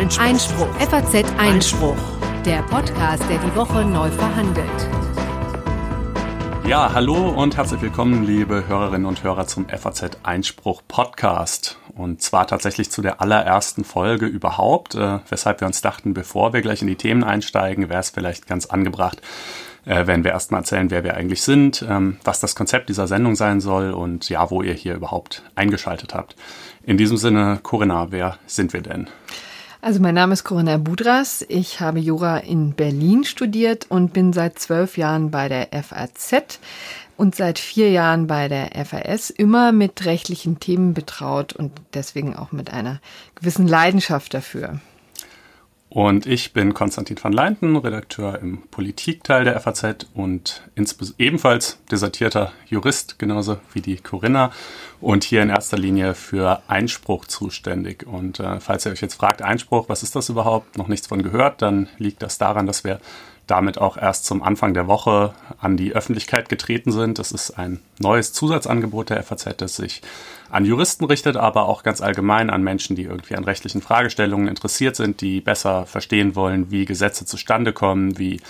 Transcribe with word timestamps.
Einspruch. 0.00 0.24
Einspruch. 0.24 0.74
FAZ 0.78 1.24
Einspruch. 1.36 1.96
Der 2.46 2.62
Podcast, 2.62 3.22
der 3.28 3.36
die 3.36 3.54
Woche 3.54 3.84
neu 3.84 4.08
verhandelt. 4.10 4.66
Ja, 6.66 6.94
hallo 6.94 7.28
und 7.28 7.58
herzlich 7.58 7.82
willkommen, 7.82 8.24
liebe 8.24 8.66
Hörerinnen 8.66 9.04
und 9.04 9.22
Hörer 9.22 9.46
zum 9.46 9.68
FAZ 9.68 10.16
Einspruch 10.22 10.80
Podcast. 10.88 11.78
Und 11.94 12.22
zwar 12.22 12.46
tatsächlich 12.46 12.90
zu 12.90 13.02
der 13.02 13.20
allerersten 13.20 13.84
Folge 13.84 14.24
überhaupt, 14.24 14.94
äh, 14.94 15.18
weshalb 15.28 15.60
wir 15.60 15.66
uns 15.66 15.82
dachten, 15.82 16.14
bevor 16.14 16.54
wir 16.54 16.62
gleich 16.62 16.80
in 16.80 16.88
die 16.88 16.96
Themen 16.96 17.22
einsteigen, 17.22 17.90
wäre 17.90 18.00
es 18.00 18.08
vielleicht 18.08 18.46
ganz 18.46 18.64
angebracht, 18.64 19.20
äh, 19.84 20.06
wenn 20.06 20.24
wir 20.24 20.30
erstmal 20.30 20.62
erzählen, 20.62 20.90
wer 20.90 21.04
wir 21.04 21.14
eigentlich 21.14 21.42
sind, 21.42 21.84
ähm, 21.86 22.16
was 22.24 22.40
das 22.40 22.54
Konzept 22.54 22.88
dieser 22.88 23.06
Sendung 23.06 23.36
sein 23.36 23.60
soll 23.60 23.90
und 23.90 24.30
ja, 24.30 24.50
wo 24.50 24.62
ihr 24.62 24.72
hier 24.72 24.94
überhaupt 24.94 25.42
eingeschaltet 25.56 26.14
habt. 26.14 26.36
In 26.84 26.96
diesem 26.96 27.18
Sinne, 27.18 27.60
Corinna, 27.62 28.10
wer 28.10 28.38
sind 28.46 28.72
wir 28.72 28.80
denn? 28.80 29.10
Also 29.82 29.98
mein 29.98 30.14
Name 30.14 30.34
ist 30.34 30.44
Corinna 30.44 30.76
Budras. 30.76 31.42
Ich 31.48 31.80
habe 31.80 32.00
Jura 32.00 32.38
in 32.38 32.74
Berlin 32.74 33.24
studiert 33.24 33.86
und 33.88 34.12
bin 34.12 34.34
seit 34.34 34.58
zwölf 34.58 34.98
Jahren 34.98 35.30
bei 35.30 35.48
der 35.48 35.68
FAZ 35.82 36.58
und 37.16 37.34
seit 37.34 37.58
vier 37.58 37.90
Jahren 37.90 38.26
bei 38.26 38.48
der 38.48 38.72
FAS 38.84 39.30
immer 39.30 39.72
mit 39.72 40.04
rechtlichen 40.04 40.60
Themen 40.60 40.92
betraut 40.92 41.54
und 41.54 41.72
deswegen 41.94 42.36
auch 42.36 42.52
mit 42.52 42.70
einer 42.70 43.00
gewissen 43.36 43.66
Leidenschaft 43.66 44.34
dafür. 44.34 44.80
Und 45.90 46.24
ich 46.24 46.52
bin 46.52 46.72
Konstantin 46.72 47.16
van 47.20 47.32
Leinten, 47.32 47.74
Redakteur 47.74 48.38
im 48.38 48.62
Politikteil 48.68 49.42
der 49.42 49.58
FAZ 49.58 50.06
und 50.14 50.62
ebenfalls 51.18 51.80
desertierter 51.90 52.52
Jurist, 52.68 53.18
genauso 53.18 53.58
wie 53.72 53.80
die 53.80 53.96
Corinna. 53.96 54.52
Und 55.00 55.24
hier 55.24 55.42
in 55.42 55.48
erster 55.48 55.76
Linie 55.76 56.14
für 56.14 56.62
Einspruch 56.68 57.24
zuständig. 57.24 58.06
Und 58.06 58.38
äh, 58.38 58.60
falls 58.60 58.86
ihr 58.86 58.92
euch 58.92 59.00
jetzt 59.00 59.14
fragt, 59.14 59.42
Einspruch, 59.42 59.88
was 59.88 60.04
ist 60.04 60.14
das 60.14 60.28
überhaupt? 60.28 60.78
Noch 60.78 60.86
nichts 60.86 61.08
von 61.08 61.24
gehört, 61.24 61.60
dann 61.60 61.88
liegt 61.98 62.22
das 62.22 62.38
daran, 62.38 62.66
dass 62.66 62.84
wir 62.84 63.00
damit 63.50 63.78
auch 63.78 63.96
erst 63.96 64.24
zum 64.24 64.42
Anfang 64.42 64.74
der 64.74 64.86
Woche 64.86 65.34
an 65.60 65.76
die 65.76 65.92
Öffentlichkeit 65.92 66.48
getreten 66.48 66.92
sind. 66.92 67.18
Das 67.18 67.32
ist 67.32 67.50
ein 67.50 67.80
neues 67.98 68.32
Zusatzangebot 68.32 69.10
der 69.10 69.22
FAZ, 69.22 69.56
das 69.56 69.76
sich 69.76 70.02
an 70.50 70.64
Juristen 70.64 71.04
richtet, 71.04 71.36
aber 71.36 71.66
auch 71.66 71.82
ganz 71.82 72.00
allgemein 72.00 72.50
an 72.50 72.62
Menschen, 72.62 72.96
die 72.96 73.04
irgendwie 73.04 73.36
an 73.36 73.44
rechtlichen 73.44 73.82
Fragestellungen 73.82 74.48
interessiert 74.48 74.96
sind, 74.96 75.20
die 75.20 75.40
besser 75.40 75.86
verstehen 75.86 76.36
wollen, 76.36 76.70
wie 76.70 76.84
Gesetze 76.84 77.26
zustande 77.26 77.72
kommen, 77.72 78.18
wie 78.18 78.40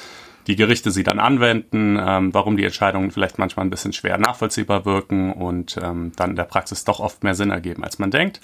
die 0.47 0.56
Gerichte 0.56 0.91
sie 0.91 1.03
dann 1.03 1.19
anwenden, 1.19 1.98
ähm, 2.01 2.34
warum 2.34 2.56
die 2.56 2.65
Entscheidungen 2.65 3.11
vielleicht 3.11 3.39
manchmal 3.39 3.67
ein 3.67 3.71
bisschen 3.71 3.93
schwer 3.93 4.19
nachvollziehbar 4.19 4.84
wirken 4.84 5.33
und 5.33 5.77
ähm, 5.83 6.12
dann 6.17 6.31
in 6.31 6.37
der 6.37 6.45
Praxis 6.45 6.84
doch 6.84 7.01
oft 7.01 7.23
mehr 7.23 7.34
Sinn 7.34 7.51
ergeben, 7.51 7.84
als 7.84 7.98
man 7.98 8.11
denkt. 8.11 8.41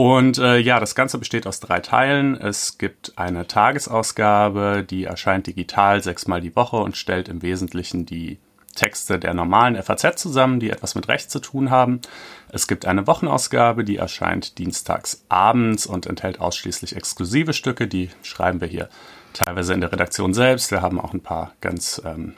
Und 0.00 0.38
äh, 0.38 0.56
ja, 0.56 0.80
das 0.80 0.94
Ganze 0.94 1.18
besteht 1.18 1.46
aus 1.46 1.60
drei 1.60 1.80
Teilen. 1.80 2.34
Es 2.34 2.78
gibt 2.78 3.12
eine 3.18 3.46
Tagesausgabe, 3.46 4.82
die 4.82 5.04
erscheint 5.04 5.46
digital 5.46 6.02
sechsmal 6.02 6.40
die 6.40 6.56
Woche 6.56 6.78
und 6.78 6.96
stellt 6.96 7.28
im 7.28 7.42
Wesentlichen 7.42 8.06
die 8.06 8.38
Texte 8.74 9.18
der 9.18 9.34
normalen 9.34 9.76
FAZ 9.82 10.16
zusammen, 10.16 10.58
die 10.58 10.70
etwas 10.70 10.94
mit 10.94 11.08
Recht 11.08 11.30
zu 11.30 11.38
tun 11.38 11.68
haben. 11.68 12.00
Es 12.48 12.66
gibt 12.66 12.86
eine 12.86 13.06
Wochenausgabe, 13.06 13.84
die 13.84 13.98
erscheint 13.98 14.56
dienstags 14.56 15.22
abends 15.28 15.84
und 15.84 16.06
enthält 16.06 16.40
ausschließlich 16.40 16.96
exklusive 16.96 17.52
Stücke. 17.52 17.86
Die 17.86 18.08
schreiben 18.22 18.62
wir 18.62 18.68
hier 18.68 18.88
teilweise 19.34 19.74
in 19.74 19.82
der 19.82 19.92
Redaktion 19.92 20.32
selbst. 20.32 20.70
Wir 20.70 20.80
haben 20.80 20.98
auch 20.98 21.12
ein 21.12 21.20
paar 21.20 21.52
ganz 21.60 22.00
ähm, 22.06 22.36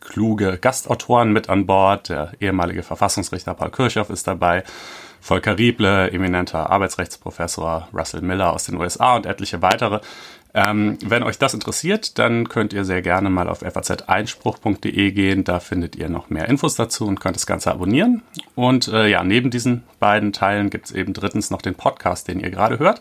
kluge 0.00 0.58
Gastautoren 0.58 1.32
mit 1.32 1.48
an 1.48 1.64
Bord. 1.64 2.10
Der 2.10 2.32
ehemalige 2.40 2.82
Verfassungsrichter 2.82 3.54
Paul 3.54 3.70
Kirchhoff 3.70 4.10
ist 4.10 4.26
dabei. 4.26 4.64
Volker 5.20 5.58
Rieble, 5.58 6.10
eminenter 6.10 6.70
Arbeitsrechtsprofessor, 6.70 7.88
Russell 7.92 8.22
Miller 8.22 8.52
aus 8.52 8.64
den 8.64 8.76
USA 8.76 9.16
und 9.16 9.26
etliche 9.26 9.62
weitere. 9.62 10.00
Ähm, 10.52 10.98
wenn 11.04 11.22
euch 11.22 11.38
das 11.38 11.54
interessiert, 11.54 12.18
dann 12.18 12.48
könnt 12.48 12.72
ihr 12.72 12.84
sehr 12.84 13.02
gerne 13.02 13.30
mal 13.30 13.48
auf 13.48 13.60
faz-einspruch.de 13.60 15.12
gehen. 15.12 15.44
Da 15.44 15.60
findet 15.60 15.94
ihr 15.94 16.08
noch 16.08 16.28
mehr 16.28 16.48
Infos 16.48 16.74
dazu 16.74 17.06
und 17.06 17.20
könnt 17.20 17.36
das 17.36 17.46
Ganze 17.46 17.70
abonnieren. 17.70 18.22
Und 18.56 18.88
äh, 18.88 19.06
ja, 19.06 19.22
neben 19.22 19.50
diesen 19.50 19.84
beiden 20.00 20.32
Teilen 20.32 20.70
gibt 20.70 20.86
es 20.86 20.92
eben 20.92 21.12
drittens 21.12 21.50
noch 21.50 21.62
den 21.62 21.76
Podcast, 21.76 22.26
den 22.26 22.40
ihr 22.40 22.50
gerade 22.50 22.80
hört. 22.80 23.00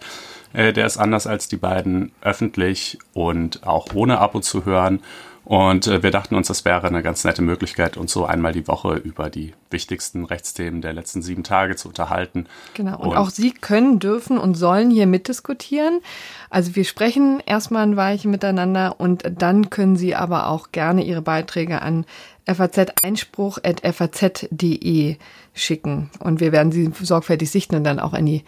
Äh, 0.54 0.74
der 0.74 0.86
ist 0.86 0.98
anders 0.98 1.26
als 1.26 1.48
die 1.48 1.58
beiden 1.58 2.12
öffentlich 2.22 3.00
und 3.14 3.66
auch 3.66 3.88
ohne 3.96 4.20
Abo 4.20 4.42
zu 4.42 4.66
hören. 4.66 5.02
Und 5.46 5.88
äh, 5.88 6.04
wir 6.04 6.12
dachten 6.12 6.36
uns, 6.36 6.48
das 6.48 6.66
wäre 6.66 6.88
eine 6.88 7.02
ganz 7.02 7.24
nette 7.24 7.42
Möglichkeit, 7.42 7.98
uns 7.98 8.12
so 8.12 8.26
einmal 8.26 8.54
die 8.54 8.68
Woche 8.68 8.96
über 8.96 9.30
die 9.30 9.54
wichtigsten 9.72 10.26
Rechtsthemen 10.26 10.82
der 10.82 10.94
letzten 10.94 11.22
sieben 11.22 11.44
Tage 11.44 11.76
zu 11.76 11.88
unterhalten. 11.88 12.48
Genau. 12.76 13.00
Und, 13.00 13.10
und 13.10 13.18
auch 13.18 13.30
Sie 13.30 13.52
können, 13.52 14.00
dürfen 14.00 14.38
und 14.38 14.56
sollen 14.56 14.92
hier 14.92 15.08
mitdiskutieren. 15.08 16.02
Also 16.50 16.76
wir 16.76 16.86
sprechen 16.86 17.42
erstmal 17.46 17.84
ein 17.84 17.98
Weilchen 17.98 18.32
miteinander 18.32 19.00
und 19.00 19.24
dann 19.38 19.70
können 19.70 19.96
Sie 19.96 20.16
aber 20.16 20.48
auch 20.48 20.72
gerne 20.72 21.04
Ihre 21.04 21.22
Beiträge 21.22 21.82
an 21.82 22.06
faz-einspruch.faz.de 22.46 25.18
schicken. 25.54 26.10
Und 26.20 26.40
wir 26.40 26.52
werden 26.52 26.72
sie 26.72 26.92
sorgfältig 27.02 27.52
sichten 27.52 27.76
und 27.76 27.84
dann 27.84 28.00
auch 28.00 28.14
in 28.14 28.26
die 28.26 28.44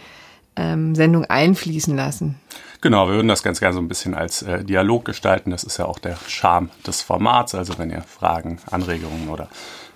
ähm, 0.55 0.95
Sendung 0.95 1.25
einfließen 1.25 1.95
lassen. 1.95 2.39
Genau, 2.81 3.07
wir 3.07 3.13
würden 3.13 3.27
das 3.27 3.43
ganz 3.43 3.59
gerne 3.59 3.75
so 3.75 3.79
ein 3.79 3.87
bisschen 3.87 4.15
als 4.15 4.41
äh, 4.41 4.63
Dialog 4.63 5.05
gestalten. 5.05 5.51
Das 5.51 5.63
ist 5.63 5.77
ja 5.77 5.85
auch 5.85 5.99
der 5.99 6.17
Charme 6.27 6.71
des 6.85 7.03
Formats. 7.03 7.53
Also 7.53 7.77
wenn 7.77 7.91
ihr 7.91 8.01
Fragen, 8.01 8.57
Anregungen 8.71 9.29
oder 9.29 9.49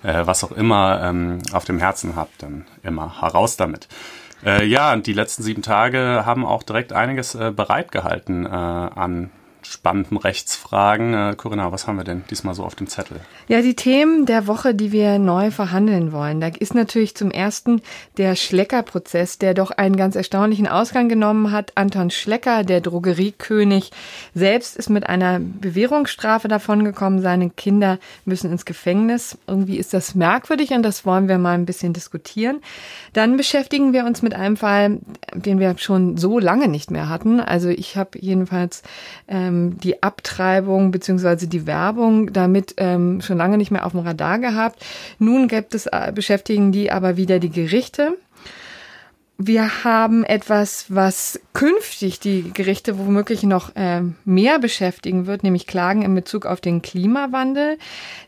äh, 0.04 0.24
was 0.24 0.44
auch 0.44 0.52
immer 0.52 1.02
ähm, 1.02 1.38
auf 1.52 1.64
dem 1.64 1.80
Herzen 1.80 2.14
habt, 2.14 2.44
dann 2.44 2.64
immer 2.84 3.20
heraus 3.20 3.56
damit. 3.56 3.88
Äh, 4.44 4.66
ja, 4.66 4.92
und 4.92 5.08
die 5.08 5.14
letzten 5.14 5.42
sieben 5.42 5.62
Tage 5.62 6.22
haben 6.24 6.46
auch 6.46 6.62
direkt 6.62 6.92
einiges 6.92 7.34
äh, 7.34 7.50
bereitgehalten 7.50 8.46
äh, 8.46 8.50
an 8.50 9.30
spannenden 9.72 10.16
Rechtsfragen. 10.16 11.14
Äh, 11.14 11.34
Corinna, 11.36 11.72
was 11.72 11.86
haben 11.86 11.96
wir 11.96 12.04
denn 12.04 12.24
diesmal 12.30 12.54
so 12.54 12.64
auf 12.64 12.74
dem 12.74 12.86
Zettel? 12.86 13.20
Ja, 13.48 13.62
die 13.62 13.74
Themen 13.74 14.26
der 14.26 14.46
Woche, 14.46 14.74
die 14.74 14.92
wir 14.92 15.18
neu 15.18 15.50
verhandeln 15.50 16.12
wollen. 16.12 16.40
Da 16.40 16.48
ist 16.48 16.74
natürlich 16.74 17.14
zum 17.14 17.30
ersten 17.30 17.82
der 18.16 18.36
Schlecker-Prozess, 18.36 19.38
der 19.38 19.54
doch 19.54 19.70
einen 19.70 19.96
ganz 19.96 20.16
erstaunlichen 20.16 20.66
Ausgang 20.66 21.08
genommen 21.08 21.52
hat. 21.52 21.72
Anton 21.74 22.10
Schlecker, 22.10 22.64
der 22.64 22.80
Drogeriekönig, 22.80 23.90
selbst 24.34 24.76
ist 24.76 24.90
mit 24.90 25.08
einer 25.08 25.40
Bewährungsstrafe 25.40 26.48
davongekommen. 26.48 27.20
Seine 27.20 27.50
Kinder 27.50 27.98
müssen 28.24 28.50
ins 28.50 28.64
Gefängnis. 28.64 29.38
Irgendwie 29.46 29.78
ist 29.78 29.94
das 29.94 30.14
merkwürdig 30.14 30.70
und 30.70 30.82
das 30.82 31.04
wollen 31.04 31.28
wir 31.28 31.38
mal 31.38 31.54
ein 31.54 31.66
bisschen 31.66 31.92
diskutieren. 31.92 32.60
Dann 33.12 33.36
beschäftigen 33.36 33.92
wir 33.92 34.04
uns 34.04 34.22
mit 34.22 34.34
einem 34.34 34.56
Fall, 34.56 34.98
den 35.34 35.58
wir 35.58 35.76
schon 35.78 36.16
so 36.16 36.38
lange 36.38 36.68
nicht 36.68 36.90
mehr 36.90 37.08
hatten. 37.08 37.40
Also 37.40 37.68
ich 37.68 37.96
habe 37.96 38.18
jedenfalls 38.20 38.82
ähm, 39.28 39.55
ähm, 39.56 39.78
die 39.78 40.02
Abtreibung 40.02 40.90
beziehungsweise 40.90 41.48
die 41.48 41.66
Werbung 41.66 42.32
damit 42.32 42.74
ähm, 42.76 43.20
schon 43.20 43.38
lange 43.38 43.56
nicht 43.56 43.70
mehr 43.70 43.86
auf 43.86 43.92
dem 43.92 44.00
Radar 44.00 44.38
gehabt. 44.38 44.84
Nun 45.18 45.48
gibt 45.48 45.74
es 45.74 45.86
äh, 45.86 46.12
beschäftigen 46.14 46.72
die 46.72 46.90
aber 46.90 47.16
wieder 47.16 47.38
die 47.38 47.50
Gerichte. 47.50 48.16
Wir 49.38 49.84
haben 49.84 50.24
etwas, 50.24 50.86
was 50.88 51.38
künftig 51.52 52.20
die 52.20 52.52
Gerichte 52.54 52.98
womöglich 52.98 53.42
noch 53.42 53.76
äh, 53.76 54.00
mehr 54.24 54.58
beschäftigen 54.58 55.26
wird, 55.26 55.42
nämlich 55.42 55.66
Klagen 55.66 56.00
in 56.02 56.14
Bezug 56.14 56.46
auf 56.46 56.62
den 56.62 56.80
Klimawandel. 56.80 57.76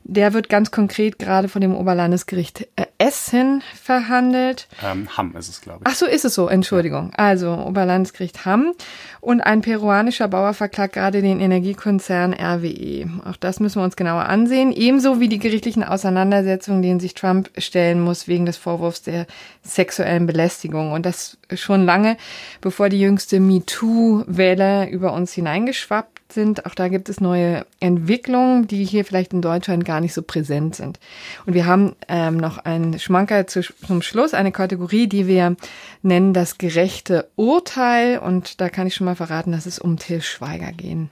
Der 0.05 0.35
wird 0.35 0.51
ganz 0.51 0.71
konkret 0.71 1.19
gerade 1.19 1.49
von 1.49 1.63
dem 1.63 1.75
Oberlandesgericht 1.75 2.69
äh, 2.77 2.87
Essen 2.99 3.63
verhandelt. 3.75 4.67
Ähm, 4.85 5.09
Hamm 5.17 5.35
ist 5.37 5.49
es, 5.49 5.61
glaube 5.61 5.81
ich. 5.83 5.91
Ach 5.91 5.95
so, 5.95 6.05
ist 6.05 6.25
es 6.25 6.35
so, 6.35 6.49
Entschuldigung. 6.49 7.13
Also 7.17 7.53
Oberlandesgericht 7.53 8.45
Hamm. 8.45 8.73
Und 9.21 9.41
ein 9.41 9.63
peruanischer 9.63 10.29
Bauer 10.29 10.53
verklagt 10.53 10.95
gerade 10.95 11.23
den 11.23 11.41
Energiekonzern 11.41 12.35
RWE. 12.35 13.09
Auch 13.25 13.37
das 13.37 13.61
müssen 13.61 13.81
wir 13.81 13.85
uns 13.85 13.97
genauer 13.97 14.25
ansehen. 14.25 14.73
Ebenso 14.73 15.21
wie 15.21 15.29
die 15.29 15.39
gerichtlichen 15.39 15.85
Auseinandersetzungen, 15.85 16.83
denen 16.83 17.01
sich 17.01 17.15
Trump 17.15 17.51
stellen 17.57 18.01
muss 18.01 18.29
wegen 18.29 18.47
des 18.47 18.57
Vorwurfs 18.57 19.03
der 19.03 19.27
sexuellen 19.63 20.27
Belästigung. 20.27 20.93
Und 20.99 21.07
das 21.07 21.39
schon 21.55 21.85
lange, 21.85 22.17
bevor 22.61 22.89
die 22.89 23.01
jüngste 23.01 23.39
MeToo-Welle 23.39 24.91
über 24.91 25.13
uns 25.13 25.33
hineingeschwappt 25.33 26.33
sind. 26.33 26.67
Auch 26.67 26.75
da 26.75 26.89
gibt 26.89 27.09
es 27.09 27.21
neue 27.21 27.65
Entwicklungen, 27.79 28.67
die 28.67 28.85
hier 28.85 29.05
vielleicht 29.05 29.33
in 29.33 29.41
Deutschland 29.41 29.85
gar 29.85 30.01
nicht 30.01 30.13
so 30.13 30.23
präsent 30.23 30.75
sind. 30.75 30.99
Und 31.47 31.55
wir 31.55 31.67
haben 31.67 31.95
ähm, 32.09 32.37
noch 32.37 32.59
einen 32.59 32.99
Schmanker 32.99 33.47
zu, 33.47 33.63
zum 33.63 34.03
Schluss, 34.03 34.35
eine 34.35 34.51
Kategorie, 34.51 35.07
die 35.07 35.29
wir 35.29 35.55
nennen 36.03 36.35
das 36.35 36.59
gerechte 36.59 37.29
Urteil. 37.37 38.19
Und 38.19 38.61
da 38.61 38.69
kann 38.69 38.89
ich 38.89 38.97
schon 38.97 39.05
mal 39.05 39.15
verraten, 39.15 39.53
dass 39.53 39.67
es 39.67 39.79
um 39.79 39.99
Till 39.99 40.21
Schweiger 40.21 40.73
gehen 40.73 41.11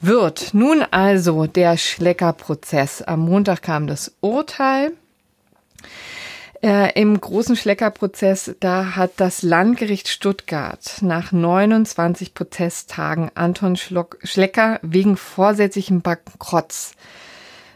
wird. 0.00 0.54
Nun 0.54 0.82
also 0.90 1.46
der 1.46 1.76
Schleckerprozess. 1.76 3.02
Am 3.02 3.20
Montag 3.20 3.62
kam 3.62 3.86
das 3.86 4.12
Urteil. 4.20 4.92
Äh, 6.64 6.98
Im 6.98 7.20
großen 7.20 7.56
Schleckerprozess, 7.56 8.56
da 8.58 8.96
hat 8.96 9.10
das 9.18 9.42
Landgericht 9.42 10.08
Stuttgart 10.08 11.02
nach 11.02 11.30
29 11.30 12.32
Prozesstagen 12.32 13.30
Anton 13.34 13.76
Schlock 13.76 14.16
Schlecker 14.22 14.78
wegen 14.80 15.18
vorsätzlichen 15.18 16.00
Bankrotts 16.00 16.94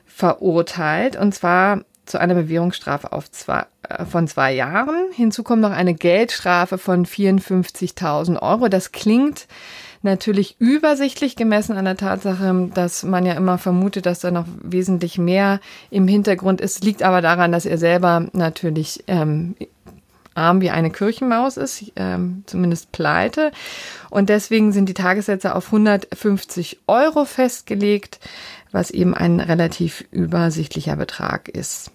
verurteilt. 0.07 1.17
Und 1.17 1.35
zwar 1.35 1.83
zu 2.07 2.19
einer 2.19 2.33
Bewährungsstrafe 2.33 3.13
auf 3.13 3.31
zwei, 3.31 3.67
äh, 3.87 4.07
von 4.07 4.27
zwei 4.27 4.55
Jahren. 4.55 5.11
Hinzu 5.13 5.43
kommt 5.43 5.61
noch 5.61 5.73
eine 5.73 5.93
Geldstrafe 5.93 6.79
von 6.79 7.05
54.000 7.05 8.41
Euro. 8.41 8.71
Das 8.71 8.93
klingt 8.93 9.49
natürlich 10.03 10.57
übersichtlich 10.59 11.37
gemessen 11.37 11.77
an 11.77 11.85
der 11.85 11.97
Tatsache, 11.97 12.71
dass 12.75 13.03
man 13.03 13.27
ja 13.27 13.35
immer 13.35 13.59
vermutet, 13.59 14.07
dass 14.07 14.21
da 14.21 14.31
noch 14.31 14.47
wesentlich 14.63 15.19
mehr 15.19 15.61
im 15.91 16.09
Hintergrund 16.09 16.61
ist. 16.61 16.85
Liegt 16.85 17.03
aber 17.03 17.21
daran, 17.21 17.53
dass 17.53 17.67
er 17.67 17.79
selber 17.79 18.29
natürlich 18.33 19.05
ähm, 19.07 19.55
arm 20.39 20.61
wie 20.61 20.71
eine 20.71 20.91
Kirchenmaus 20.91 21.57
ist, 21.57 21.93
ähm, 21.97 22.45
zumindest 22.47 22.93
pleite. 22.93 23.51
Und 24.09 24.29
deswegen 24.29 24.73
sind 24.73 24.89
die 24.89 24.95
Tagessätze 24.95 25.55
auf 25.55 25.67
150 25.67 26.81
Euro 26.87 27.25
festgelegt, 27.25 28.21
was 28.71 28.91
eben 28.91 29.15
ein 29.15 29.41
relativ 29.41 30.05
übersichtlicher 30.11 30.97
Betrag 30.97 31.49
ist. 31.49 31.91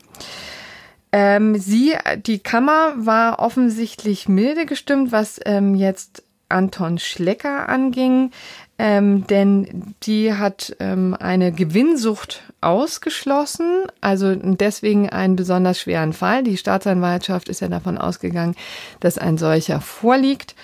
Ähm, 1.11 1.57
sie, 1.57 1.93
die 2.25 2.39
Kammer 2.39 2.93
war 2.97 3.39
offensichtlich 3.39 4.27
milde 4.27 4.65
gestimmt, 4.65 5.11
was 5.11 5.39
ähm, 5.45 5.75
jetzt 5.75 6.23
Anton 6.53 6.99
Schlecker 6.99 7.67
anging, 7.67 8.31
ähm, 8.77 9.27
denn 9.27 9.95
die 10.03 10.33
hat 10.33 10.75
ähm, 10.79 11.15
eine 11.19 11.51
Gewinnsucht 11.51 12.41
ausgeschlossen, 12.61 13.85
also 14.01 14.35
deswegen 14.35 15.09
einen 15.09 15.35
besonders 15.35 15.79
schweren 15.79 16.13
Fall. 16.13 16.43
Die 16.43 16.57
Staatsanwaltschaft 16.57 17.49
ist 17.49 17.59
ja 17.59 17.67
davon 17.67 17.97
ausgegangen, 17.97 18.55
dass 18.99 19.17
ein 19.17 19.37
solcher 19.37 19.81
vorliegt. 19.81 20.55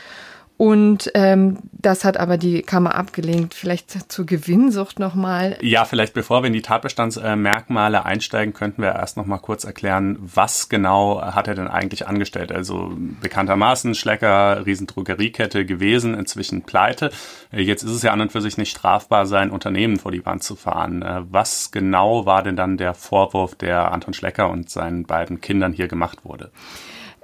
Und 0.59 1.09
ähm, 1.13 1.59
das 1.71 2.03
hat 2.03 2.17
aber 2.17 2.37
die 2.37 2.63
Kammer 2.63 2.93
abgelehnt. 2.95 3.53
Vielleicht 3.53 4.11
zur 4.11 4.25
Gewinnsucht 4.25 4.99
nochmal. 4.99 5.57
Ja, 5.61 5.85
vielleicht 5.85 6.13
bevor 6.13 6.43
wir 6.43 6.47
in 6.47 6.53
die 6.53 6.61
Tatbestandsmerkmale 6.61 8.03
einsteigen, 8.03 8.53
könnten 8.53 8.81
wir 8.81 8.89
erst 8.89 9.15
nochmal 9.15 9.39
kurz 9.39 9.63
erklären, 9.63 10.17
was 10.19 10.67
genau 10.67 11.21
hat 11.21 11.47
er 11.47 11.55
denn 11.55 11.69
eigentlich 11.69 12.09
angestellt? 12.09 12.51
Also 12.51 12.91
bekanntermaßen 13.21 13.95
Schlecker, 13.95 14.65
Riesendrogeriekette 14.65 15.65
gewesen, 15.65 16.13
inzwischen 16.13 16.63
pleite. 16.63 17.11
Jetzt 17.53 17.83
ist 17.83 17.91
es 17.91 18.03
ja 18.03 18.11
an 18.11 18.19
und 18.19 18.33
für 18.33 18.41
sich 18.41 18.57
nicht 18.57 18.71
strafbar, 18.71 19.27
sein 19.27 19.51
Unternehmen 19.51 19.97
vor 19.97 20.11
die 20.11 20.25
Wand 20.25 20.43
zu 20.43 20.57
fahren. 20.57 21.03
Äh, 21.03 21.21
was 21.29 21.71
genau 21.71 22.25
war 22.25 22.43
denn 22.43 22.57
dann 22.57 22.75
der 22.75 22.95
Vorwurf, 22.95 23.55
der 23.55 23.93
Anton 23.93 24.13
Schlecker 24.13 24.49
und 24.49 24.69
seinen 24.69 25.05
beiden 25.05 25.39
Kindern 25.39 25.71
hier 25.71 25.87
gemacht 25.87 26.25
wurde? 26.25 26.51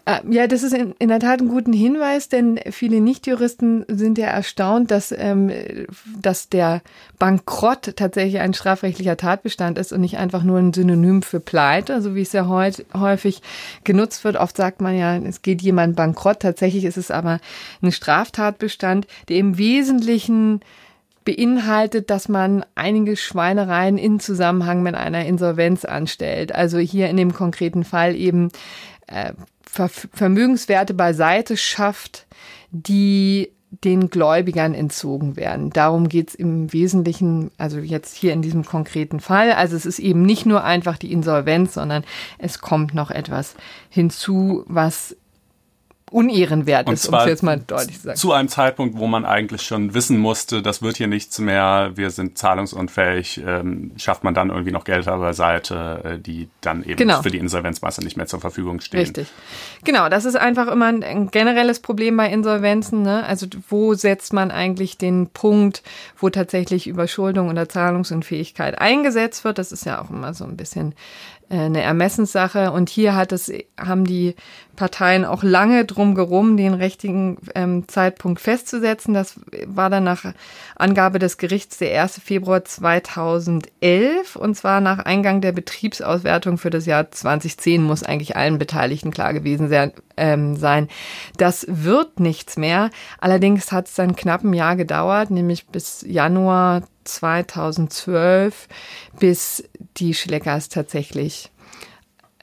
Äh, 0.05 0.19
ja, 0.29 0.45
das 0.45 0.61
ist 0.61 0.73
in, 0.73 0.93
in 0.99 1.09
der 1.09 1.19
Tat 1.19 1.41
ein 1.41 1.47
guter 1.47 1.71
Hinweis, 1.71 2.29
denn 2.29 2.59
viele 2.69 3.01
Nichtjuristen 3.01 3.85
sind 3.87 4.17
ja 4.17 4.27
erstaunt, 4.27 4.91
dass, 4.91 5.11
ähm, 5.11 5.51
dass 6.21 6.49
der 6.49 6.81
Bankrott 7.17 7.95
tatsächlich 7.95 8.39
ein 8.39 8.53
strafrechtlicher 8.53 9.17
Tatbestand 9.17 9.79
ist 9.79 9.91
und 9.91 10.01
nicht 10.01 10.17
einfach 10.17 10.43
nur 10.43 10.59
ein 10.59 10.73
Synonym 10.73 11.23
für 11.23 11.39
Pleite, 11.39 12.01
so 12.01 12.13
wie 12.13 12.21
es 12.21 12.33
ja 12.33 12.47
heut, 12.47 12.85
häufig 12.93 13.41
genutzt 13.83 14.23
wird. 14.23 14.35
Oft 14.35 14.55
sagt 14.55 14.79
man 14.79 14.95
ja, 14.95 15.17
es 15.17 15.41
geht 15.41 15.63
jemand 15.63 15.95
bankrott. 15.95 16.39
Tatsächlich 16.39 16.85
ist 16.85 16.97
es 16.97 17.09
aber 17.09 17.39
ein 17.81 17.91
Straftatbestand, 17.91 19.07
der 19.27 19.37
im 19.37 19.57
Wesentlichen 19.57 20.59
beinhaltet, 21.23 22.11
dass 22.11 22.29
man 22.29 22.63
einige 22.75 23.17
Schweinereien 23.17 23.97
in 23.97 24.19
Zusammenhang 24.19 24.83
mit 24.83 24.93
einer 24.93 25.25
Insolvenz 25.25 25.83
anstellt. 25.83 26.53
Also 26.53 26.77
hier 26.77 27.09
in 27.09 27.17
dem 27.17 27.33
konkreten 27.33 27.83
Fall 27.83 28.15
eben 28.15 28.51
Vermögenswerte 29.75 30.93
beiseite 30.93 31.57
schafft, 31.57 32.27
die 32.71 33.51
den 33.83 34.09
Gläubigern 34.09 34.73
entzogen 34.73 35.35
werden. 35.35 35.69
Darum 35.71 36.07
geht 36.07 36.29
es 36.29 36.35
im 36.35 36.71
Wesentlichen, 36.71 37.51
also 37.57 37.79
jetzt 37.79 38.15
hier 38.15 38.33
in 38.33 38.41
diesem 38.41 38.65
konkreten 38.65 39.19
Fall. 39.19 39.51
Also 39.51 39.75
es 39.75 39.85
ist 39.85 39.99
eben 39.99 40.21
nicht 40.21 40.45
nur 40.45 40.63
einfach 40.63 40.97
die 40.97 41.11
Insolvenz, 41.11 41.73
sondern 41.73 42.03
es 42.37 42.59
kommt 42.59 42.93
noch 42.93 43.11
etwas 43.11 43.55
hinzu, 43.89 44.63
was 44.67 45.15
unehrenwert 46.11 46.89
ist, 46.89 47.07
um 47.07 47.15
es 47.15 47.25
jetzt 47.25 47.43
mal 47.43 47.59
deutlich 47.59 47.97
zu 47.97 48.03
sagen. 48.03 48.17
Zu 48.17 48.31
einem 48.31 48.47
Zeitpunkt, 48.47 48.97
wo 48.97 49.07
man 49.07 49.25
eigentlich 49.25 49.63
schon 49.63 49.95
wissen 49.95 50.19
musste, 50.19 50.61
das 50.61 50.81
wird 50.83 50.97
hier 50.97 51.07
nichts 51.07 51.39
mehr, 51.39 51.91
wir 51.95 52.11
sind 52.11 52.37
zahlungsunfähig, 52.37 53.41
ähm, 53.45 53.91
schafft 53.97 54.23
man 54.23 54.35
dann 54.35 54.49
irgendwie 54.49 54.71
noch 54.71 54.83
Gelder 54.83 55.17
beiseite, 55.17 56.01
äh, 56.03 56.19
die 56.19 56.47
dann 56.61 56.83
eben 56.83 56.95
genau. 56.95 57.23
für 57.23 57.31
die 57.31 57.39
Insolvenzmasse 57.39 58.01
nicht 58.01 58.17
mehr 58.17 58.27
zur 58.27 58.39
Verfügung 58.39 58.81
stehen. 58.81 58.99
Richtig. 58.99 59.27
Genau, 59.83 60.07
das 60.07 60.25
ist 60.25 60.35
einfach 60.35 60.67
immer 60.67 60.85
ein, 60.85 61.03
ein 61.03 61.31
generelles 61.31 61.79
Problem 61.79 62.15
bei 62.17 62.29
Insolvenzen. 62.29 63.01
Ne? 63.01 63.25
Also 63.25 63.47
wo 63.69 63.95
setzt 63.95 64.31
man 64.31 64.51
eigentlich 64.51 64.99
den 64.99 65.27
Punkt, 65.27 65.81
wo 66.17 66.29
tatsächlich 66.29 66.85
Überschuldung 66.85 67.49
oder 67.49 67.67
Zahlungsunfähigkeit 67.67 68.79
eingesetzt 68.79 69.43
wird? 69.43 69.57
Das 69.57 69.71
ist 69.71 69.85
ja 69.85 70.01
auch 70.01 70.11
immer 70.11 70.35
so 70.35 70.45
ein 70.45 70.55
bisschen 70.55 70.93
eine 71.49 71.81
Ermessenssache. 71.81 72.71
Und 72.71 72.89
hier 72.89 73.15
hat 73.15 73.31
es, 73.31 73.51
haben 73.79 74.05
die 74.05 74.35
Parteien 74.75 75.25
auch 75.25 75.43
lange 75.43 75.85
drum 75.85 76.15
gerum, 76.15 76.57
den 76.57 76.73
richtigen 76.73 77.37
ähm, 77.55 77.87
Zeitpunkt 77.87 78.41
festzusetzen. 78.41 79.13
Das 79.13 79.39
war 79.65 79.89
dann 79.89 80.03
nach 80.03 80.33
Angabe 80.75 81.19
des 81.19 81.37
Gerichts 81.37 81.77
der 81.77 82.01
1. 82.01 82.19
Februar 82.23 82.65
2011 82.65 84.35
und 84.35 84.55
zwar 84.55 84.81
nach 84.81 84.99
Eingang 84.99 85.41
der 85.41 85.51
Betriebsauswertung 85.51 86.57
für 86.57 86.69
das 86.69 86.85
Jahr 86.85 87.09
2010 87.11 87.81
muss 87.81 88.03
eigentlich 88.03 88.35
allen 88.35 88.57
Beteiligten 88.57 89.11
klar 89.11 89.33
gewesen 89.33 89.69
sein. 89.69 89.93
Ähm, 90.17 90.55
sein. 90.55 90.87
Das 91.37 91.65
wird 91.69 92.19
nichts 92.19 92.57
mehr. 92.57 92.89
Allerdings 93.19 93.71
hat 93.71 93.87
es 93.87 93.95
dann 93.95 94.15
knapp 94.15 94.43
ein 94.43 94.53
Jahr 94.53 94.75
gedauert, 94.75 95.29
nämlich 95.29 95.67
bis 95.67 96.05
Januar 96.07 96.83
2012, 97.05 98.67
bis 99.19 99.63
die 99.97 100.13
Schleckers 100.13 100.69
tatsächlich 100.69 101.51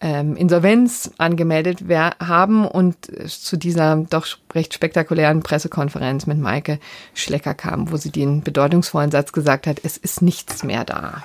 ähm, 0.01 0.35
Insolvenz 0.37 1.13
angemeldet 1.19 1.85
haben 2.21 2.67
und 2.67 2.97
zu 3.27 3.57
dieser 3.57 3.97
doch 3.97 4.27
recht 4.53 4.75
spektakulären 4.75 5.43
Pressekonferenz 5.43 6.27
mit 6.27 6.39
Maike 6.39 6.81
Schlecker 7.15 7.55
kam, 7.55 7.93
wo 7.93 7.97
sie 7.97 8.11
den 8.11 8.43
bedeutungsvollen 8.43 9.13
Satz 9.13 9.33
gesagt 9.33 9.67
hat, 9.67 9.81
es 9.85 9.97
ist 9.97 10.21
nichts 10.21 10.65
mehr 10.65 10.85
da. 10.85 11.23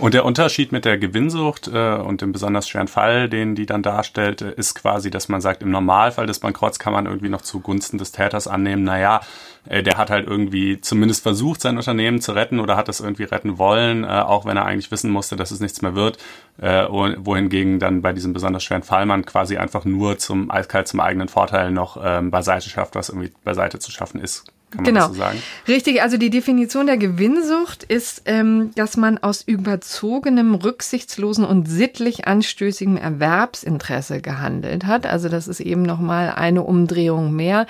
Und 0.00 0.14
der 0.14 0.24
Unterschied 0.24 0.72
mit 0.72 0.86
der 0.86 0.96
Gewinnsucht 0.96 1.68
äh, 1.68 1.96
und 1.96 2.22
dem 2.22 2.32
besonders 2.32 2.66
schweren 2.66 2.88
Fall, 2.88 3.28
den 3.28 3.54
die 3.54 3.66
dann 3.66 3.82
darstellt, 3.82 4.40
äh, 4.40 4.54
ist 4.54 4.74
quasi, 4.74 5.10
dass 5.10 5.28
man 5.28 5.42
sagt, 5.42 5.60
im 5.60 5.70
Normalfall 5.70 6.26
des 6.26 6.38
Bankrotts 6.38 6.78
kann 6.78 6.94
man 6.94 7.04
irgendwie 7.04 7.28
noch 7.28 7.42
zugunsten 7.42 7.98
des 7.98 8.10
Täters 8.10 8.48
annehmen, 8.48 8.82
naja, 8.82 9.20
äh, 9.68 9.82
der 9.82 9.98
hat 9.98 10.08
halt 10.08 10.26
irgendwie 10.26 10.80
zumindest 10.80 11.22
versucht, 11.22 11.60
sein 11.60 11.76
Unternehmen 11.76 12.22
zu 12.22 12.32
retten 12.32 12.60
oder 12.60 12.78
hat 12.78 12.88
es 12.88 13.00
irgendwie 13.00 13.24
retten 13.24 13.58
wollen, 13.58 14.04
äh, 14.04 14.06
auch 14.06 14.46
wenn 14.46 14.56
er 14.56 14.64
eigentlich 14.64 14.90
wissen 14.90 15.10
musste, 15.10 15.36
dass 15.36 15.50
es 15.50 15.60
nichts 15.60 15.82
mehr 15.82 15.94
wird, 15.94 16.16
äh, 16.62 16.86
wohingegen 16.88 17.78
dann 17.78 18.00
bei 18.00 18.14
diesem 18.14 18.32
besonders 18.32 18.64
schweren 18.64 18.82
Fall 18.82 19.04
man 19.04 19.26
quasi 19.26 19.58
einfach 19.58 19.84
nur 19.84 20.16
zum 20.16 20.50
eiskalt 20.50 20.88
zum 20.88 21.00
eigenen 21.00 21.28
Vorteil 21.28 21.72
noch 21.72 21.98
ähm, 22.02 22.30
beiseite 22.30 22.70
schafft, 22.70 22.94
was 22.94 23.10
irgendwie 23.10 23.32
beiseite 23.44 23.78
zu 23.78 23.90
schaffen 23.90 24.22
ist 24.22 24.50
kann 24.70 24.84
man 24.84 24.94
genau. 24.94 25.00
das 25.00 25.08
so 25.08 25.14
sagen? 25.14 25.42
Richtig, 25.66 26.02
also 26.02 26.16
die 26.16 26.30
Definition 26.30 26.86
der 26.86 26.96
Gewinnsucht 26.96 27.82
ist, 27.82 28.22
ähm, 28.26 28.70
dass 28.76 28.96
man 28.96 29.18
aus 29.18 29.42
überzogenem, 29.42 30.54
rücksichtslosen 30.54 31.44
und 31.44 31.68
sittlich 31.68 32.26
anstößigem 32.28 32.96
Erwerbsinteresse 32.96 34.20
gehandelt 34.20 34.86
hat. 34.86 35.06
Also 35.06 35.28
das 35.28 35.48
ist 35.48 35.60
eben 35.60 35.82
nochmal 35.82 36.30
eine 36.30 36.62
Umdrehung 36.62 37.32
mehr. 37.32 37.66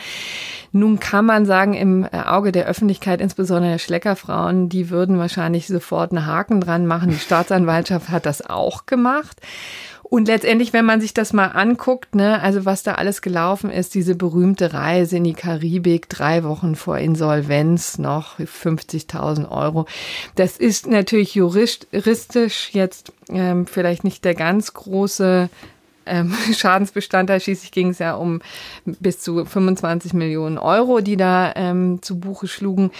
Nun 0.72 1.00
kann 1.00 1.24
man 1.24 1.46
sagen, 1.46 1.74
im 1.74 2.04
Auge 2.04 2.52
der 2.52 2.66
Öffentlichkeit, 2.66 3.20
insbesondere 3.20 3.72
der 3.72 3.78
Schleckerfrauen, 3.78 4.68
die 4.68 4.90
würden 4.90 5.18
wahrscheinlich 5.18 5.66
sofort 5.66 6.12
einen 6.12 6.26
Haken 6.26 6.60
dran 6.60 6.86
machen. 6.86 7.10
Die 7.10 7.18
Staatsanwaltschaft 7.18 8.10
hat 8.10 8.26
das 8.26 8.48
auch 8.48 8.86
gemacht. 8.86 9.40
Und 10.10 10.26
letztendlich, 10.26 10.72
wenn 10.72 10.84
man 10.84 11.00
sich 11.00 11.14
das 11.14 11.32
mal 11.32 11.46
anguckt, 11.46 12.16
ne, 12.16 12.42
also 12.42 12.64
was 12.64 12.82
da 12.82 12.96
alles 12.96 13.22
gelaufen 13.22 13.70
ist, 13.70 13.94
diese 13.94 14.16
berühmte 14.16 14.74
Reise 14.74 15.18
in 15.18 15.24
die 15.24 15.34
Karibik, 15.34 16.08
drei 16.08 16.42
Wochen 16.42 16.74
vor 16.74 16.98
Insolvenz 16.98 17.96
noch 17.96 18.40
50.000 18.40 19.48
Euro. 19.48 19.86
Das 20.34 20.56
ist 20.56 20.88
natürlich 20.88 21.36
juristisch 21.36 22.70
jetzt 22.72 23.12
ähm, 23.28 23.68
vielleicht 23.68 24.02
nicht 24.02 24.24
der 24.24 24.34
ganz 24.34 24.74
große 24.74 25.48
ähm, 26.06 26.34
Schadensbestandteil. 26.56 27.40
Schließlich 27.40 27.72
ging 27.72 27.90
es 27.90 27.98
ja 27.98 28.14
um 28.14 28.40
bis 28.84 29.20
zu 29.20 29.44
25 29.44 30.12
Millionen 30.14 30.58
Euro, 30.58 31.00
die 31.00 31.16
da 31.16 31.52
ähm, 31.56 32.02
zu 32.02 32.18
Buche 32.18 32.48
schlugen. 32.48 32.90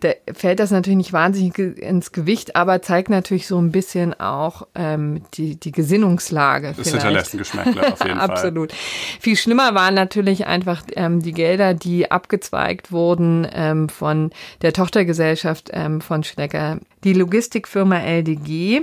Da 0.00 0.10
fällt 0.32 0.60
das 0.60 0.70
natürlich 0.70 0.96
nicht 0.96 1.12
wahnsinnig 1.12 1.58
ins 1.58 2.12
Gewicht, 2.12 2.56
aber 2.56 2.82
zeigt 2.82 3.10
natürlich 3.10 3.46
so 3.46 3.58
ein 3.60 3.72
bisschen 3.72 4.18
auch 4.18 4.66
ähm, 4.74 5.22
die, 5.34 5.56
die 5.56 5.72
Gesinnungslage. 5.72 6.74
Das 6.76 6.90
hinterlässt 6.90 7.34
ein 7.34 7.38
Geschmäckle 7.38 7.92
auf 7.92 8.04
jeden 8.04 8.18
Fall. 8.18 8.30
Absolut. 8.30 8.72
Viel 9.20 9.36
schlimmer 9.36 9.74
waren 9.74 9.94
natürlich 9.94 10.46
einfach 10.46 10.82
ähm, 10.96 11.22
die 11.22 11.32
Gelder, 11.32 11.74
die 11.74 12.10
abgezweigt 12.10 12.92
wurden 12.92 13.46
ähm, 13.52 13.88
von 13.88 14.30
der 14.62 14.72
Tochtergesellschaft 14.72 15.70
ähm, 15.72 16.00
von 16.00 16.24
Schlecker, 16.24 16.78
die 17.04 17.12
Logistikfirma 17.12 17.98
LDG 17.98 18.82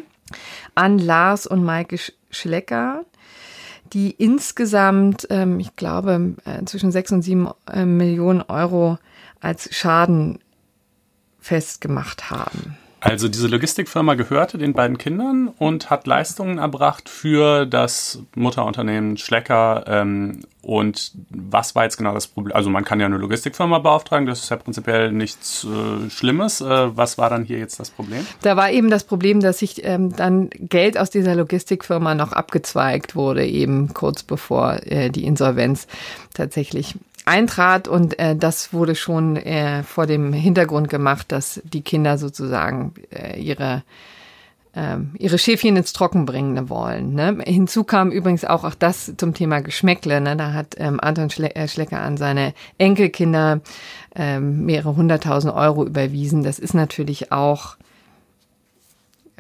an 0.76 1.00
Lars 1.00 1.48
und 1.48 1.64
Maike 1.64 1.98
Schlecker 2.30 3.06
die 3.94 4.12
insgesamt, 4.12 5.28
ähm, 5.30 5.60
ich 5.60 5.76
glaube, 5.76 6.36
äh, 6.46 6.64
zwischen 6.66 6.92
sechs 6.92 7.12
und 7.12 7.22
sieben 7.22 7.50
äh, 7.72 7.86
Millionen 7.86 8.42
Euro 8.42 8.98
als 9.40 9.74
Schaden 9.76 10.40
festgemacht 11.40 12.30
haben. 12.30 12.78
Also 13.00 13.28
diese 13.28 13.48
Logistikfirma 13.48 14.16
gehörte 14.16 14.58
den 14.58 14.74
beiden 14.74 14.98
Kindern 14.98 15.50
und 15.60 15.92
hat 15.92 16.08
Leistungen 16.08 16.58
erbracht 16.58 17.10
für 17.10 17.68
das 17.68 18.24
Mutterunternehmen 18.34 19.18
Schlecker. 19.18 19.84
Ähm, 19.88 20.42
und 20.64 21.12
was 21.30 21.76
war 21.76 21.84
jetzt 21.84 21.98
genau 21.98 22.14
das 22.16 22.28
Problem? 22.28 22.56
Also 22.56 22.72
man 22.72 22.84
kann 22.84 23.00
ja 23.00 23.06
eine 23.06 23.18
Logistikfirma 23.18 23.80
beauftragen, 23.80 24.26
das 24.26 24.42
ist 24.42 24.50
ja 24.50 24.56
prinzipiell 24.56 25.12
nichts 25.12 25.66
äh, 25.66 26.10
Schlimmes. 26.10 26.60
Äh, 26.60 26.98
was 26.98 27.20
war 27.20 27.30
dann 27.30 27.44
hier 27.46 27.60
jetzt 27.60 27.80
das 27.80 27.92
Problem? 27.92 28.26
Da 28.42 28.58
war 28.58 28.72
eben 28.72 28.90
das 28.90 29.04
Problem, 29.04 29.42
dass 29.42 29.60
sich 29.60 29.86
ähm, 29.86 30.16
dann 30.16 30.50
Geld 30.50 30.98
aus 30.98 31.12
dieser 31.12 31.36
Logistikfirma 31.36 32.16
noch 32.16 32.32
abgezweigt 32.32 33.16
wurde, 33.16 33.46
eben 33.46 33.94
kurz 33.94 34.24
bevor 34.24 34.80
äh, 34.86 35.12
die 35.12 35.26
Insolvenz 35.26 35.88
tatsächlich 36.34 36.96
eintrat 37.28 37.88
und 37.88 38.18
äh, 38.20 38.36
das 38.36 38.74
wurde 38.74 38.96
schon 38.96 39.36
äh, 39.36 39.84
vor 39.84 40.08
dem 40.08 40.34
Hintergrund 40.34 40.90
gemacht, 40.90 41.32
dass 41.32 41.62
die 41.64 41.82
Kinder 41.82 42.18
sozusagen 42.18 42.94
äh, 43.12 43.40
ihre 43.40 43.84
ähm, 44.78 45.16
ihre 45.18 45.40
Schäfchen 45.40 45.76
ins 45.76 45.92
Trocken 45.92 46.28
bringen 46.28 46.70
wollen. 46.70 47.16
Ne? 47.16 47.40
Hinzu 47.44 47.84
kam 47.84 48.12
übrigens 48.12 48.46
auch, 48.46 48.64
auch 48.64 48.76
das 48.76 49.12
zum 49.18 49.34
Thema 49.34 49.60
Geschmäckle. 49.62 50.22
Ne? 50.22 50.38
Da 50.38 50.54
hat 50.54 50.76
ähm, 50.78 51.00
Anton 51.00 51.32
Schle 51.32 51.56
äh, 51.56 51.68
Schlecker 51.68 52.00
an 52.00 52.16
seine 52.16 52.54
Enkelkinder 52.78 53.62
ähm, 54.16 54.66
mehrere 54.66 54.96
hunderttausend 54.96 55.54
Euro 55.56 55.84
überwiesen. 55.84 56.44
Das 56.44 56.60
ist 56.60 56.76
natürlich 56.76 57.32
auch 57.32 57.76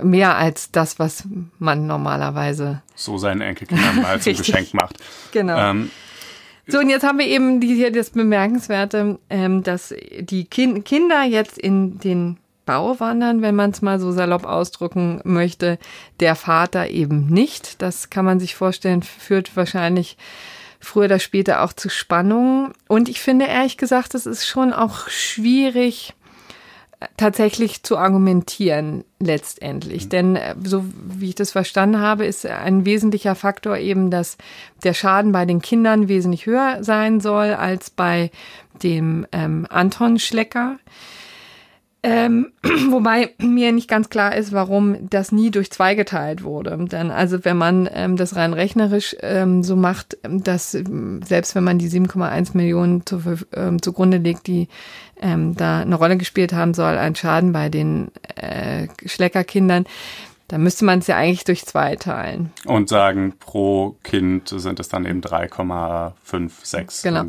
mehr 0.01 0.38
als 0.38 0.72
das, 0.72 0.98
was 0.98 1.24
man 1.60 1.86
normalerweise 1.86 2.82
so 2.96 3.20
seinen 3.20 3.41
Enkelkindern 3.41 4.01
mal 4.01 4.20
zum 4.20 4.34
Geschenk 4.38 4.74
macht. 4.74 4.98
Genau. 5.32 5.58
Ähm, 5.58 5.91
so, 6.67 6.79
und 6.79 6.89
jetzt 6.89 7.03
haben 7.03 7.19
wir 7.19 7.27
eben 7.27 7.62
hier 7.62 7.91
das 7.91 8.09
Bemerkenswerte, 8.09 9.19
ähm, 9.29 9.63
dass 9.63 9.93
die 10.19 10.45
kind 10.45 10.83
Kinder 10.86 11.24
jetzt 11.24 11.57
in 11.57 12.00
den 12.00 12.38
Bau 12.65 13.00
wandern, 13.00 13.41
wenn 13.41 13.55
man 13.55 13.71
es 13.71 13.81
mal 13.81 14.00
so 14.00 14.12
salopp 14.12 14.45
ausdrücken 14.45 15.21
möchte. 15.24 15.79
Der 16.19 16.36
Vater 16.36 16.89
eben 16.89 17.27
nicht. 17.27 17.81
Das 17.81 18.09
kann 18.09 18.25
man 18.25 18.39
sich 18.39 18.55
vorstellen, 18.55 19.01
führt 19.01 19.55
wahrscheinlich 19.55 20.17
früher 20.79 21.05
oder 21.05 21.19
später 21.19 21.63
auch 21.63 21.74
zu 21.74 21.89
Spannungen. 21.89 22.74
Und 22.88 23.09
ich 23.09 23.21
finde 23.21 23.45
ehrlich 23.45 23.77
gesagt, 23.77 24.13
es 24.13 24.25
ist 24.25 24.45
schon 24.45 24.74
auch 24.74 25.07
schwierig, 25.07 26.13
tatsächlich 27.16 27.84
zu 27.84 27.98
argumentieren 27.98 29.04
letztendlich. 29.20 30.06
Mhm. 30.06 30.10
Denn 30.10 30.36
äh, 30.36 30.56
so 30.63 30.84
wie 30.94 31.30
ich 31.30 31.36
das 31.36 31.51
verstanden 31.51 32.00
habe, 32.00 32.25
ist 32.25 32.46
ein 32.46 32.86
wesentlicher 32.86 33.36
Faktor 33.36 33.77
eben, 33.77 34.10
dass 34.10 34.38
der 34.84 34.94
Schaden 34.94 35.32
bei 35.32 35.46
den 35.46 35.62
Kindern 35.62 36.08
wesentlich 36.08 36.46
höher 36.46 36.84
sein 36.84 37.20
soll 37.20 37.54
als 37.54 37.89
bei 37.89 38.32
dem 38.82 39.27
ähm, 39.32 39.68
Anton 39.70 40.20
Schlecker. 40.20 40.77
Ähm, 42.09 42.53
wobei 42.89 43.31
mir 43.37 43.73
nicht 43.73 43.89
ganz 43.89 44.09
klar 44.09 44.33
ist, 44.33 44.53
warum 44.53 45.09
das 45.09 45.33
nie 45.33 45.51
durch 45.51 45.69
zwei 45.71 45.93
geteilt 45.93 46.41
wurde. 46.41 46.77
Denn 46.89 47.11
also 47.11 47.43
wenn 47.43 47.57
man 47.57 47.89
ähm, 47.93 48.15
das 48.15 48.37
rein 48.37 48.53
rechnerisch 48.53 49.13
ähm, 49.19 49.61
so 49.61 49.75
macht, 49.75 50.17
dass 50.23 50.73
ähm, 50.73 51.19
selbst 51.25 51.53
wenn 51.53 51.65
man 51.65 51.79
die 51.79 51.89
7,1 51.89 52.55
Millionen 52.55 53.05
zu, 53.05 53.21
ähm, 53.53 53.81
zugrunde 53.81 54.19
legt, 54.19 54.47
die 54.47 54.69
ähm, 55.21 55.57
da 55.57 55.79
eine 55.79 55.95
Rolle 55.95 56.15
gespielt 56.15 56.53
haben 56.53 56.73
soll, 56.73 56.97
ein 56.97 57.15
Schaden 57.15 57.51
bei 57.51 57.67
den 57.67 58.07
äh, 58.35 58.87
Schleckerkindern, 59.05 59.83
da 60.48 60.58
müsste 60.58 60.86
man 60.86 61.00
es 61.00 61.08
ja 61.08 61.18
eigentlich 61.18 61.44
durch 61.44 61.66
zwei 61.66 61.98
teilen. 61.98 62.54
Und 62.66 62.88
sagen, 62.88 63.34
pro 63.38 63.98
Kind 64.04 64.48
sind 64.48 64.80
es 64.80 64.88
dann 64.88 65.06
eben 65.06 65.20
3,56. 65.20 67.04
Genau. 67.04 67.25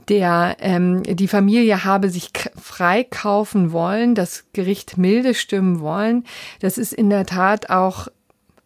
der 0.09 0.57
ähm, 0.59 1.03
die 1.03 1.27
Familie 1.27 1.85
habe 1.85 2.09
sich 2.09 2.31
freikaufen 2.59 3.71
wollen, 3.71 4.15
das 4.15 4.45
Gericht 4.51 4.97
milde 4.97 5.33
stimmen 5.33 5.79
wollen. 5.79 6.25
Das 6.59 6.77
ist 6.77 6.93
in 6.93 7.09
der 7.09 7.25
Tat 7.25 7.69
auch 7.69 8.07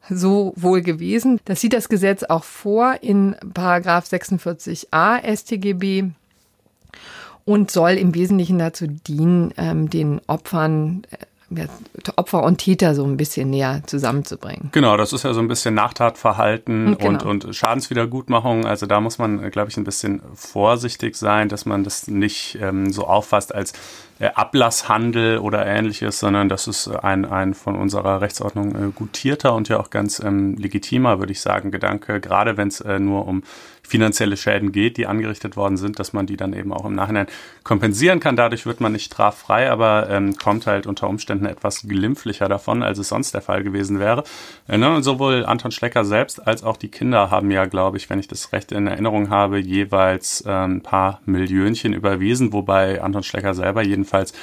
so 0.09 0.53
wohl 0.55 0.81
gewesen. 0.81 1.39
Das 1.45 1.61
sieht 1.61 1.73
das 1.73 1.89
Gesetz 1.89 2.23
auch 2.23 2.43
vor 2.43 2.95
in 3.01 3.35
Paragraph 3.53 4.05
46a 4.05 5.35
StGB 5.35 6.11
und 7.45 7.71
soll 7.71 7.91
im 7.91 8.15
Wesentlichen 8.15 8.57
dazu 8.57 8.87
dienen, 8.87 9.53
ähm, 9.57 9.89
den 9.89 10.19
Opfern 10.27 11.03
äh, 11.11 11.24
Opfer 12.15 12.43
und 12.43 12.57
Täter 12.57 12.95
so 12.95 13.05
ein 13.05 13.17
bisschen 13.17 13.49
näher 13.49 13.81
zusammenzubringen. 13.85 14.69
Genau, 14.71 14.97
das 14.97 15.13
ist 15.13 15.23
ja 15.23 15.33
so 15.33 15.39
ein 15.39 15.47
bisschen 15.47 15.75
Nachtatverhalten 15.75 16.97
genau. 16.97 17.09
und, 17.09 17.45
und 17.45 17.55
Schadenswiedergutmachung. 17.55 18.65
Also 18.65 18.85
da 18.87 18.99
muss 18.99 19.19
man, 19.19 19.51
glaube 19.51 19.69
ich, 19.69 19.77
ein 19.77 19.83
bisschen 19.83 20.21
vorsichtig 20.33 21.15
sein, 21.15 21.47
dass 21.49 21.65
man 21.65 21.83
das 21.83 22.07
nicht 22.07 22.57
ähm, 22.61 22.91
so 22.91 23.05
auffasst 23.05 23.53
als 23.53 23.73
äh, 24.17 24.27
Ablasshandel 24.27 25.39
oder 25.39 25.65
ähnliches, 25.65 26.19
sondern 26.19 26.49
das 26.49 26.67
ist 26.67 26.87
ein, 26.87 27.25
ein 27.25 27.53
von 27.53 27.75
unserer 27.75 28.21
Rechtsordnung 28.21 28.75
äh, 28.75 28.91
gutierter 28.93 29.53
und 29.53 29.69
ja 29.69 29.79
auch 29.79 29.89
ganz 29.89 30.19
ähm, 30.19 30.55
legitimer, 30.55 31.19
würde 31.19 31.33
ich 31.33 31.41
sagen, 31.41 31.69
Gedanke, 31.69 32.21
gerade 32.21 32.57
wenn 32.57 32.69
es 32.69 32.81
äh, 32.81 32.99
nur 32.99 33.27
um 33.27 33.43
finanzielle 33.85 34.37
Schäden 34.37 34.71
geht, 34.71 34.97
die 34.97 35.07
angerichtet 35.07 35.55
worden 35.55 35.77
sind, 35.77 35.99
dass 35.99 36.13
man 36.13 36.25
die 36.25 36.37
dann 36.37 36.53
eben 36.53 36.73
auch 36.73 36.85
im 36.85 36.95
Nachhinein 36.95 37.27
kompensieren 37.63 38.19
kann. 38.19 38.35
Dadurch 38.35 38.65
wird 38.65 38.81
man 38.81 38.91
nicht 38.91 39.05
straffrei, 39.05 39.69
aber 39.69 40.09
ähm, 40.09 40.35
kommt 40.37 40.67
halt 40.67 40.87
unter 40.87 41.07
Umständen 41.07 41.45
etwas 41.45 41.87
glimpflicher 41.87 42.49
davon, 42.49 42.83
als 42.83 42.97
es 42.97 43.09
sonst 43.09 43.33
der 43.33 43.41
Fall 43.41 43.63
gewesen 43.63 43.99
wäre. 43.99 44.23
Äh, 44.67 44.77
ne? 44.77 45.01
Sowohl 45.03 45.45
Anton 45.45 45.71
Schlecker 45.71 46.05
selbst 46.05 46.45
als 46.45 46.63
auch 46.63 46.77
die 46.77 46.89
Kinder 46.89 47.31
haben 47.31 47.51
ja, 47.51 47.65
glaube 47.65 47.97
ich, 47.97 48.09
wenn 48.09 48.19
ich 48.19 48.27
das 48.27 48.51
recht 48.53 48.71
in 48.71 48.87
Erinnerung 48.87 49.29
habe, 49.29 49.59
jeweils 49.59 50.41
äh, 50.45 50.51
ein 50.51 50.81
paar 50.81 51.21
Millionchen 51.25 51.93
überwiesen, 51.93 52.53
wobei 52.53 53.01
Anton 53.01 53.23
Schlecker 53.23 53.53
selber 53.53 53.83
jedenfalls 53.83 54.33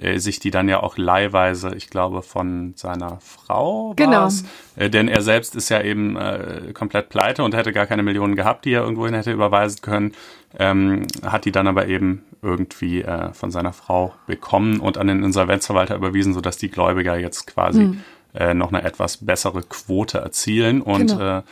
äh, 0.00 0.18
sich 0.18 0.40
die 0.40 0.50
dann 0.50 0.68
ja 0.68 0.82
auch 0.82 0.96
leihweise, 0.96 1.74
ich 1.74 1.90
glaube, 1.90 2.22
von 2.22 2.72
seiner 2.76 3.18
Frau 3.20 3.92
genau. 3.96 4.28
Äh, 4.76 4.90
denn 4.90 5.08
er 5.08 5.22
selbst 5.22 5.54
ist 5.56 5.68
ja 5.68 5.82
eben 5.82 6.16
äh, 6.16 6.72
komplett 6.72 7.08
pleite 7.08 7.44
und 7.44 7.54
hätte 7.54 7.72
gar 7.72 7.86
keine 7.86 8.02
Millionen 8.02 8.36
gehabt, 8.36 8.64
die 8.64 8.72
er 8.72 8.82
irgendwohin 8.82 9.14
hätte 9.14 9.32
überweisen 9.32 9.80
können. 9.82 10.12
Ähm, 10.58 11.06
hat 11.22 11.44
die 11.44 11.52
dann 11.52 11.68
aber 11.68 11.86
eben 11.86 12.24
irgendwie 12.42 13.02
äh, 13.02 13.32
von 13.32 13.50
seiner 13.50 13.72
Frau 13.72 14.14
bekommen 14.26 14.80
und 14.80 14.98
an 14.98 15.06
den 15.06 15.22
Insolvenzverwalter 15.22 15.94
überwiesen, 15.94 16.34
sodass 16.34 16.56
die 16.56 16.70
Gläubiger 16.70 17.16
jetzt 17.16 17.46
quasi 17.46 17.80
hm. 17.80 18.00
äh, 18.34 18.54
noch 18.54 18.72
eine 18.72 18.82
etwas 18.82 19.18
bessere 19.18 19.62
Quote 19.62 20.18
erzielen. 20.18 20.80
Und 20.82 21.08
genau. 21.08 21.38
äh, 21.38 21.42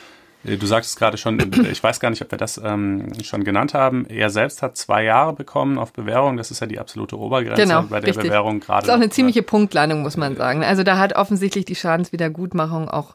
äh, 0.49 0.57
du 0.57 0.67
sagtest 0.67 0.99
gerade 0.99 1.17
schon, 1.17 1.39
ich 1.71 1.83
weiß 1.83 2.01
gar 2.01 2.11
nicht, 2.11 2.23
ob 2.23 2.31
wir 2.31 2.39
das 2.39 2.61
ähm, 2.63 3.13
schon 3.23 3.45
genannt 3.45 3.75
haben. 3.75 4.07
Er 4.07 4.31
selbst 4.31 4.63
hat 4.63 4.77
zwei 4.77 5.05
Jahre 5.05 5.33
bekommen 5.33 5.79
auf 5.79 5.93
Bewährung. 5.93 6.37
Das 6.37 6.51
ist 6.51 6.61
ja 6.61 6.67
die 6.67 6.79
absolute 6.79 7.19
Obergrenze 7.19 7.63
genau, 7.63 7.83
bei 7.83 8.01
der 8.01 8.09
richtig. 8.09 8.25
Bewährung 8.25 8.61
gerade. 8.61 8.87
Das 8.87 8.89
ist 8.89 8.95
auch 8.95 9.03
eine 9.03 9.11
ziemliche 9.11 9.43
Punktlandung, 9.43 10.03
muss 10.03 10.17
man 10.17 10.37
sagen. 10.37 10.65
Also 10.65 10.83
da 10.83 10.99
hat 10.99 11.15
offensichtlich 11.15 11.65
die 11.65 11.75
Schadenswiedergutmachung 11.75 12.89
auch 12.89 13.15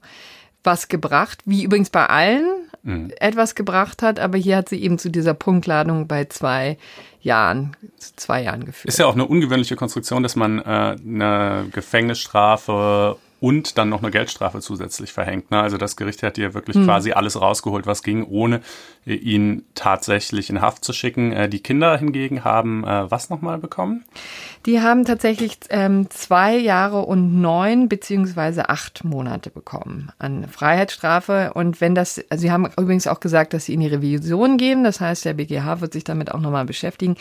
was 0.63 0.87
gebracht, 0.87 1.39
wie 1.45 1.63
übrigens 1.63 1.89
bei 1.89 2.05
allen 2.05 2.45
mhm. 2.83 3.11
etwas 3.19 3.55
gebracht 3.55 4.01
hat, 4.01 4.19
aber 4.19 4.37
hier 4.37 4.57
hat 4.57 4.69
sie 4.69 4.81
eben 4.81 4.97
zu 4.97 5.09
dieser 5.09 5.33
Punktladung 5.33 6.07
bei 6.07 6.25
zwei 6.25 6.77
Jahren, 7.21 7.75
zwei 8.15 8.43
Jahren 8.43 8.65
geführt. 8.65 8.89
Ist 8.93 8.99
ja 8.99 9.05
auch 9.05 9.13
eine 9.13 9.25
ungewöhnliche 9.25 9.75
Konstruktion, 9.75 10.23
dass 10.23 10.35
man 10.35 10.59
äh, 10.59 10.61
eine 10.63 11.67
Gefängnisstrafe 11.71 13.17
und 13.43 13.77
dann 13.77 13.89
noch 13.89 14.01
eine 14.01 14.09
Geldstrafe 14.09 14.61
zusätzlich 14.61 15.11
verhängt. 15.11 15.51
Ne? 15.51 15.59
Also 15.59 15.75
das 15.75 15.97
Gericht 15.97 16.23
hat 16.23 16.37
ja 16.37 16.53
wirklich 16.53 16.77
mhm. 16.77 16.85
quasi 16.85 17.11
alles 17.11 17.41
rausgeholt, 17.41 17.85
was 17.85 18.01
ging, 18.01 18.23
ohne 18.23 18.61
äh, 19.05 19.15
ihn 19.15 19.65
tatsächlich 19.75 20.49
in 20.49 20.61
Haft 20.61 20.85
zu 20.85 20.93
schicken. 20.93 21.33
Äh, 21.33 21.49
die 21.49 21.59
Kinder 21.59 21.97
hingegen 21.97 22.45
haben 22.45 22.85
äh, 22.85 23.11
was 23.11 23.29
nochmal 23.29 23.57
bekommen? 23.57 24.05
Die 24.65 24.79
haben 24.79 25.03
tatsächlich 25.03 25.57
ähm, 25.71 26.09
zwei 26.09 26.55
Jahre 26.55 27.01
und 27.01 27.41
neun 27.41 27.89
beziehungsweise 27.89 28.69
acht 28.69 29.03
Monate 29.03 29.49
bekommen 29.49 30.13
an 30.19 30.47
Freiheitsstrafe. 30.47 31.51
Und 31.53 31.81
wenn 31.81 31.95
das, 31.95 32.23
also 32.29 32.43
sie 32.43 32.49
haben 32.49 32.69
übrigens 32.77 33.07
auch 33.07 33.19
gesagt, 33.19 33.53
dass 33.53 33.65
sie 33.65 33.73
in 33.73 33.81
die 33.81 33.87
Revision 33.87 34.55
gehen. 34.55 34.85
Das 34.85 35.01
heißt, 35.01 35.25
der 35.25 35.33
BGH 35.33 35.81
wird 35.81 35.91
sich 35.91 36.05
damit 36.05 36.31
auch 36.31 36.39
nochmal 36.39 36.63
beschäftigen. 36.63 37.17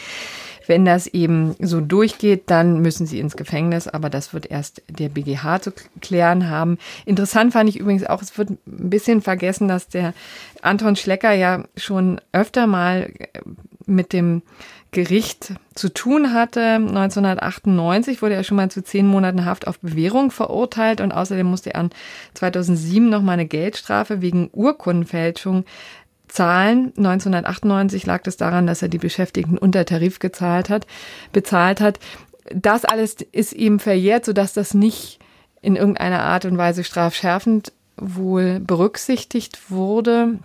Wenn 0.67 0.85
das 0.85 1.07
eben 1.07 1.57
so 1.61 1.81
durchgeht, 1.81 2.45
dann 2.47 2.81
müssen 2.81 3.07
sie 3.07 3.21
ins 3.21 3.37
Gefängnis, 3.37 3.89
aber 3.89 4.11
das 4.11 4.33
wird 4.33 4.51
erst 4.51 4.83
der 4.89 5.09
BGH 5.09 5.61
zu 5.61 5.73
klären 6.01 6.49
haben. 6.49 6.79
Interessant 7.05 7.53
fand 7.53 7.69
ich 7.69 7.79
übrigens 7.79 8.05
auch, 8.05 8.23
es 8.23 8.37
wird 8.39 8.51
ein 8.51 8.59
bisschen 8.67 9.23
vergessen, 9.23 9.69
dass 9.69 9.89
der 9.89 10.15
Anton 10.63 10.97
Schlecker 10.97 11.33
ja 11.33 11.65
schon 11.77 12.21
öfter 12.33 12.67
mal 12.67 13.13
mit 13.87 14.13
dem 14.13 14.43
Gericht 14.93 15.55
zu 15.75 15.89
tun 15.89 16.35
hatte. 16.35 16.61
1998 16.61 18.21
wurde 18.21 18.35
er 18.35 18.45
schon 18.45 18.59
mal 18.59 18.71
zu 18.71 18.85
zehn 18.85 19.07
Monaten 19.07 19.47
Haft 19.47 19.67
auf 19.67 19.79
Bewährung 19.79 20.31
verurteilt 20.31 21.01
und 21.01 21.13
außerdem 21.13 21.47
musste 21.47 21.73
er 21.73 21.89
2007 22.35 23.09
noch 23.09 23.23
mal 23.23 23.33
eine 23.33 23.47
Geldstrafe 23.47 24.21
wegen 24.21 24.51
Urkundenfälschung 24.53 25.65
zahlen. 26.33 26.93
1998 26.97 28.07
lag 28.07 28.23
es 28.27 28.37
daran, 28.37 28.67
dass 28.67 28.83
er 28.83 28.89
die 28.89 28.99
Beschäftigten 28.99 29.59
unter 29.59 29.85
Tarif 29.85 30.19
gezahlt 30.19 30.71
hat, 30.71 30.87
bezahlt 31.33 31.81
hat. 31.81 31.99
Das 32.55 32.85
alles 32.85 33.17
ist 33.33 33.53
ihm 33.53 33.79
verjährt, 33.79 34.25
sodass 34.25 34.53
das 34.53 34.75
nicht 34.75 35.19
in 35.61 35.77
irgendeiner 35.77 36.23
Art 36.23 36.45
und 36.45 36.59
Weise 36.59 36.85
strafschärfend 36.85 37.73
wohl 37.97 38.61
berücksichtigt 38.61 39.71
wurde. 39.71 40.39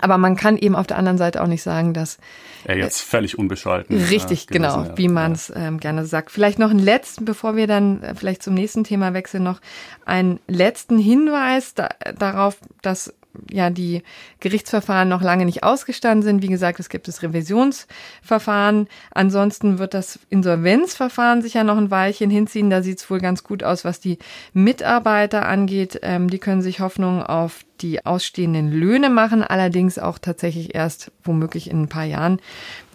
Aber 0.00 0.16
man 0.16 0.36
kann 0.36 0.56
eben 0.56 0.74
auf 0.74 0.86
der 0.86 0.96
anderen 0.96 1.18
Seite 1.18 1.42
auch 1.42 1.46
nicht 1.46 1.62
sagen, 1.62 1.92
dass 1.92 2.18
er 2.64 2.78
jetzt 2.78 3.02
völlig 3.02 3.38
unbescholten. 3.38 4.02
Richtig, 4.04 4.44
äh, 4.48 4.54
genau, 4.54 4.86
wie 4.96 5.08
man 5.08 5.32
es 5.32 5.52
ähm, 5.54 5.80
gerne 5.80 6.06
sagt. 6.06 6.30
Vielleicht 6.30 6.58
noch 6.58 6.70
einen 6.70 6.78
letzten, 6.78 7.24
bevor 7.26 7.56
wir 7.56 7.66
dann 7.66 8.02
äh, 8.02 8.14
vielleicht 8.14 8.42
zum 8.42 8.54
nächsten 8.54 8.84
Thema 8.84 9.12
wechseln, 9.12 9.42
noch 9.42 9.60
einen 10.06 10.40
letzten 10.46 10.98
Hinweis 10.98 11.74
da, 11.74 11.90
darauf, 12.16 12.56
dass 12.80 13.12
ja 13.50 13.70
die 13.70 14.02
Gerichtsverfahren 14.40 15.08
noch 15.08 15.22
lange 15.22 15.44
nicht 15.44 15.62
ausgestanden 15.62 16.22
sind. 16.22 16.42
Wie 16.42 16.48
gesagt, 16.48 16.80
es 16.80 16.88
gibt 16.88 17.08
das 17.08 17.22
Revisionsverfahren. 17.22 18.88
Ansonsten 19.10 19.78
wird 19.78 19.94
das 19.94 20.18
Insolvenzverfahren 20.28 21.42
sich 21.42 21.54
ja 21.54 21.64
noch 21.64 21.76
ein 21.76 21.90
Weilchen 21.90 22.30
hinziehen. 22.30 22.70
Da 22.70 22.82
sieht 22.82 22.98
es 22.98 23.10
wohl 23.10 23.20
ganz 23.20 23.44
gut 23.44 23.62
aus, 23.62 23.84
was 23.84 24.00
die 24.00 24.18
Mitarbeiter 24.52 25.46
angeht. 25.46 26.00
Ähm, 26.02 26.28
die 26.28 26.38
können 26.38 26.62
sich 26.62 26.80
Hoffnung 26.80 27.22
auf 27.22 27.64
die 27.82 28.06
ausstehenden 28.06 28.70
Löhne 28.70 29.10
machen, 29.10 29.42
allerdings 29.42 29.98
auch 29.98 30.18
tatsächlich 30.18 30.74
erst 30.74 31.10
womöglich 31.24 31.70
in 31.70 31.82
ein 31.82 31.88
paar 31.88 32.04
Jahren. 32.04 32.40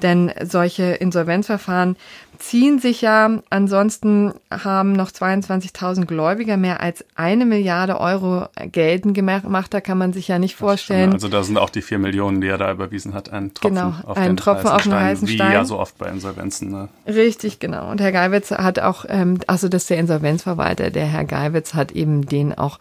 Denn 0.02 0.32
solche 0.44 0.84
Insolvenzverfahren 0.84 1.96
ziehen 2.38 2.80
sich 2.80 3.02
ja. 3.02 3.42
Ansonsten 3.50 4.34
haben 4.52 4.94
noch 4.94 5.10
22.000 5.10 6.06
Gläubiger 6.06 6.58
mehr 6.58 6.82
als 6.82 7.04
eine 7.16 7.46
Milliarde 7.46 8.00
Euro 8.00 8.48
geltend 8.72 9.16
gemacht. 9.16 9.74
Da 9.74 9.82
kann 9.82 9.98
man 9.98 10.14
sich 10.14 10.28
ja 10.28 10.38
nicht 10.40 10.56
vorstellen. 10.56 11.14
Also 11.14 11.28
da 11.28 11.44
sind 11.44 11.58
auch 11.58 11.70
die 11.70 11.82
vier 11.82 11.98
Millionen, 11.98 12.42
die 12.42 12.48
er 12.48 12.58
da 12.58 12.72
überwiesen 12.72 13.14
hat, 13.14 13.32
ein 13.32 13.54
Tropfen 13.54 13.76
genau, 13.76 13.94
auf 14.04 14.18
ein 14.18 14.30
den 14.30 14.38
Tropfen 14.38 14.68
auf 14.68 14.84
den 14.84 14.94
heißen 14.94 15.28
Stein. 15.28 15.50
Wie 15.50 15.54
ja 15.54 15.66
so 15.66 15.80
oft 15.80 15.98
bei 15.98 16.10
Insolvenzen. 16.10 16.70
Ne? 16.70 16.90
Richtig, 17.08 17.60
genau. 17.60 17.90
Und 17.90 18.02
Herr 18.02 18.12
Geiwitz 18.12 18.52
hat 18.52 18.80
auch, 18.80 19.06
ähm, 19.10 19.40
also 19.48 19.68
das 19.68 19.84
ist 19.84 19.90
der 19.90 19.98
Insolvenzverwalter, 19.98 20.92
der 20.92 21.06
Herr 21.06 21.26
Geiwitz 21.26 21.74
hat 21.74 21.92
eben 21.92 22.26
den 22.26 22.56
auch 22.58 22.80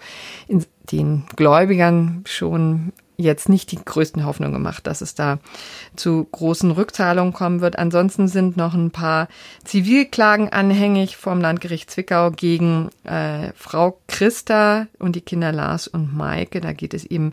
in, 0.48 0.64
den 0.92 1.24
Gläubigern 1.36 2.22
schon 2.26 2.92
jetzt 3.16 3.48
nicht 3.48 3.72
die 3.72 3.78
größten 3.82 4.24
Hoffnungen 4.24 4.52
gemacht, 4.52 4.86
dass 4.86 5.00
es 5.00 5.14
da 5.14 5.38
zu 5.96 6.26
großen 6.30 6.70
Rückzahlungen 6.70 7.32
kommen 7.32 7.60
wird. 7.60 7.78
Ansonsten 7.78 8.28
sind 8.28 8.56
noch 8.56 8.74
ein 8.74 8.90
paar 8.90 9.28
Zivilklagen 9.64 10.50
anhängig 10.50 11.16
vom 11.16 11.40
Landgericht 11.40 11.90
Zwickau 11.90 12.30
gegen 12.30 12.90
äh, 13.04 13.52
Frau 13.56 13.98
Christa 14.06 14.86
und 14.98 15.16
die 15.16 15.22
Kinder 15.22 15.52
Lars 15.52 15.88
und 15.88 16.14
Maike. 16.14 16.60
Da 16.60 16.72
geht 16.72 16.94
es 16.94 17.04
eben 17.04 17.32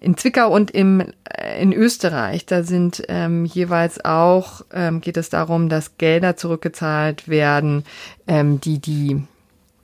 in 0.00 0.16
Zwickau 0.16 0.50
und 0.52 0.70
im, 0.70 1.00
äh, 1.24 1.62
in 1.62 1.72
Österreich, 1.72 2.44
da 2.46 2.62
sind 2.62 3.02
ähm, 3.08 3.46
jeweils 3.46 4.04
auch, 4.04 4.62
ähm, 4.72 5.00
geht 5.00 5.16
es 5.16 5.30
darum, 5.30 5.68
dass 5.68 5.96
Gelder 5.96 6.36
zurückgezahlt 6.36 7.26
werden, 7.28 7.84
ähm, 8.26 8.60
die 8.60 8.78
die 8.78 9.22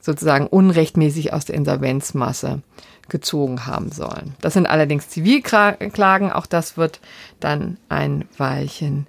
sozusagen 0.00 0.46
unrechtmäßig 0.46 1.32
aus 1.32 1.44
der 1.44 1.56
Insolvenzmasse 1.56 2.62
gezogen 3.08 3.66
haben 3.66 3.90
sollen. 3.90 4.34
Das 4.40 4.54
sind 4.54 4.66
allerdings 4.66 5.08
Zivilklagen, 5.08 6.32
auch 6.32 6.46
das 6.46 6.76
wird 6.76 7.00
dann 7.40 7.76
ein 7.88 8.26
Weilchen 8.38 9.06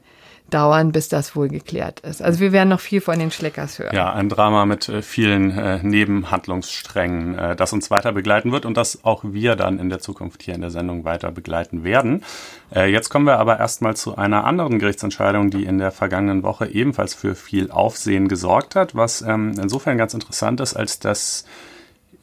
dauern, 0.53 0.91
bis 0.91 1.09
das 1.09 1.35
wohl 1.35 1.49
geklärt 1.49 2.01
ist. 2.01 2.21
Also 2.21 2.39
wir 2.39 2.51
werden 2.51 2.69
noch 2.69 2.79
viel 2.79 3.01
von 3.01 3.17
den 3.17 3.31
Schleckers 3.31 3.79
hören. 3.79 3.95
Ja, 3.95 4.13
ein 4.13 4.29
Drama 4.29 4.65
mit 4.65 4.89
äh, 4.89 5.01
vielen 5.01 5.57
äh, 5.57 5.79
Nebenhandlungssträngen, 5.81 7.37
äh, 7.37 7.55
das 7.55 7.73
uns 7.73 7.89
weiter 7.89 8.11
begleiten 8.11 8.51
wird 8.51 8.65
und 8.65 8.77
das 8.77 9.03
auch 9.03 9.23
wir 9.23 9.55
dann 9.55 9.79
in 9.79 9.89
der 9.89 9.99
Zukunft 9.99 10.43
hier 10.43 10.55
in 10.55 10.61
der 10.61 10.71
Sendung 10.71 11.03
weiter 11.03 11.31
begleiten 11.31 11.83
werden. 11.83 12.23
Äh, 12.73 12.91
jetzt 12.91 13.09
kommen 13.09 13.25
wir 13.25 13.39
aber 13.39 13.59
erstmal 13.59 13.95
zu 13.95 14.17
einer 14.17 14.43
anderen 14.43 14.79
Gerichtsentscheidung, 14.79 15.49
die 15.49 15.65
in 15.65 15.77
der 15.77 15.91
vergangenen 15.91 16.43
Woche 16.43 16.67
ebenfalls 16.67 17.13
für 17.13 17.35
viel 17.35 17.71
Aufsehen 17.71 18.27
gesorgt 18.27 18.75
hat, 18.75 18.95
was 18.95 19.21
ähm, 19.21 19.53
insofern 19.61 19.97
ganz 19.97 20.13
interessant 20.13 20.59
ist, 20.59 20.75
als 20.75 20.99
dass 20.99 21.45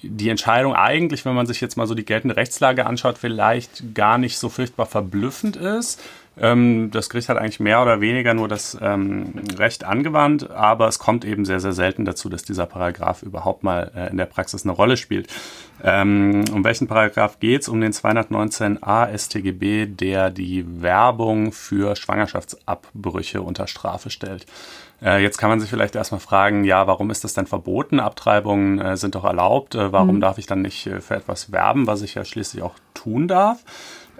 die 0.02 0.28
Entscheidung 0.28 0.74
eigentlich, 0.74 1.24
wenn 1.24 1.34
man 1.34 1.46
sich 1.46 1.60
jetzt 1.60 1.76
mal 1.76 1.86
so 1.86 1.94
die 1.94 2.04
geltende 2.04 2.36
Rechtslage 2.36 2.86
anschaut, 2.86 3.18
vielleicht 3.18 3.94
gar 3.94 4.18
nicht 4.18 4.38
so 4.38 4.48
furchtbar 4.48 4.86
verblüffend 4.86 5.56
ist. 5.56 6.00
Ähm, 6.40 6.90
das 6.90 7.08
Gericht 7.10 7.28
hat 7.28 7.36
eigentlich 7.36 7.60
mehr 7.60 7.82
oder 7.82 8.00
weniger 8.00 8.34
nur 8.34 8.48
das 8.48 8.76
ähm, 8.80 9.34
Recht 9.56 9.84
angewandt, 9.84 10.50
aber 10.50 10.88
es 10.88 10.98
kommt 10.98 11.24
eben 11.24 11.44
sehr, 11.44 11.60
sehr 11.60 11.72
selten 11.72 12.04
dazu, 12.04 12.28
dass 12.28 12.42
dieser 12.42 12.66
Paragraph 12.66 13.22
überhaupt 13.22 13.64
mal 13.64 13.90
äh, 13.94 14.10
in 14.10 14.16
der 14.16 14.26
Praxis 14.26 14.64
eine 14.64 14.72
Rolle 14.72 14.96
spielt. 14.96 15.28
Ähm, 15.82 16.44
um 16.52 16.64
welchen 16.64 16.88
Paragraph 16.88 17.38
geht's? 17.40 17.68
Um 17.68 17.80
den 17.80 17.92
219a 17.92 19.16
StGB, 19.16 19.86
der 19.86 20.30
die 20.30 20.82
Werbung 20.82 21.52
für 21.52 21.96
Schwangerschaftsabbrüche 21.96 23.42
unter 23.42 23.66
Strafe 23.66 24.10
stellt. 24.10 24.46
Äh, 25.00 25.22
jetzt 25.22 25.38
kann 25.38 25.50
man 25.50 25.60
sich 25.60 25.70
vielleicht 25.70 25.94
erstmal 25.94 26.20
fragen, 26.20 26.64
ja, 26.64 26.86
warum 26.86 27.10
ist 27.10 27.22
das 27.22 27.34
denn 27.34 27.46
verboten? 27.46 28.00
Abtreibungen 28.00 28.80
äh, 28.80 28.96
sind 28.96 29.14
doch 29.14 29.24
erlaubt. 29.24 29.74
Äh, 29.74 29.92
warum 29.92 30.16
mhm. 30.16 30.20
darf 30.20 30.38
ich 30.38 30.46
dann 30.46 30.62
nicht 30.62 30.86
äh, 30.86 31.00
für 31.00 31.14
etwas 31.14 31.52
werben, 31.52 31.86
was 31.86 32.02
ich 32.02 32.14
ja 32.14 32.24
schließlich 32.24 32.62
auch 32.62 32.74
tun 32.94 33.28
darf? 33.28 33.58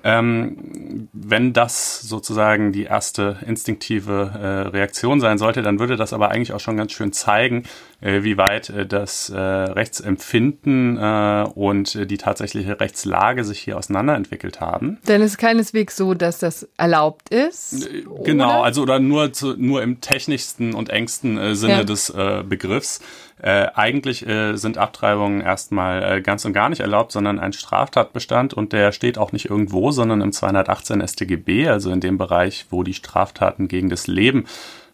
Ähm, 0.05 1.09
wenn 1.13 1.53
das 1.53 2.01
sozusagen 2.01 2.73
die 2.73 2.85
erste 2.85 3.39
instinktive 3.47 4.33
äh, 4.35 4.69
Reaktion 4.69 5.21
sein 5.21 5.39
sollte, 5.39 5.63
dann 5.63 5.79
würde 5.79 5.97
das 5.97 6.13
aber 6.13 6.31
eigentlich 6.31 6.53
auch 6.53 6.61
schon 6.61 6.77
ganz 6.77 6.93
schön 6.93 7.13
zeigen, 7.13 7.65
wie 8.01 8.39
weit 8.39 8.71
äh, 8.71 8.87
das 8.87 9.29
äh, 9.31 9.39
Rechtsempfinden 9.39 10.97
äh, 10.97 11.47
und 11.55 12.11
die 12.11 12.17
tatsächliche 12.17 12.79
Rechtslage 12.79 13.43
sich 13.45 13.59
hier 13.59 13.77
auseinanderentwickelt 13.77 14.61
haben. 14.61 14.99
Denn 15.09 15.21
es 15.21 15.33
ist 15.33 15.39
keineswegs 15.39 15.97
so, 15.97 16.15
dass 16.15 16.39
das 16.39 16.69
erlaubt 16.77 17.31
ist. 17.31 17.87
Äh, 17.87 18.05
genau, 18.25 18.51
oder? 18.51 18.65
also 18.65 18.83
oder 18.83 19.01
nur, 19.01 19.33
zu, 19.33 19.55
nur 19.57 19.83
im 19.83 20.01
technischsten 20.01 20.75
und 20.75 20.91
engsten 20.91 21.55
Sinne 21.55 21.79
ja. 21.79 21.85
des 21.85 22.13
Begriffs. 22.49 23.01
Äh, 23.41 23.69
eigentlich 23.75 24.27
äh, 24.27 24.57
sind 24.57 24.79
Abtreibungen 24.79 25.41
erstmal 25.41 26.03
äh, 26.03 26.21
ganz 26.21 26.45
und 26.45 26.53
gar 26.53 26.69
nicht 26.69 26.81
erlaubt, 26.81 27.13
sondern 27.13 27.39
ein 27.39 27.53
Straftatbestand 27.53 28.53
und 28.53 28.73
der 28.73 28.91
steht 28.91 29.17
auch 29.17 29.31
nicht 29.31 29.49
irgendwo, 29.49 29.93
sondern 29.93 30.21
im 30.23 30.33
218 30.33 31.07
StGB, 31.07 31.69
also 31.69 31.93
in 31.93 32.01
dem 32.01 32.19
Bereich, 32.19 32.67
wo 32.71 32.83
die 32.83 32.95
Straftaten 32.95 33.69
gegen 33.69 33.91
das 33.91 34.09
Leben 34.09 34.47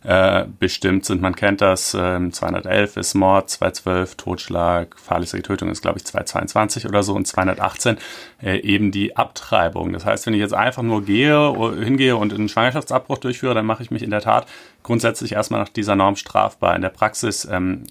äh, 0.04 0.44
bestimmt 0.58 1.04
sind. 1.06 1.22
Man 1.22 1.34
kennt 1.34 1.60
das, 1.60 1.94
äh, 1.94 2.30
211 2.30 2.96
ist 2.96 3.14
Mord, 3.14 3.50
212 3.50 4.14
Totschlag, 4.16 4.98
fahrlässige 4.98 5.42
Tötung 5.42 5.70
ist, 5.70 5.82
glaube 5.82 5.98
ich, 5.98 6.04
222 6.04 6.86
oder 6.86 7.02
so 7.02 7.14
und 7.14 7.26
218 7.26 7.96
äh, 8.42 8.58
eben 8.58 8.90
die 8.90 9.16
Abtreibung. 9.16 9.92
Das 9.92 10.04
heißt, 10.04 10.26
wenn 10.26 10.34
ich 10.34 10.40
jetzt 10.40 10.54
einfach 10.54 10.82
nur 10.82 11.04
gehe, 11.04 11.74
hingehe 11.82 12.16
und 12.16 12.32
einen 12.32 12.48
Schwangerschaftsabbruch 12.48 13.18
durchführe, 13.18 13.54
dann 13.54 13.66
mache 13.66 13.82
ich 13.82 13.90
mich 13.90 14.02
in 14.02 14.10
der 14.10 14.20
Tat 14.20 14.46
grundsätzlich 14.82 15.32
erstmal 15.32 15.60
nach 15.60 15.70
dieser 15.70 15.96
Norm 15.96 16.16
strafbar. 16.16 16.76
In 16.76 16.82
der 16.82 16.90
Praxis 16.90 17.48
ähm, 17.50 17.84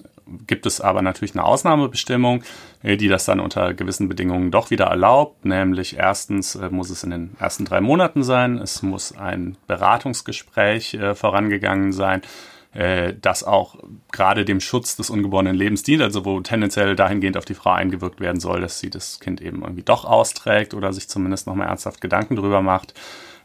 gibt 0.48 0.66
es 0.66 0.82
aber 0.82 1.02
natürlich 1.02 1.36
eine 1.36 1.44
Ausnahmebestimmung, 1.44 2.44
äh, 2.82 2.98
die 2.98 3.08
das 3.08 3.26
dann 3.26 3.40
unter 3.40 3.74
gewissen 3.74 4.10
Bedingungen 4.10 4.52
doch 4.52 4.72
wieder 4.72 4.86
erlaubt. 4.86 5.46
Nämlich 5.46 5.98
erstens 5.98 6.56
äh, 6.56 6.70
muss 6.70 6.90
es 6.90 7.04
in 7.04 7.12
den 7.12 7.36
ersten 7.40 7.66
drei 7.66 7.82
Monaten 7.82 8.24
sein, 8.24 8.58
es 8.58 8.82
muss 8.82 9.16
ein 9.16 9.58
Beratungsgespräch 9.68 10.96
äh, 10.96 11.16
vorangegangen 11.16 11.92
sein, 11.92 12.22
das 13.22 13.44
auch 13.44 13.76
gerade 14.12 14.46
dem 14.46 14.60
Schutz 14.60 14.96
des 14.96 15.12
ungeborenen 15.12 15.56
Lebens 15.56 15.84
dient, 15.84 16.02
also 16.02 16.26
wo 16.26 16.40
tendenziell 16.40 16.96
dahingehend 16.96 17.38
auf 17.38 17.46
die 17.46 17.54
Frau 17.54 17.70
eingewirkt 17.70 18.20
werden 18.20 18.40
soll, 18.40 18.62
dass 18.62 18.80
sie 18.80 18.90
das 18.90 19.20
Kind 19.20 19.42
eben 19.42 19.62
irgendwie 19.62 19.84
doch 19.84 20.06
austrägt 20.06 20.74
oder 20.74 20.92
sich 20.92 21.08
zumindest 21.08 21.46
nochmal 21.46 21.68
ernsthaft 21.68 22.02
Gedanken 22.02 22.36
drüber 22.36 22.64
macht. 22.64 22.96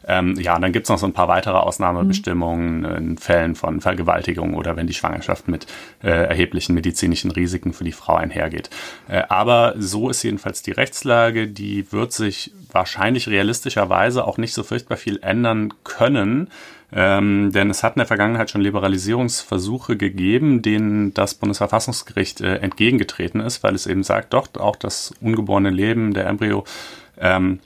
Ähm, 0.07 0.35
ja, 0.39 0.55
und 0.55 0.61
dann 0.61 0.71
gibt's 0.71 0.89
noch 0.89 0.97
so 0.97 1.05
ein 1.05 1.13
paar 1.13 1.27
weitere 1.27 1.57
Ausnahmebestimmungen 1.57 2.79
mhm. 2.79 2.95
in 2.95 3.17
Fällen 3.17 3.55
von 3.55 3.81
Vergewaltigung 3.81 4.53
oder 4.53 4.75
wenn 4.75 4.87
die 4.87 4.93
Schwangerschaft 4.93 5.47
mit 5.47 5.67
äh, 6.03 6.09
erheblichen 6.09 6.73
medizinischen 6.73 7.31
Risiken 7.31 7.73
für 7.73 7.83
die 7.83 7.91
Frau 7.91 8.15
einhergeht. 8.15 8.69
Äh, 9.07 9.23
aber 9.29 9.75
so 9.77 10.09
ist 10.09 10.23
jedenfalls 10.23 10.61
die 10.61 10.71
Rechtslage. 10.71 11.47
Die 11.47 11.91
wird 11.91 12.13
sich 12.13 12.51
wahrscheinlich 12.71 13.27
realistischerweise 13.27 14.25
auch 14.25 14.37
nicht 14.37 14.53
so 14.53 14.63
furchtbar 14.63 14.97
viel 14.97 15.19
ändern 15.21 15.73
können. 15.83 16.49
Ähm, 16.91 17.51
denn 17.51 17.69
es 17.69 17.83
hat 17.83 17.95
in 17.95 17.99
der 17.99 18.07
Vergangenheit 18.07 18.49
schon 18.49 18.61
Liberalisierungsversuche 18.61 19.95
gegeben, 19.95 20.63
denen 20.63 21.13
das 21.13 21.35
Bundesverfassungsgericht 21.35 22.41
äh, 22.41 22.55
entgegengetreten 22.57 23.41
ist, 23.41 23.61
weil 23.61 23.75
es 23.75 23.85
eben 23.85 24.03
sagt, 24.03 24.33
doch, 24.33 24.47
auch 24.55 24.75
das 24.75 25.13
ungeborene 25.21 25.69
Leben, 25.69 26.13
der 26.15 26.25
Embryo, 26.25 26.63
ähm, 27.19 27.59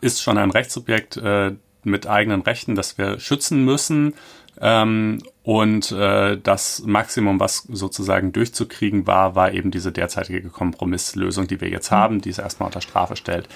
ist 0.00 0.22
schon 0.22 0.38
ein 0.38 0.50
Rechtssubjekt 0.50 1.16
äh, 1.16 1.52
mit 1.84 2.06
eigenen 2.06 2.42
Rechten, 2.42 2.74
das 2.74 2.98
wir 2.98 3.18
schützen 3.18 3.64
müssen. 3.64 4.14
Ähm, 4.60 5.22
und 5.42 5.90
äh, 5.92 6.38
das 6.38 6.82
Maximum, 6.84 7.40
was 7.40 7.64
sozusagen 7.70 8.32
durchzukriegen 8.32 9.06
war, 9.06 9.34
war 9.34 9.52
eben 9.52 9.70
diese 9.70 9.90
derzeitige 9.90 10.42
Kompromisslösung, 10.50 11.46
die 11.46 11.60
wir 11.60 11.68
jetzt 11.68 11.90
haben, 11.90 12.20
die 12.20 12.28
es 12.28 12.38
erstmal 12.38 12.66
unter 12.66 12.82
Strafe 12.82 13.16
stellt. 13.16 13.48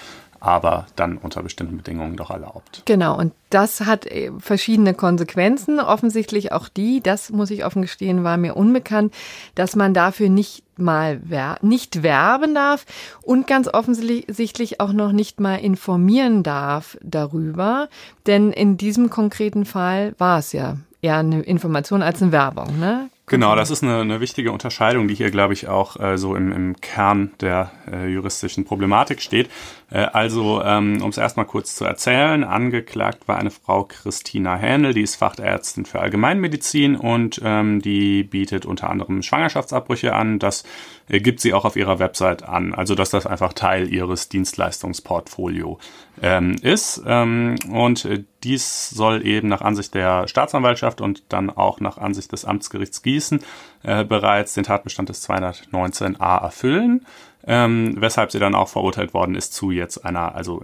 Aber 0.44 0.86
dann 0.94 1.16
unter 1.16 1.42
bestimmten 1.42 1.78
Bedingungen 1.78 2.16
doch 2.16 2.30
erlaubt. 2.30 2.82
Genau, 2.84 3.16
und 3.16 3.32
das 3.48 3.80
hat 3.80 4.04
äh, 4.06 4.30
verschiedene 4.38 4.92
Konsequenzen. 4.92 5.80
Offensichtlich 5.80 6.52
auch 6.52 6.68
die, 6.68 7.00
das 7.00 7.30
muss 7.30 7.50
ich 7.50 7.64
offen 7.64 7.82
gestehen, 7.82 8.24
war 8.24 8.36
mir 8.36 8.54
unbekannt, 8.54 9.14
dass 9.54 9.74
man 9.74 9.94
dafür 9.94 10.28
nicht 10.28 10.62
mal 10.76 11.20
wer 11.24 11.56
nicht 11.62 12.02
werben 12.02 12.54
darf 12.54 12.84
und 13.22 13.46
ganz 13.46 13.68
offensichtlich 13.68 14.80
auch 14.80 14.92
noch 14.92 15.12
nicht 15.12 15.40
mal 15.40 15.56
informieren 15.56 16.42
darf 16.42 16.98
darüber. 17.02 17.88
Denn 18.26 18.52
in 18.52 18.76
diesem 18.76 19.08
konkreten 19.08 19.64
Fall 19.64 20.14
war 20.18 20.40
es 20.40 20.52
ja 20.52 20.76
eher 21.00 21.18
eine 21.18 21.42
Information 21.42 22.02
als 22.02 22.20
eine 22.20 22.32
Werbung. 22.32 22.78
Ne? 22.78 23.08
Genau, 23.26 23.56
das 23.56 23.70
ist 23.70 23.82
eine, 23.82 24.00
eine 24.00 24.20
wichtige 24.20 24.52
Unterscheidung, 24.52 25.08
die 25.08 25.14
hier, 25.14 25.30
glaube 25.30 25.54
ich, 25.54 25.66
auch 25.66 25.98
äh, 25.98 26.18
so 26.18 26.36
im, 26.36 26.52
im 26.52 26.76
Kern 26.82 27.32
der 27.40 27.72
äh, 27.90 28.06
juristischen 28.06 28.66
Problematik 28.66 29.22
steht. 29.22 29.48
Äh, 29.90 30.00
also, 30.12 30.62
ähm, 30.62 31.00
um 31.00 31.08
es 31.08 31.16
erstmal 31.16 31.46
kurz 31.46 31.74
zu 31.74 31.86
erzählen, 31.86 32.44
angeklagt 32.44 33.26
war 33.26 33.38
eine 33.38 33.50
Frau 33.50 33.84
Christina 33.84 34.56
Hähnel, 34.56 34.92
die 34.92 35.00
ist 35.00 35.16
Fachärztin 35.16 35.86
für 35.86 36.00
Allgemeinmedizin 36.00 36.96
und 36.96 37.40
ähm, 37.42 37.80
die 37.80 38.24
bietet 38.24 38.66
unter 38.66 38.90
anderem 38.90 39.22
Schwangerschaftsabbrüche 39.22 40.12
an. 40.12 40.38
Das 40.38 40.64
gibt 41.08 41.40
sie 41.40 41.52
auch 41.52 41.64
auf 41.64 41.76
ihrer 41.76 41.98
Website 41.98 42.42
an, 42.42 42.74
also 42.74 42.94
dass 42.94 43.10
das 43.10 43.26
einfach 43.26 43.52
Teil 43.52 43.92
ihres 43.92 44.28
Dienstleistungsportfolio 44.28 45.78
ähm, 46.22 46.56
ist. 46.62 47.02
Ähm, 47.06 47.56
und 47.70 48.04
äh, 48.04 48.24
dies 48.42 48.90
soll 48.90 49.26
eben 49.26 49.48
nach 49.48 49.60
Ansicht 49.60 49.94
der 49.94 50.28
Staatsanwaltschaft 50.28 51.00
und 51.00 51.24
dann 51.28 51.50
auch 51.50 51.80
nach 51.80 51.98
Ansicht 51.98 52.32
des 52.32 52.44
Amtsgerichts 52.44 53.02
Gießen 53.02 53.40
äh, 53.82 54.04
bereits 54.04 54.54
den 54.54 54.64
Tatbestand 54.64 55.08
des 55.08 55.28
219a 55.28 56.42
erfüllen. 56.42 57.04
Ähm, 57.46 57.96
weshalb 57.98 58.32
sie 58.32 58.38
dann 58.38 58.54
auch 58.54 58.68
verurteilt 58.68 59.12
worden 59.12 59.34
ist 59.34 59.52
zu 59.52 59.70
jetzt 59.70 59.98
einer, 60.06 60.34
also 60.34 60.62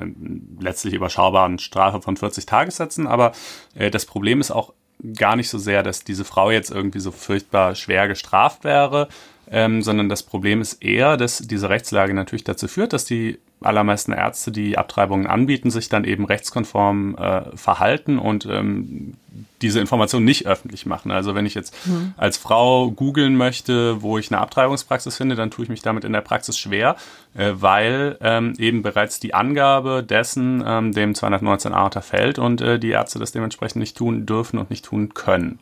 letztlich 0.59 0.95
überschaubaren 0.95 1.59
Strafe 1.59 2.01
von 2.01 2.17
40 2.17 2.47
Tagessätzen. 2.47 3.07
Aber 3.07 3.33
äh, 3.75 3.91
das 3.91 4.07
Problem 4.07 4.41
ist 4.41 4.51
auch 4.51 4.73
gar 5.17 5.37
nicht 5.37 5.51
so 5.51 5.59
sehr, 5.59 5.83
dass 5.83 6.05
diese 6.05 6.25
Frau 6.25 6.51
jetzt 6.51 6.71
irgendwie 6.71 7.01
so 7.01 7.11
furchtbar 7.11 7.75
schwer 7.75 8.09
gestraft 8.09 8.65
wäre, 8.65 9.09
ähm, 9.51 9.83
sondern 9.83 10.09
das 10.09 10.23
Problem 10.23 10.61
ist 10.61 10.83
eher, 10.83 11.17
dass 11.17 11.39
diese 11.39 11.69
Rechtslage 11.69 12.15
natürlich 12.15 12.45
dazu 12.45 12.69
führt, 12.69 12.93
dass 12.93 13.05
die 13.05 13.39
allermeisten 13.61 14.13
Ärzte, 14.13 14.53
die 14.53 14.79
Abtreibungen 14.79 15.27
anbieten, 15.27 15.71
sich 15.71 15.89
dann 15.89 16.05
eben 16.05 16.25
rechtskonform 16.25 17.17
äh, 17.17 17.57
verhalten 17.57 18.19
und 18.19 18.47
ähm, 18.47 19.15
diese 19.61 19.81
Information 19.81 20.25
nicht 20.25 20.47
öffentlich 20.47 20.87
machen. 20.87 21.11
Also 21.11 21.35
wenn 21.35 21.45
ich 21.45 21.55
jetzt 21.55 21.75
mhm. 21.87 22.15
als 22.17 22.39
Frau 22.39 22.91
googeln 22.91 23.37
möchte, 23.37 24.01
wo 24.03 24.17
ich 24.17 24.31
eine 24.31 24.41
Abtreibungspraxis 24.41 25.17
finde, 25.17 25.35
dann 25.35 25.51
tue 25.51 25.65
ich 25.65 25.69
mich 25.69 25.83
damit 25.83 26.05
in 26.05 26.13
der 26.13 26.23
Praxis 26.23 26.59
schwer, 26.59 26.97
äh, 27.35 27.53
weil 27.55 28.17
ähm, 28.23 28.55
eben 28.59 28.83
bereits 28.83 29.21
die 29.21 29.35
Angabe 29.35 30.03
dessen 30.03 30.65
ähm, 30.67 30.93
dem 30.93 31.13
219a 31.13 31.85
unterfällt 31.85 32.39
und 32.39 32.61
äh, 32.61 32.79
die 32.79 32.91
Ärzte 32.91 33.19
das 33.19 33.33
dementsprechend 33.33 33.81
nicht 33.81 33.97
tun 33.97 34.25
dürfen 34.25 34.59
und 34.59 34.71
nicht 34.71 34.87
tun 34.87 35.13
können. 35.13 35.59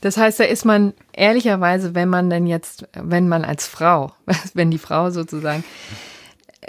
Das 0.00 0.16
heißt, 0.16 0.40
da 0.40 0.44
ist 0.44 0.64
man 0.64 0.94
ehrlicherweise, 1.12 1.94
wenn 1.94 2.08
man 2.08 2.30
denn 2.30 2.46
jetzt, 2.46 2.88
wenn 2.94 3.28
man 3.28 3.44
als 3.44 3.66
Frau, 3.66 4.12
wenn 4.54 4.70
die 4.70 4.78
Frau 4.78 5.10
sozusagen 5.10 5.64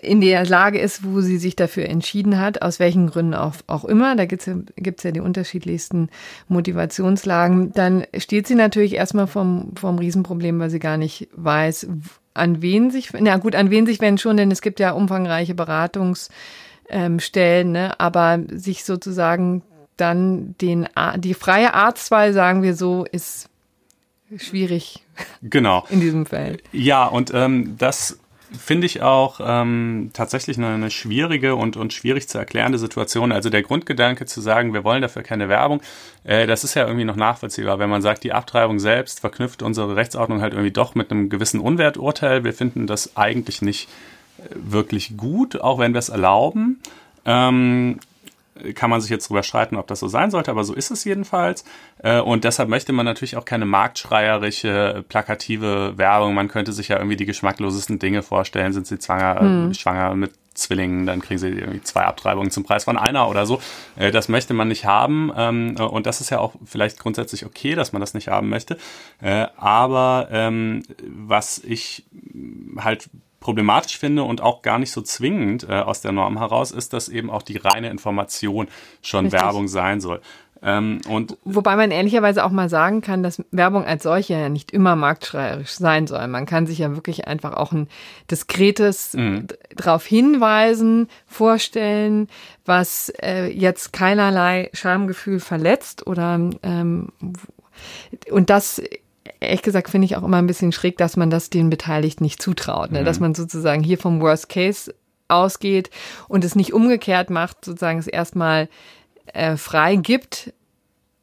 in 0.01 0.21
der 0.21 0.45
Lage 0.45 0.79
ist, 0.79 1.03
wo 1.03 1.21
sie 1.21 1.37
sich 1.37 1.55
dafür 1.55 1.85
entschieden 1.85 2.39
hat, 2.39 2.61
aus 2.61 2.79
welchen 2.79 3.07
Gründen 3.07 3.33
auch, 3.33 3.55
auch 3.67 3.85
immer, 3.85 4.15
da 4.15 4.25
gibt's 4.25 4.45
ja, 4.45 4.55
ja 4.77 5.11
die 5.11 5.19
unterschiedlichsten 5.19 6.09
Motivationslagen, 6.47 7.73
dann 7.73 8.05
steht 8.17 8.47
sie 8.47 8.55
natürlich 8.55 8.93
erstmal 8.93 9.27
vom, 9.27 9.71
vom 9.75 9.97
Riesenproblem, 9.97 10.59
weil 10.59 10.69
sie 10.69 10.79
gar 10.79 10.97
nicht 10.97 11.29
weiß, 11.35 11.87
an 12.33 12.61
wen 12.61 12.91
sich, 12.91 13.11
na 13.19 13.37
gut, 13.37 13.55
an 13.55 13.71
wen 13.71 13.85
sich 13.85 13.99
wenn 13.99 14.17
schon, 14.17 14.37
denn 14.37 14.51
es 14.51 14.61
gibt 14.61 14.79
ja 14.79 14.91
umfangreiche 14.91 15.55
Beratungsstellen, 15.55 17.71
ne, 17.71 17.99
aber 17.99 18.39
sich 18.51 18.83
sozusagen 18.83 19.63
dann 19.97 20.55
den, 20.61 20.87
die 21.17 21.33
freie 21.33 21.73
Arztwahl, 21.73 22.33
sagen 22.33 22.63
wir 22.63 22.75
so, 22.75 23.05
ist 23.11 23.49
schwierig. 24.37 25.03
Genau. 25.41 25.85
In 25.89 25.99
diesem 25.99 26.25
Fall. 26.25 26.57
Ja, 26.71 27.05
und 27.05 27.31
ähm, 27.33 27.75
das 27.77 28.19
finde 28.57 28.85
ich 28.85 29.01
auch 29.01 29.39
ähm, 29.43 30.11
tatsächlich 30.13 30.57
eine, 30.57 30.67
eine 30.67 30.89
schwierige 30.89 31.55
und, 31.55 31.75
und 31.75 31.93
schwierig 31.93 32.29
zu 32.29 32.37
erklärende 32.37 32.77
Situation. 32.77 33.31
Also 33.31 33.49
der 33.49 33.61
Grundgedanke 33.61 34.25
zu 34.25 34.41
sagen, 34.41 34.73
wir 34.73 34.83
wollen 34.83 35.01
dafür 35.01 35.23
keine 35.23 35.49
Werbung, 35.49 35.81
äh, 36.23 36.47
das 36.47 36.63
ist 36.63 36.73
ja 36.75 36.85
irgendwie 36.85 37.05
noch 37.05 37.15
nachvollziehbar, 37.15 37.79
wenn 37.79 37.89
man 37.89 38.01
sagt, 38.01 38.23
die 38.23 38.33
Abtreibung 38.33 38.79
selbst 38.79 39.19
verknüpft 39.19 39.63
unsere 39.63 39.95
Rechtsordnung 39.95 40.41
halt 40.41 40.53
irgendwie 40.53 40.71
doch 40.71 40.95
mit 40.95 41.11
einem 41.11 41.29
gewissen 41.29 41.59
Unwerturteil. 41.59 42.43
Wir 42.43 42.53
finden 42.53 42.87
das 42.87 43.17
eigentlich 43.17 43.61
nicht 43.61 43.89
äh, 44.37 44.43
wirklich 44.55 45.17
gut, 45.17 45.59
auch 45.59 45.79
wenn 45.79 45.93
wir 45.93 45.99
es 45.99 46.09
erlauben. 46.09 46.79
Ähm, 47.25 47.99
kann 48.73 48.89
man 48.89 49.01
sich 49.01 49.09
jetzt 49.09 49.29
drüber 49.29 49.43
streiten, 49.43 49.75
ob 49.75 49.87
das 49.87 49.99
so 49.99 50.07
sein 50.07 50.31
sollte, 50.31 50.51
aber 50.51 50.63
so 50.63 50.73
ist 50.73 50.91
es 50.91 51.03
jedenfalls. 51.03 51.63
Äh, 51.99 52.19
und 52.19 52.43
deshalb 52.43 52.69
möchte 52.69 52.93
man 52.93 53.05
natürlich 53.05 53.37
auch 53.37 53.45
keine 53.45 53.65
marktschreierische, 53.65 55.03
plakative 55.07 55.97
Werbung. 55.97 56.33
Man 56.33 56.47
könnte 56.47 56.73
sich 56.73 56.87
ja 56.89 56.97
irgendwie 56.97 57.17
die 57.17 57.25
geschmacklosesten 57.25 57.99
Dinge 57.99 58.23
vorstellen. 58.23 58.73
Sind 58.73 58.87
sie 58.87 58.99
zwanger, 58.99 59.39
hm. 59.39 59.73
schwanger 59.73 60.15
mit 60.15 60.31
Zwillingen, 60.57 61.05
dann 61.05 61.21
kriegen 61.21 61.37
sie 61.37 61.49
irgendwie 61.49 61.81
zwei 61.83 62.01
Abtreibungen 62.01 62.51
zum 62.51 62.63
Preis 62.63 62.83
von 62.83 62.97
einer 62.97 63.29
oder 63.29 63.45
so. 63.45 63.61
Äh, 63.95 64.11
das 64.11 64.27
möchte 64.27 64.53
man 64.53 64.67
nicht 64.67 64.85
haben. 64.85 65.31
Ähm, 65.37 65.75
und 65.75 66.05
das 66.05 66.19
ist 66.19 66.31
ja 66.31 66.39
auch 66.39 66.55
vielleicht 66.65 66.99
grundsätzlich 66.99 67.45
okay, 67.45 67.75
dass 67.75 67.93
man 67.93 67.99
das 67.99 68.13
nicht 68.13 68.27
haben 68.27 68.49
möchte. 68.49 68.77
Äh, 69.21 69.47
aber 69.55 70.27
ähm, 70.31 70.83
was 71.03 71.59
ich 71.59 72.05
halt 72.77 73.09
problematisch 73.39 73.97
finde 73.97 74.23
und 74.23 74.41
auch 74.41 74.61
gar 74.61 74.79
nicht 74.79 74.91
so 74.91 75.01
zwingend 75.01 75.67
äh, 75.69 75.73
aus 75.73 76.01
der 76.01 76.11
Norm 76.11 76.37
heraus, 76.37 76.71
ist, 76.71 76.93
dass 76.93 77.09
eben 77.09 77.29
auch 77.29 77.43
die 77.43 77.57
reine 77.57 77.89
Information 77.89 78.67
schon 79.01 79.25
Richtig. 79.25 79.41
Werbung 79.41 79.67
sein 79.67 80.01
soll. 80.01 80.21
Ähm, 80.61 81.01
und 81.07 81.37
Wobei 81.43 81.75
man 81.75 81.91
ehrlicherweise 81.91 82.43
auch 82.43 82.51
mal 82.51 82.69
sagen 82.69 83.01
kann, 83.01 83.23
dass 83.23 83.43
Werbung 83.51 83.85
als 83.85 84.03
solche 84.03 84.33
ja 84.33 84.49
nicht 84.49 84.71
immer 84.71 84.95
marktschreierisch 84.95 85.71
sein 85.71 86.07
soll. 86.07 86.27
Man 86.27 86.45
kann 86.45 86.65
sich 86.65 86.79
ja 86.79 86.95
wirklich 86.95 87.27
einfach 87.27 87.53
auch 87.53 87.71
ein 87.71 87.87
diskretes 88.31 89.13
mhm. 89.13 89.47
darauf 89.75 90.05
hinweisen, 90.05 91.09
vorstellen, 91.27 92.27
was 92.65 93.13
äh, 93.21 93.47
jetzt 93.47 93.93
keinerlei 93.93 94.69
Schamgefühl 94.73 95.39
verletzt 95.39 96.07
oder 96.07 96.39
ähm, 96.63 97.09
und 98.31 98.49
das 98.49 98.81
ehrlich 99.39 99.61
gesagt 99.61 99.89
finde 99.89 100.05
ich 100.05 100.15
auch 100.15 100.23
immer 100.23 100.37
ein 100.37 100.47
bisschen 100.47 100.71
schräg, 100.71 100.97
dass 100.97 101.17
man 101.17 101.29
das 101.29 101.49
den 101.49 101.69
Beteiligten 101.69 102.23
nicht 102.23 102.41
zutraut, 102.41 102.91
ne? 102.91 103.01
Mhm. 103.01 103.05
dass 103.05 103.19
man 103.19 103.35
sozusagen 103.35 103.83
hier 103.83 103.97
vom 103.97 104.21
Worst 104.21 104.49
Case 104.49 104.93
ausgeht 105.27 105.89
und 106.27 106.43
es 106.43 106.55
nicht 106.55 106.73
umgekehrt 106.73 107.29
macht, 107.29 107.65
sozusagen 107.65 107.99
es 107.99 108.07
erstmal 108.07 108.69
äh, 109.33 109.57
frei 109.57 109.95
gibt 109.95 110.53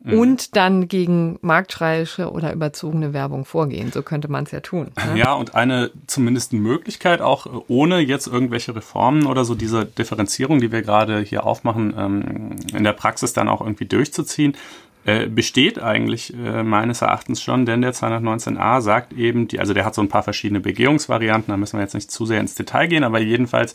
mhm. 0.02 0.18
und 0.18 0.56
dann 0.56 0.88
gegen 0.88 1.38
marktschreierische 1.42 2.30
oder 2.30 2.52
überzogene 2.52 3.12
Werbung 3.12 3.44
vorgehen. 3.44 3.92
So 3.92 4.02
könnte 4.02 4.28
man 4.28 4.44
es 4.44 4.50
ja 4.50 4.60
tun. 4.60 4.90
Ne? 5.12 5.18
Ja, 5.18 5.32
und 5.32 5.54
eine 5.54 5.90
zumindest 6.06 6.52
Möglichkeit, 6.52 7.20
auch 7.20 7.46
ohne 7.68 8.00
jetzt 8.00 8.26
irgendwelche 8.26 8.76
Reformen 8.76 9.26
oder 9.26 9.44
so 9.44 9.54
diese 9.54 9.84
Differenzierung, 9.86 10.60
die 10.60 10.70
wir 10.70 10.82
gerade 10.82 11.20
hier 11.20 11.44
aufmachen, 11.44 11.94
ähm, 11.96 12.56
in 12.74 12.84
der 12.84 12.92
Praxis 12.92 13.32
dann 13.32 13.48
auch 13.48 13.60
irgendwie 13.60 13.86
durchzuziehen, 13.86 14.56
äh, 15.04 15.26
besteht 15.26 15.78
eigentlich 15.78 16.32
äh, 16.34 16.62
meines 16.62 17.02
Erachtens 17.02 17.42
schon, 17.42 17.66
denn 17.66 17.82
der 17.82 17.92
219a 17.92 18.80
sagt 18.80 19.12
eben, 19.12 19.48
die, 19.48 19.60
also 19.60 19.74
der 19.74 19.84
hat 19.84 19.94
so 19.94 20.02
ein 20.02 20.08
paar 20.08 20.22
verschiedene 20.22 20.60
Begehungsvarianten, 20.60 21.52
da 21.52 21.56
müssen 21.56 21.78
wir 21.78 21.82
jetzt 21.82 21.94
nicht 21.94 22.10
zu 22.10 22.26
sehr 22.26 22.40
ins 22.40 22.54
Detail 22.54 22.86
gehen, 22.86 23.04
aber 23.04 23.20
jedenfalls 23.20 23.74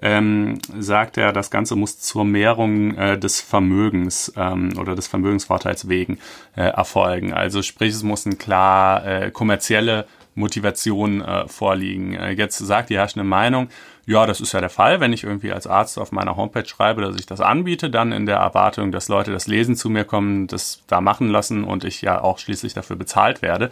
ähm, 0.00 0.58
sagt 0.78 1.16
er, 1.16 1.32
das 1.32 1.50
Ganze 1.50 1.74
muss 1.74 1.98
zur 1.98 2.24
Mehrung 2.24 2.94
äh, 2.96 3.18
des 3.18 3.40
Vermögens 3.40 4.32
ähm, 4.36 4.74
oder 4.78 4.94
des 4.94 5.08
Vermögensvorteils 5.08 5.88
wegen 5.88 6.18
äh, 6.56 6.62
erfolgen. 6.62 7.32
Also 7.32 7.62
sprich, 7.62 7.92
es 7.92 8.04
muss 8.04 8.24
ein 8.24 8.38
klar 8.38 9.04
äh, 9.04 9.30
kommerzielle 9.32 10.06
Motivation 10.38 11.20
äh, 11.20 11.48
vorliegen. 11.48 12.14
Äh, 12.14 12.30
jetzt 12.30 12.58
sagt 12.58 12.90
die 12.90 12.96
herrschende 12.96 13.24
Meinung, 13.24 13.68
ja, 14.06 14.24
das 14.24 14.40
ist 14.40 14.52
ja 14.52 14.60
der 14.60 14.70
Fall, 14.70 15.00
wenn 15.00 15.12
ich 15.12 15.24
irgendwie 15.24 15.52
als 15.52 15.66
Arzt 15.66 15.98
auf 15.98 16.12
meiner 16.12 16.36
Homepage 16.36 16.66
schreibe, 16.66 17.02
dass 17.02 17.16
ich 17.16 17.26
das 17.26 17.40
anbiete, 17.40 17.90
dann 17.90 18.12
in 18.12 18.24
der 18.24 18.36
Erwartung, 18.36 18.90
dass 18.90 19.08
Leute 19.08 19.32
das 19.32 19.46
Lesen 19.46 19.76
zu 19.76 19.90
mir 19.90 20.04
kommen, 20.04 20.46
das 20.46 20.82
da 20.86 21.02
machen 21.02 21.28
lassen 21.28 21.64
und 21.64 21.84
ich 21.84 22.00
ja 22.00 22.22
auch 22.22 22.38
schließlich 22.38 22.72
dafür 22.72 22.96
bezahlt 22.96 23.42
werde. 23.42 23.68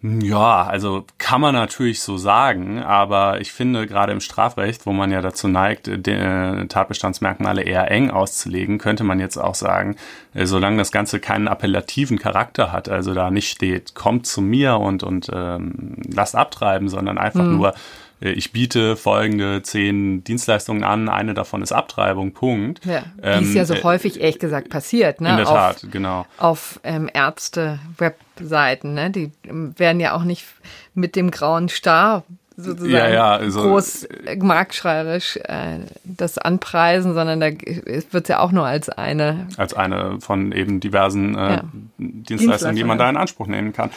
Ja, 0.00 0.62
also 0.62 1.04
kann 1.18 1.40
man 1.40 1.56
natürlich 1.56 2.00
so 2.02 2.18
sagen, 2.18 2.80
aber 2.80 3.40
ich 3.40 3.50
finde 3.50 3.88
gerade 3.88 4.12
im 4.12 4.20
Strafrecht, 4.20 4.86
wo 4.86 4.92
man 4.92 5.10
ja 5.10 5.20
dazu 5.20 5.48
neigt, 5.48 5.88
äh, 5.88 6.66
Tatbestandsmerkmale 6.66 7.62
eher 7.62 7.90
eng 7.90 8.12
auszulegen, 8.12 8.78
könnte 8.78 9.02
man 9.02 9.18
jetzt 9.18 9.38
auch 9.38 9.56
sagen, 9.56 9.96
äh, 10.34 10.46
solange 10.46 10.76
das 10.76 10.92
Ganze 10.92 11.18
keinen 11.18 11.48
appellativen 11.48 12.16
Charakter 12.16 12.70
hat, 12.70 12.88
also 12.88 13.12
da 13.12 13.32
nicht 13.32 13.50
steht, 13.50 13.96
kommt 13.96 14.26
zu 14.26 14.40
mir 14.40 14.78
und, 14.78 15.02
und 15.02 15.30
ähm, 15.34 15.96
lasst 16.08 16.36
abtreiben, 16.36 16.88
sondern 16.88 17.18
einfach 17.18 17.42
mhm. 17.42 17.56
nur 17.56 17.74
ich 18.20 18.52
biete 18.52 18.96
folgende 18.96 19.62
zehn 19.62 20.24
Dienstleistungen 20.24 20.84
an, 20.84 21.08
eine 21.08 21.34
davon 21.34 21.62
ist 21.62 21.72
Abtreibung, 21.72 22.32
Punkt. 22.32 22.84
Ja, 22.84 23.04
wie 23.16 23.26
ähm, 23.26 23.44
es 23.44 23.54
ja 23.54 23.64
so 23.64 23.74
äh, 23.74 23.82
häufig, 23.82 24.20
ehrlich 24.20 24.38
gesagt, 24.38 24.70
passiert. 24.70 25.20
Ne? 25.20 25.30
In 25.30 25.36
der 25.36 25.46
Tat, 25.46 25.84
auf, 25.84 25.90
genau. 25.90 26.26
Auf 26.38 26.80
ähm, 26.82 27.08
Ärzte-Webseiten, 27.12 28.94
ne? 28.94 29.10
die 29.10 29.30
ähm, 29.46 29.74
werden 29.78 30.00
ja 30.00 30.14
auch 30.14 30.24
nicht 30.24 30.46
mit 30.94 31.14
dem 31.14 31.30
grauen 31.30 31.68
Star 31.68 32.24
sozusagen 32.58 32.90
ja, 32.90 33.08
ja, 33.08 33.30
also, 33.36 33.62
groß 33.62 34.04
äh, 34.04 34.36
marktschreierisch 34.36 35.36
äh, 35.36 35.78
das 36.02 36.38
anpreisen, 36.38 37.14
sondern 37.14 37.38
da 37.38 37.50
wird 38.10 38.28
ja 38.28 38.40
auch 38.40 38.50
nur 38.50 38.66
als 38.66 38.88
eine 38.88 39.46
als 39.56 39.74
eine 39.74 40.20
von 40.20 40.50
eben 40.50 40.80
diversen 40.80 41.36
äh, 41.36 41.50
ja. 41.50 41.62
Dienstleistungen, 41.98 42.74
die 42.74 42.82
man 42.82 42.98
da 42.98 43.08
in 43.08 43.16
Anspruch 43.16 43.46
nehmen 43.46 43.72
kann. 43.72 43.90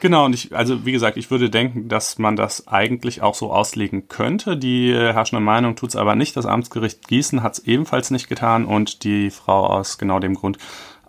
Genau, 0.00 0.26
und 0.26 0.34
ich, 0.34 0.54
also 0.54 0.86
wie 0.86 0.92
gesagt, 0.92 1.16
ich 1.16 1.30
würde 1.30 1.50
denken, 1.50 1.88
dass 1.88 2.18
man 2.18 2.36
das 2.36 2.68
eigentlich 2.68 3.20
auch 3.22 3.34
so 3.34 3.52
auslegen 3.52 4.08
könnte. 4.08 4.56
Die 4.56 4.94
herrschende 4.94 5.44
Meinung 5.44 5.74
tut 5.74 5.90
es 5.90 5.96
aber 5.96 6.14
nicht. 6.14 6.36
Das 6.36 6.46
Amtsgericht 6.46 7.08
Gießen 7.08 7.42
hat 7.42 7.54
es 7.54 7.58
ebenfalls 7.60 8.10
nicht 8.12 8.28
getan 8.28 8.64
und 8.64 9.02
die 9.02 9.30
Frau 9.30 9.66
aus 9.66 9.98
genau 9.98 10.20
dem 10.20 10.34
Grund 10.34 10.58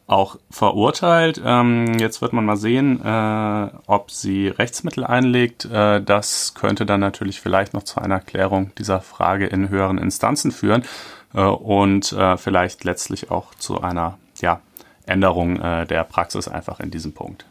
auch 0.10 0.38
verurteilt. 0.50 1.40
Ähm, 1.46 2.00
jetzt 2.00 2.22
wird 2.22 2.34
man 2.34 2.44
mal 2.44 2.58
sehen, 2.58 3.00
äh, 3.06 3.70
ob 3.86 4.10
sie 4.10 4.48
Rechtsmittel 4.48 5.04
einlegt. 5.04 5.66
Äh, 5.66 6.02
das 6.02 6.56
könnte 6.56 6.88
dann 6.88 7.00
natürlich 7.00 7.40
vielleicht 7.40 7.76
noch 7.76 7.84
zu 7.84 8.02
einer 8.02 8.20
Klärung 8.20 8.72
dieser 8.80 9.02
Frage 9.02 9.46
in 9.46 9.70
höheren 9.70 10.00
Instanzen 10.00 10.52
führen 10.52 10.84
äh, 11.36 11.42
und 11.42 12.12
äh, 12.14 12.38
vielleicht 12.38 12.86
letztlich 12.86 13.30
auch 13.30 13.54
zu 13.54 13.82
einer 13.82 14.18
ja, 14.42 14.62
Änderung 15.06 15.62
äh, 15.62 15.86
der 15.86 16.04
Praxis 16.06 16.48
einfach 16.48 16.80
in 16.80 16.90
diesem 16.90 17.14
Punkt. 17.14 17.46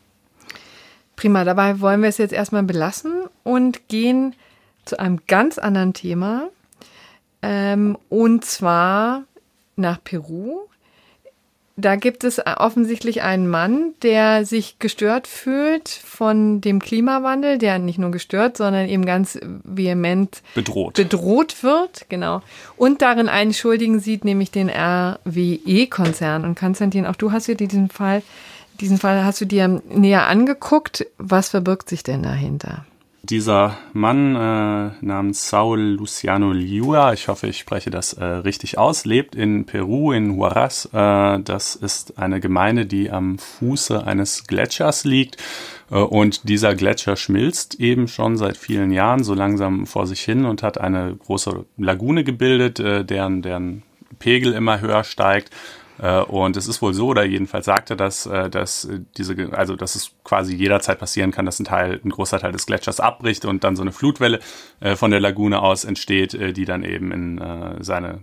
Prima, 1.18 1.42
dabei 1.42 1.80
wollen 1.80 2.00
wir 2.00 2.08
es 2.08 2.18
jetzt 2.18 2.32
erstmal 2.32 2.62
belassen 2.62 3.24
und 3.42 3.88
gehen 3.88 4.36
zu 4.84 5.00
einem 5.00 5.18
ganz 5.26 5.58
anderen 5.58 5.92
Thema. 5.92 6.48
Ähm, 7.42 7.98
und 8.08 8.44
zwar 8.44 9.24
nach 9.74 9.98
Peru 10.04 10.68
da 11.78 11.94
gibt 11.94 12.24
es 12.24 12.42
offensichtlich 12.44 13.22
einen 13.22 13.48
Mann, 13.48 13.94
der 14.02 14.44
sich 14.44 14.80
gestört 14.80 15.28
fühlt 15.28 15.88
von 15.88 16.60
dem 16.60 16.80
Klimawandel, 16.80 17.56
der 17.56 17.78
nicht 17.78 18.00
nur 18.00 18.10
gestört, 18.10 18.56
sondern 18.56 18.88
eben 18.88 19.06
ganz 19.06 19.38
vehement 19.62 20.42
bedroht, 20.56 20.94
bedroht 20.94 21.62
wird, 21.62 22.06
genau. 22.08 22.42
Und 22.76 23.00
darin 23.00 23.28
einen 23.28 23.54
Schuldigen 23.54 24.00
sieht, 24.00 24.24
nämlich 24.24 24.50
den 24.50 24.68
RWE-Konzern. 24.68 26.44
Und 26.44 26.58
Konstantin, 26.58 27.06
auch 27.06 27.14
du 27.14 27.30
hast 27.30 27.46
dir 27.46 27.54
diesen 27.54 27.90
Fall, 27.90 28.22
diesen 28.80 28.98
Fall 28.98 29.24
hast 29.24 29.40
du 29.40 29.44
dir 29.44 29.68
näher 29.68 30.26
angeguckt. 30.26 31.06
Was 31.18 31.50
verbirgt 31.50 31.88
sich 31.88 32.02
denn 32.02 32.22
dahinter? 32.22 32.84
Dieser 33.24 33.76
Mann 33.92 34.36
äh, 34.36 34.90
namens 35.04 35.50
Saul 35.50 35.80
Luciano 35.80 36.52
Liua, 36.52 37.12
ich 37.12 37.28
hoffe, 37.28 37.48
ich 37.48 37.58
spreche 37.58 37.90
das 37.90 38.14
äh, 38.14 38.24
richtig 38.24 38.78
aus, 38.78 39.04
lebt 39.04 39.34
in 39.34 39.66
Peru, 39.66 40.12
in 40.12 40.36
Huaraz. 40.36 40.88
Äh, 40.92 41.40
das 41.40 41.74
ist 41.74 42.16
eine 42.18 42.40
Gemeinde, 42.40 42.86
die 42.86 43.10
am 43.10 43.38
Fuße 43.38 44.06
eines 44.06 44.46
Gletschers 44.46 45.04
liegt. 45.04 45.36
Äh, 45.90 45.96
und 45.96 46.48
dieser 46.48 46.74
Gletscher 46.74 47.16
schmilzt 47.16 47.74
eben 47.80 48.08
schon 48.08 48.38
seit 48.38 48.56
vielen 48.56 48.92
Jahren 48.92 49.24
so 49.24 49.34
langsam 49.34 49.86
vor 49.86 50.06
sich 50.06 50.20
hin 50.20 50.46
und 50.46 50.62
hat 50.62 50.78
eine 50.78 51.14
große 51.14 51.66
Lagune 51.76 52.24
gebildet, 52.24 52.80
äh, 52.80 53.04
deren, 53.04 53.42
deren 53.42 53.82
Pegel 54.20 54.52
immer 54.54 54.80
höher 54.80 55.04
steigt. 55.04 55.50
Äh, 55.98 56.20
und 56.20 56.56
es 56.56 56.68
ist 56.68 56.80
wohl 56.82 56.94
so, 56.94 57.08
oder 57.08 57.24
jedenfalls 57.24 57.66
sagte 57.66 57.96
das, 57.96 58.26
äh, 58.26 58.50
dass 58.50 58.88
diese, 59.16 59.52
also 59.52 59.76
dass 59.76 59.94
es 59.94 60.12
quasi 60.24 60.54
jederzeit 60.54 60.98
passieren 60.98 61.30
kann, 61.30 61.46
dass 61.46 61.58
ein 61.58 61.64
Teil, 61.64 62.00
ein 62.04 62.10
großer 62.10 62.38
Teil 62.38 62.52
des 62.52 62.66
Gletschers 62.66 63.00
abbricht 63.00 63.44
und 63.44 63.64
dann 63.64 63.76
so 63.76 63.82
eine 63.82 63.92
Flutwelle 63.92 64.40
äh, 64.80 64.96
von 64.96 65.10
der 65.10 65.20
Lagune 65.20 65.60
aus 65.60 65.84
entsteht, 65.84 66.56
die 66.56 66.64
dann 66.64 66.84
eben 66.84 67.12
in 67.12 67.40
seine 67.80 68.20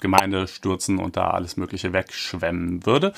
Gemeinde 0.00 0.48
stürzen 0.48 0.98
und 0.98 1.16
da 1.16 1.30
alles 1.30 1.56
Mögliche 1.56 1.92
wegschwemmen 1.92 2.84
würde. 2.84 3.12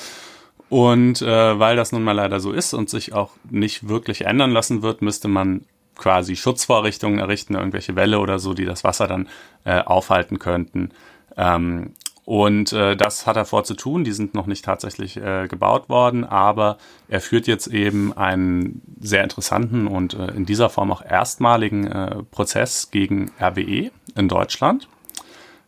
Und 0.68 1.22
äh, 1.22 1.58
weil 1.58 1.76
das 1.76 1.92
nun 1.92 2.02
mal 2.02 2.12
leider 2.12 2.40
so 2.40 2.52
ist 2.52 2.74
und 2.74 2.90
sich 2.90 3.12
auch 3.12 3.30
nicht 3.48 3.88
wirklich 3.88 4.22
ändern 4.22 4.50
lassen 4.50 4.82
wird, 4.82 5.02
müsste 5.02 5.28
man 5.28 5.62
quasi 5.96 6.36
Schutzvorrichtungen 6.36 7.18
errichten, 7.18 7.54
irgendwelche 7.54 7.96
Wälle 7.96 8.18
oder 8.18 8.38
so, 8.38 8.54
die 8.54 8.64
das 8.64 8.84
Wasser 8.84 9.06
dann 9.06 9.28
äh, 9.64 9.80
aufhalten 9.80 10.38
könnten. 10.38 10.90
Ähm, 11.36 11.92
und 12.24 12.72
äh, 12.72 12.96
das 12.96 13.26
hat 13.26 13.36
er 13.36 13.44
vor 13.44 13.64
zu 13.64 13.74
tun. 13.74 14.04
Die 14.04 14.12
sind 14.12 14.34
noch 14.34 14.46
nicht 14.46 14.64
tatsächlich 14.64 15.16
äh, 15.16 15.46
gebaut 15.46 15.88
worden, 15.88 16.24
aber 16.24 16.78
er 17.08 17.20
führt 17.20 17.46
jetzt 17.46 17.66
eben 17.66 18.16
einen 18.16 18.80
sehr 18.98 19.22
interessanten 19.22 19.86
und 19.86 20.14
äh, 20.14 20.28
in 20.28 20.46
dieser 20.46 20.70
Form 20.70 20.90
auch 20.90 21.02
erstmaligen 21.02 21.86
äh, 21.86 22.22
Prozess 22.30 22.90
gegen 22.90 23.30
RWE 23.40 23.90
in 24.16 24.28
Deutschland 24.28 24.88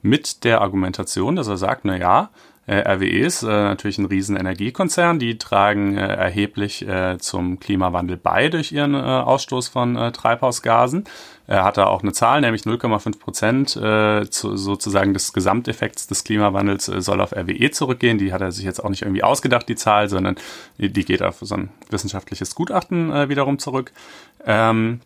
mit 0.00 0.44
der 0.44 0.62
Argumentation, 0.62 1.36
dass 1.36 1.48
er 1.48 1.56
sagt, 1.58 1.84
na 1.84 1.96
ja, 1.96 2.30
RWE 2.68 3.20
ist 3.20 3.42
äh, 3.42 3.46
natürlich 3.46 3.98
ein 3.98 4.06
riesen 4.06 4.36
Energiekonzern, 4.36 5.20
die 5.20 5.38
tragen 5.38 5.96
äh, 5.96 6.06
erheblich 6.06 6.86
äh, 6.86 7.16
zum 7.18 7.60
Klimawandel 7.60 8.16
bei 8.16 8.48
durch 8.48 8.72
ihren 8.72 8.94
äh, 8.94 8.98
Ausstoß 8.98 9.68
von 9.68 9.96
äh, 9.96 10.10
Treibhausgasen. 10.10 11.04
Er 11.46 11.62
hat 11.62 11.76
da 11.76 11.86
auch 11.86 12.02
eine 12.02 12.12
Zahl, 12.12 12.40
nämlich 12.40 12.62
0,5 12.62 13.20
Prozent 13.20 13.76
äh, 13.76 14.28
zu, 14.28 14.56
sozusagen 14.56 15.14
des 15.14 15.32
Gesamteffekts 15.32 16.08
des 16.08 16.24
Klimawandels 16.24 16.88
äh, 16.88 17.00
soll 17.00 17.20
auf 17.20 17.32
RWE 17.32 17.70
zurückgehen. 17.70 18.18
Die 18.18 18.32
hat 18.32 18.40
er 18.40 18.50
sich 18.50 18.64
jetzt 18.64 18.82
auch 18.82 18.90
nicht 18.90 19.02
irgendwie 19.02 19.22
ausgedacht, 19.22 19.68
die 19.68 19.76
Zahl, 19.76 20.08
sondern 20.08 20.34
die, 20.78 21.04
geht 21.04 21.22
auf 21.22 21.36
so 21.40 21.54
ein 21.54 21.68
wissenschaftliches 21.90 22.56
Gutachten 22.56 23.12
äh, 23.12 23.28
wiederum 23.28 23.60
zurück. 23.60 23.92
Ähm, 24.44 25.00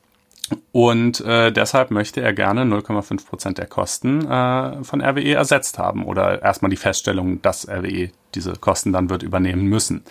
und 0.72 1.20
äh, 1.20 1.52
deshalb 1.52 1.90
möchte 1.90 2.20
er 2.20 2.32
gerne 2.32 2.62
0,5 2.62 3.26
Prozent 3.26 3.58
der 3.58 3.66
Kosten 3.66 4.26
äh, 4.26 4.84
von 4.84 5.00
RWE 5.00 5.34
ersetzt 5.34 5.78
haben 5.78 6.04
oder 6.04 6.42
erstmal 6.42 6.70
die 6.70 6.76
Feststellung, 6.76 7.42
dass 7.42 7.68
RWE 7.68 8.10
diese 8.34 8.52
Kosten 8.52 8.92
dann 8.92 9.10
wird 9.10 9.22
übernehmen 9.22 9.64
müssen. 9.64 10.04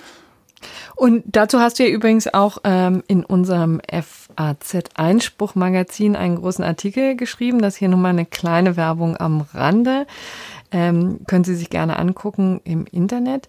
Und 0.96 1.24
dazu 1.26 1.60
hast 1.60 1.80
du 1.80 1.84
ja 1.84 1.90
übrigens 1.90 2.34
auch 2.34 2.58
ähm, 2.66 3.04
in 3.08 3.24
unserem 3.24 3.80
FAZ 3.90 4.90
Einspruch 4.96 5.56
Magazin 5.56 6.18
einen 6.18 6.36
großen 6.36 6.64
Artikel 6.64 7.16
geschrieben. 7.16 7.62
Das 7.62 7.78
hier 7.78 7.88
nochmal 7.88 8.12
eine 8.12 8.26
kleine 8.26 8.76
Werbung 8.76 9.16
am 9.16 9.46
Rande. 9.54 10.06
Ähm, 10.72 11.22
können 11.26 11.46
Sie 11.46 11.56
sich 11.56 11.70
gerne 11.70 11.98
angucken 11.98 12.60
im 12.66 12.86
Internet. 12.86 13.48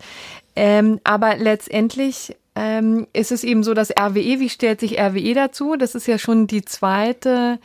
Ähm, 0.55 1.00
aber 1.05 1.37
letztendlich 1.37 2.37
ähm, 2.57 3.07
ist 3.13 3.33
es 3.33 3.45
eben 3.45 3.63
so, 3.63 3.75
dass 3.75 3.91
RWE, 3.91 4.41
wie 4.41 4.49
stellt 4.49 4.81
sich 4.81 4.99
RWE 4.99 5.35
dazu? 5.35 5.77
Das 5.77 5.95
ist 5.95 6.07
ja 6.07 6.19
schon 6.19 6.47
die 6.47 6.65
zweite 6.65 7.59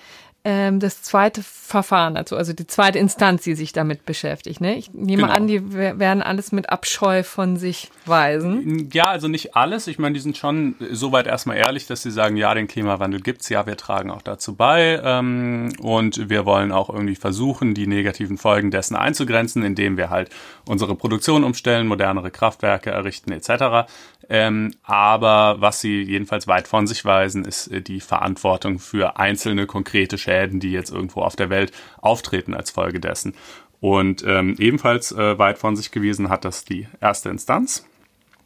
ähm, 0.47 0.79
das 0.79 1.01
zweite 1.01 1.41
Verfahren 1.41 2.13
dazu, 2.13 2.38
also 2.38 2.53
die 2.53 2.67
zweite 2.67 2.99
Instanz, 2.99 3.41
die 3.41 3.55
sich 3.55 3.73
damit 3.73 4.05
beschäftigt. 4.05 4.62
Ne? 4.62 4.75
Ich 4.75 4.93
nehme 4.93 5.23
genau. 5.23 5.34
an, 5.34 5.47
die 5.47 5.73
werden 5.73 6.21
alles 6.21 6.51
mit 6.51 6.69
Abscheu 6.69 7.23
von 7.23 7.58
sich 7.58 7.89
weisen. 8.05 8.91
Ja, 8.93 9.05
also 9.05 9.27
nicht 9.27 9.55
alles. 9.55 9.88
Ich 9.88 9.97
meine, 9.97 10.13
die 10.13 10.19
sind 10.19 10.38
schon 10.38 10.75
soweit 10.91 11.25
erstmal 11.25 11.58
ehrlich, 11.58 11.88
dass 11.88 12.03
sie 12.03 12.12
sagen, 12.12 12.38
ja, 12.38 12.53
den 12.53 12.67
Klimawandel 12.67 13.21
gibt's, 13.21 13.49
ja, 13.49 13.65
wir 13.65 13.75
tragen 13.75 14.12
auch 14.12 14.21
dazu 14.21 14.55
bei 14.55 15.01
ähm, 15.03 15.73
und 15.79 16.29
wir 16.29 16.45
wollen 16.45 16.71
auch 16.71 16.91
irgendwie 16.91 17.15
versuchen, 17.15 17.73
die 17.73 17.88
negativen 17.88 18.38
Folgen 18.38 18.69
dessen 18.69 18.95
einzugrenzen, 18.95 19.63
indem 19.63 19.97
wir 19.97 20.12
halt 20.12 20.29
unsere 20.67 20.93
Produktion 20.93 21.43
umstellen, 21.43 21.88
modernere 21.88 22.29
Kraftwerke 22.29 22.91
errichten 22.91 23.31
etc. 23.31 23.89
Ähm, 24.29 24.73
aber 24.84 25.58
was 25.60 25.81
sie 25.81 26.01
jedenfalls 26.01 26.47
weit 26.47 26.67
von 26.67 26.88
sich 26.88 27.05
weisen, 27.05 27.45
ist 27.45 27.67
äh, 27.67 27.81
die 27.81 27.99
Verantwortung 27.99 28.77
für 28.79 29.17
einzelne 29.17 29.65
konkrete 29.65 30.17
Schäden, 30.17 30.35
die 30.60 30.71
jetzt 30.71 30.91
irgendwo 30.91 31.21
auf 31.21 31.36
der 31.36 31.50
Welt 31.50 31.71
auftreten 32.02 32.54
als 32.54 32.71
Folge 32.71 33.00
dessen. 33.00 33.34
Und 33.80 34.24
ähm, 34.26 34.56
ebenfalls 34.58 35.12
äh, 35.12 35.38
weit 35.38 35.58
von 35.58 35.76
sich 35.76 35.91
gewiesen 35.91 36.30
hat 36.30 36.45
das 36.45 36.65
die 36.65 36.88
erste 37.02 37.30
Instanz. 37.30 37.86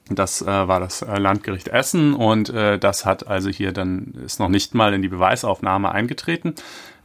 Das 0.09 0.41
äh, 0.41 0.45
war 0.45 0.79
das 0.79 1.03
äh, 1.03 1.17
Landgericht 1.19 1.67
Essen 1.67 2.15
und 2.15 2.49
äh, 2.49 2.79
das 2.79 3.05
hat 3.05 3.27
also 3.27 3.49
hier 3.49 3.71
dann 3.71 4.15
ist 4.25 4.39
noch 4.39 4.49
nicht 4.49 4.73
mal 4.73 4.93
in 4.93 5.03
die 5.03 5.07
Beweisaufnahme 5.07 5.91
eingetreten, 5.91 6.55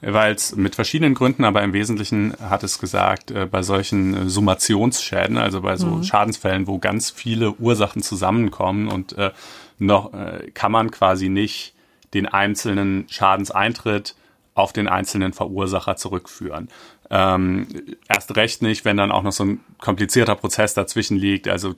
weil 0.01 0.35
es 0.35 0.57
mit 0.57 0.75
verschiedenen 0.75 1.15
Gründen, 1.15 1.45
aber 1.45 1.63
im 1.63 1.75
Wesentlichen 1.75 2.35
hat 2.41 2.63
es 2.63 2.79
gesagt, 2.79 3.31
äh, 3.31 3.47
bei 3.47 3.63
solchen 3.63 4.15
äh, 4.15 4.29
Summationsschäden, 4.29 5.37
also 5.37 5.61
bei 5.61 5.77
so 5.77 5.87
mhm. 5.89 6.05
Schadensfällen, 6.05 6.67
wo 6.67 6.79
ganz 6.79 7.11
viele 7.11 7.53
Ursachen 7.53 8.03
zusammenkommen 8.03 8.89
und 8.89 9.17
äh, 9.19 9.33
noch 9.79 10.15
äh, 10.15 10.51
kann 10.55 10.73
man 10.73 10.91
quasi 10.91 11.29
nicht 11.29 11.75
den 12.15 12.27
einzelnen 12.27 13.05
Schadenseintritt 13.11 14.15
auf 14.55 14.73
den 14.73 14.89
einzelnen 14.89 15.33
Verursacher 15.33 15.97
zurückführen. 15.97 16.69
Ähm, 17.11 17.67
erst 18.09 18.35
recht 18.37 18.63
nicht, 18.63 18.85
wenn 18.85 18.97
dann 18.97 19.13
auch 19.13 19.23
noch 19.23 19.33
so 19.33 19.45
ein 19.45 19.61
komplizierter 19.81 20.37
Prozess 20.37 20.75
dazwischen 20.75 21.17
liegt. 21.17 21.49
Also 21.49 21.75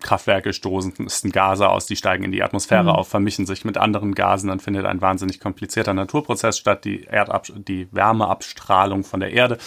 Kraftwerke 0.00 0.52
stoßen 0.52 0.94
Gase 1.32 1.68
aus, 1.68 1.86
die 1.86 1.96
steigen 1.96 2.24
in 2.24 2.32
die 2.32 2.42
Atmosphäre 2.42 2.84
mhm. 2.84 2.88
auf, 2.90 3.08
vermischen 3.08 3.46
sich 3.46 3.64
mit 3.64 3.76
anderen 3.76 4.14
Gasen, 4.14 4.48
dann 4.48 4.60
findet 4.60 4.86
ein 4.86 5.00
wahnsinnig 5.00 5.40
komplizierter 5.40 5.92
Naturprozess 5.92 6.56
statt, 6.58 6.84
die, 6.84 7.02
Erdab 7.04 7.48
die 7.54 7.88
Wärmeabstrahlung 7.92 9.04
von 9.04 9.20
der 9.20 9.32
Erde 9.32 9.58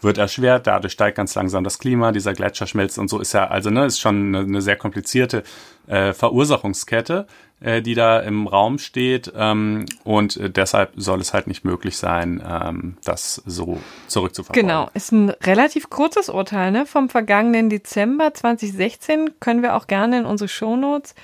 wird 0.00 0.18
erschwert, 0.18 0.66
dadurch 0.66 0.92
steigt 0.92 1.16
ganz 1.16 1.34
langsam 1.34 1.64
das 1.64 1.78
Klima, 1.78 2.12
dieser 2.12 2.32
Gletscher 2.32 2.66
schmilzt 2.66 2.98
und 2.98 3.08
so 3.08 3.18
ist 3.18 3.32
ja, 3.32 3.48
also 3.48 3.70
ne, 3.70 3.86
ist 3.86 4.00
schon 4.00 4.28
eine, 4.28 4.38
eine 4.40 4.62
sehr 4.62 4.76
komplizierte 4.76 5.42
äh, 5.86 6.12
Verursachungskette, 6.12 7.26
äh, 7.60 7.82
die 7.82 7.94
da 7.94 8.20
im 8.20 8.46
Raum 8.46 8.78
steht 8.78 9.32
ähm, 9.36 9.86
und 10.04 10.36
äh, 10.36 10.50
deshalb 10.50 10.92
soll 10.96 11.20
es 11.20 11.34
halt 11.34 11.46
nicht 11.46 11.64
möglich 11.64 11.96
sein, 11.96 12.42
ähm, 12.46 12.96
das 13.04 13.42
so 13.46 13.78
zurückzuverfolgen. 14.06 14.68
Genau, 14.68 14.90
ist 14.94 15.12
ein 15.12 15.30
relativ 15.30 15.90
kurzes 15.90 16.28
Urteil 16.28 16.70
ne? 16.70 16.86
vom 16.86 17.08
vergangenen 17.08 17.68
Dezember 17.68 18.32
2016, 18.32 19.40
können 19.40 19.62
wir 19.62 19.74
auch 19.74 19.86
gerne 19.86 20.20
in 20.20 20.26
unsere 20.26 20.48
Shownotes 20.48 21.14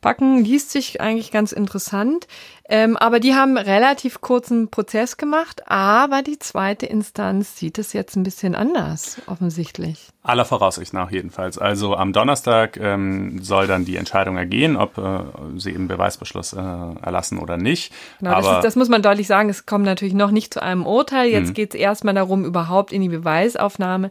packen, 0.00 0.38
liest 0.44 0.70
sich 0.70 1.00
eigentlich 1.00 1.30
ganz 1.30 1.52
interessant. 1.52 2.26
Ähm, 2.66 2.96
aber 2.96 3.20
die 3.20 3.34
haben 3.34 3.58
relativ 3.58 4.22
kurzen 4.22 4.70
Prozess 4.70 5.18
gemacht, 5.18 5.68
aber 5.70 6.22
die 6.22 6.38
zweite 6.38 6.86
Instanz 6.86 7.56
sieht 7.56 7.78
es 7.78 7.92
jetzt 7.92 8.16
ein 8.16 8.22
bisschen 8.22 8.54
anders, 8.54 9.20
offensichtlich. 9.26 10.08
Aller 10.22 10.46
Voraussicht 10.46 10.94
nach 10.94 11.10
jedenfalls. 11.10 11.58
Also 11.58 11.94
am 11.94 12.14
Donnerstag 12.14 12.78
ähm, 12.78 13.42
soll 13.42 13.66
dann 13.66 13.84
die 13.84 13.96
Entscheidung 13.96 14.38
ergehen, 14.38 14.76
ob 14.76 14.96
äh, 14.96 15.20
sie 15.56 15.72
eben 15.72 15.88
Beweisbeschluss 15.88 16.54
äh, 16.54 16.56
erlassen 16.56 17.38
oder 17.38 17.58
nicht. 17.58 17.92
Genau, 18.20 18.30
Aber 18.30 18.40
das, 18.40 18.56
ist, 18.56 18.64
das, 18.64 18.76
muss 18.76 18.88
man 18.88 19.02
deutlich 19.02 19.26
sagen. 19.26 19.50
Es 19.50 19.66
kommt 19.66 19.84
natürlich 19.84 20.14
noch 20.14 20.30
nicht 20.30 20.54
zu 20.54 20.62
einem 20.62 20.86
Urteil. 20.86 21.28
Jetzt 21.28 21.48
mhm. 21.48 21.54
geht 21.54 21.74
es 21.74 21.80
erstmal 21.80 22.14
darum, 22.14 22.46
überhaupt 22.46 22.94
in 22.94 23.02
die 23.02 23.10
Beweisaufnahme 23.10 24.10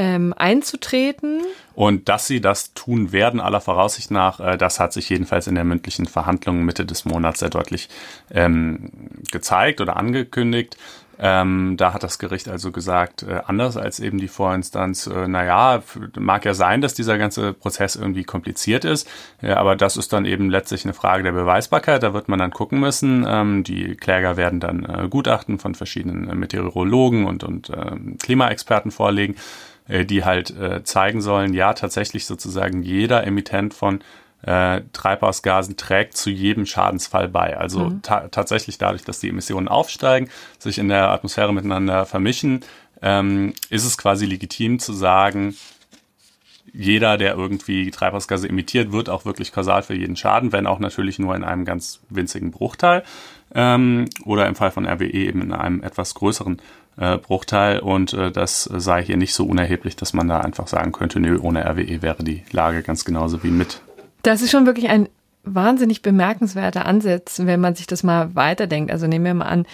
ähm, 0.00 0.32
einzutreten. 0.34 1.42
Und 1.74 2.08
dass 2.08 2.26
sie 2.26 2.40
das 2.40 2.72
tun 2.72 3.12
werden, 3.12 3.38
aller 3.38 3.60
Voraussicht 3.60 4.10
nach, 4.10 4.40
äh, 4.40 4.56
das 4.56 4.80
hat 4.80 4.94
sich 4.94 5.10
jedenfalls 5.10 5.46
in 5.46 5.54
der 5.54 5.64
mündlichen 5.64 6.06
Verhandlung 6.06 6.64
Mitte 6.64 6.86
des 6.86 7.04
Monats 7.04 7.40
sehr 7.40 7.50
deutlich 7.50 7.90
ähm, 8.30 8.90
gezeigt 9.30 9.82
oder 9.82 9.96
angekündigt. 9.96 10.78
Ähm, 11.22 11.76
da 11.76 11.92
hat 11.92 12.02
das 12.02 12.18
Gericht 12.18 12.48
also 12.48 12.72
gesagt, 12.72 13.24
äh, 13.24 13.42
anders 13.46 13.76
als 13.76 14.00
eben 14.00 14.16
die 14.16 14.28
Vorinstanz, 14.28 15.06
äh, 15.06 15.28
naja, 15.28 15.82
mag 16.18 16.46
ja 16.46 16.54
sein, 16.54 16.80
dass 16.80 16.94
dieser 16.94 17.18
ganze 17.18 17.52
Prozess 17.52 17.94
irgendwie 17.94 18.24
kompliziert 18.24 18.86
ist, 18.86 19.06
ja, 19.42 19.58
aber 19.58 19.76
das 19.76 19.98
ist 19.98 20.14
dann 20.14 20.24
eben 20.24 20.48
letztlich 20.48 20.86
eine 20.86 20.94
Frage 20.94 21.22
der 21.22 21.32
Beweisbarkeit. 21.32 22.02
Da 22.02 22.14
wird 22.14 22.28
man 22.28 22.38
dann 22.38 22.52
gucken 22.52 22.80
müssen. 22.80 23.26
Ähm, 23.28 23.64
die 23.64 23.96
Kläger 23.96 24.38
werden 24.38 24.60
dann 24.60 24.86
äh, 24.86 25.08
Gutachten 25.10 25.58
von 25.58 25.74
verschiedenen 25.74 26.38
Meteorologen 26.38 27.26
und, 27.26 27.44
und 27.44 27.68
äh, 27.68 27.96
Klimaexperten 28.18 28.90
vorlegen, 28.90 29.34
äh, 29.34 29.69
die 30.04 30.24
halt 30.24 30.50
äh, 30.50 30.82
zeigen 30.84 31.20
sollen, 31.20 31.54
ja, 31.54 31.74
tatsächlich 31.74 32.26
sozusagen 32.26 32.82
jeder 32.82 33.26
Emittent 33.26 33.74
von 33.74 34.00
äh, 34.42 34.82
Treibhausgasen 34.92 35.76
trägt 35.76 36.16
zu 36.16 36.30
jedem 36.30 36.66
Schadensfall 36.66 37.28
bei. 37.28 37.56
Also 37.56 37.90
mhm. 37.90 38.02
ta 38.02 38.28
tatsächlich 38.28 38.78
dadurch, 38.78 39.04
dass 39.04 39.20
die 39.20 39.28
Emissionen 39.28 39.68
aufsteigen, 39.68 40.30
sich 40.58 40.78
in 40.78 40.88
der 40.88 41.10
Atmosphäre 41.10 41.52
miteinander 41.52 42.06
vermischen, 42.06 42.60
ähm, 43.02 43.52
ist 43.68 43.84
es 43.84 43.98
quasi 43.98 44.26
legitim 44.26 44.78
zu 44.78 44.92
sagen, 44.92 45.56
jeder, 46.72 47.16
der 47.18 47.34
irgendwie 47.34 47.90
Treibhausgase 47.90 48.48
emittiert, 48.48 48.92
wird 48.92 49.08
auch 49.08 49.24
wirklich 49.24 49.52
kausal 49.52 49.82
für 49.82 49.94
jeden 49.94 50.16
Schaden, 50.16 50.52
wenn 50.52 50.66
auch 50.66 50.78
natürlich 50.78 51.18
nur 51.18 51.34
in 51.34 51.42
einem 51.42 51.64
ganz 51.64 52.00
winzigen 52.08 52.52
Bruchteil 52.52 53.02
ähm, 53.54 54.08
oder 54.24 54.46
im 54.46 54.54
Fall 54.54 54.70
von 54.70 54.86
RWE 54.86 55.10
eben 55.10 55.42
in 55.42 55.52
einem 55.52 55.82
etwas 55.82 56.14
größeren 56.14 56.60
äh, 56.96 57.18
Bruchteil. 57.18 57.80
Und 57.80 58.12
äh, 58.12 58.30
das 58.30 58.64
sei 58.64 59.02
hier 59.02 59.16
nicht 59.16 59.34
so 59.34 59.44
unerheblich, 59.44 59.96
dass 59.96 60.12
man 60.12 60.28
da 60.28 60.40
einfach 60.40 60.68
sagen 60.68 60.92
könnte, 60.92 61.20
nö, 61.20 61.38
ohne 61.40 61.64
RWE 61.64 62.02
wäre 62.02 62.22
die 62.22 62.42
Lage 62.52 62.82
ganz 62.82 63.04
genauso 63.04 63.42
wie 63.42 63.50
mit 63.50 63.80
das 64.22 64.42
ist 64.42 64.50
schon 64.50 64.66
wirklich 64.66 64.88
ein 64.88 65.08
wahnsinnig 65.44 66.02
bemerkenswerter 66.02 66.86
Ansatz, 66.86 67.40
wenn 67.44 67.60
man 67.60 67.74
sich 67.74 67.86
das 67.86 68.02
mal 68.02 68.34
weiterdenkt. 68.34 68.92
Also 68.92 69.06
nehmen 69.06 69.24
wir 69.24 69.34
mal 69.34 69.46
an, 69.46 69.66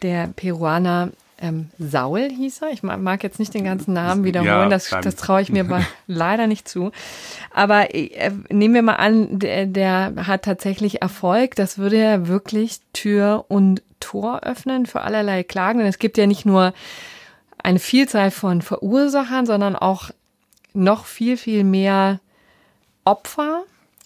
der 0.00 0.28
Peruaner 0.28 1.10
ähm, 1.38 1.68
Saul 1.78 2.30
hieß 2.30 2.62
er. 2.62 2.70
Ich 2.70 2.82
mag 2.82 3.22
jetzt 3.22 3.38
nicht 3.38 3.52
den 3.52 3.64
ganzen 3.64 3.92
Namen 3.92 4.24
wiederholen, 4.24 4.48
ja, 4.48 4.68
das, 4.68 4.90
das 4.90 5.16
traue 5.16 5.42
ich 5.42 5.50
mir 5.50 5.66
leider 6.06 6.46
nicht 6.46 6.68
zu. 6.68 6.92
Aber 7.52 7.94
äh, 7.94 8.30
nehmen 8.48 8.74
wir 8.74 8.82
mal 8.82 8.94
an, 8.94 9.38
der, 9.38 9.66
der 9.66 10.14
hat 10.26 10.44
tatsächlich 10.44 11.02
Erfolg. 11.02 11.56
Das 11.56 11.78
würde 11.78 11.98
ja 11.98 12.28
wirklich 12.28 12.80
Tür 12.92 13.44
und 13.48 13.82
Tor 14.02 14.40
öffnen 14.42 14.86
für 14.86 15.00
allerlei 15.02 15.42
Klagen. 15.42 15.80
Und 15.80 15.86
es 15.86 15.98
gibt 15.98 16.18
ja 16.18 16.26
nicht 16.26 16.44
nur 16.44 16.74
eine 17.62 17.78
Vielzahl 17.78 18.30
von 18.30 18.60
Verursachern, 18.60 19.46
sondern 19.46 19.76
auch 19.76 20.10
noch 20.74 21.06
viel, 21.06 21.36
viel 21.36 21.64
mehr 21.64 22.20
Opfer 23.04 23.64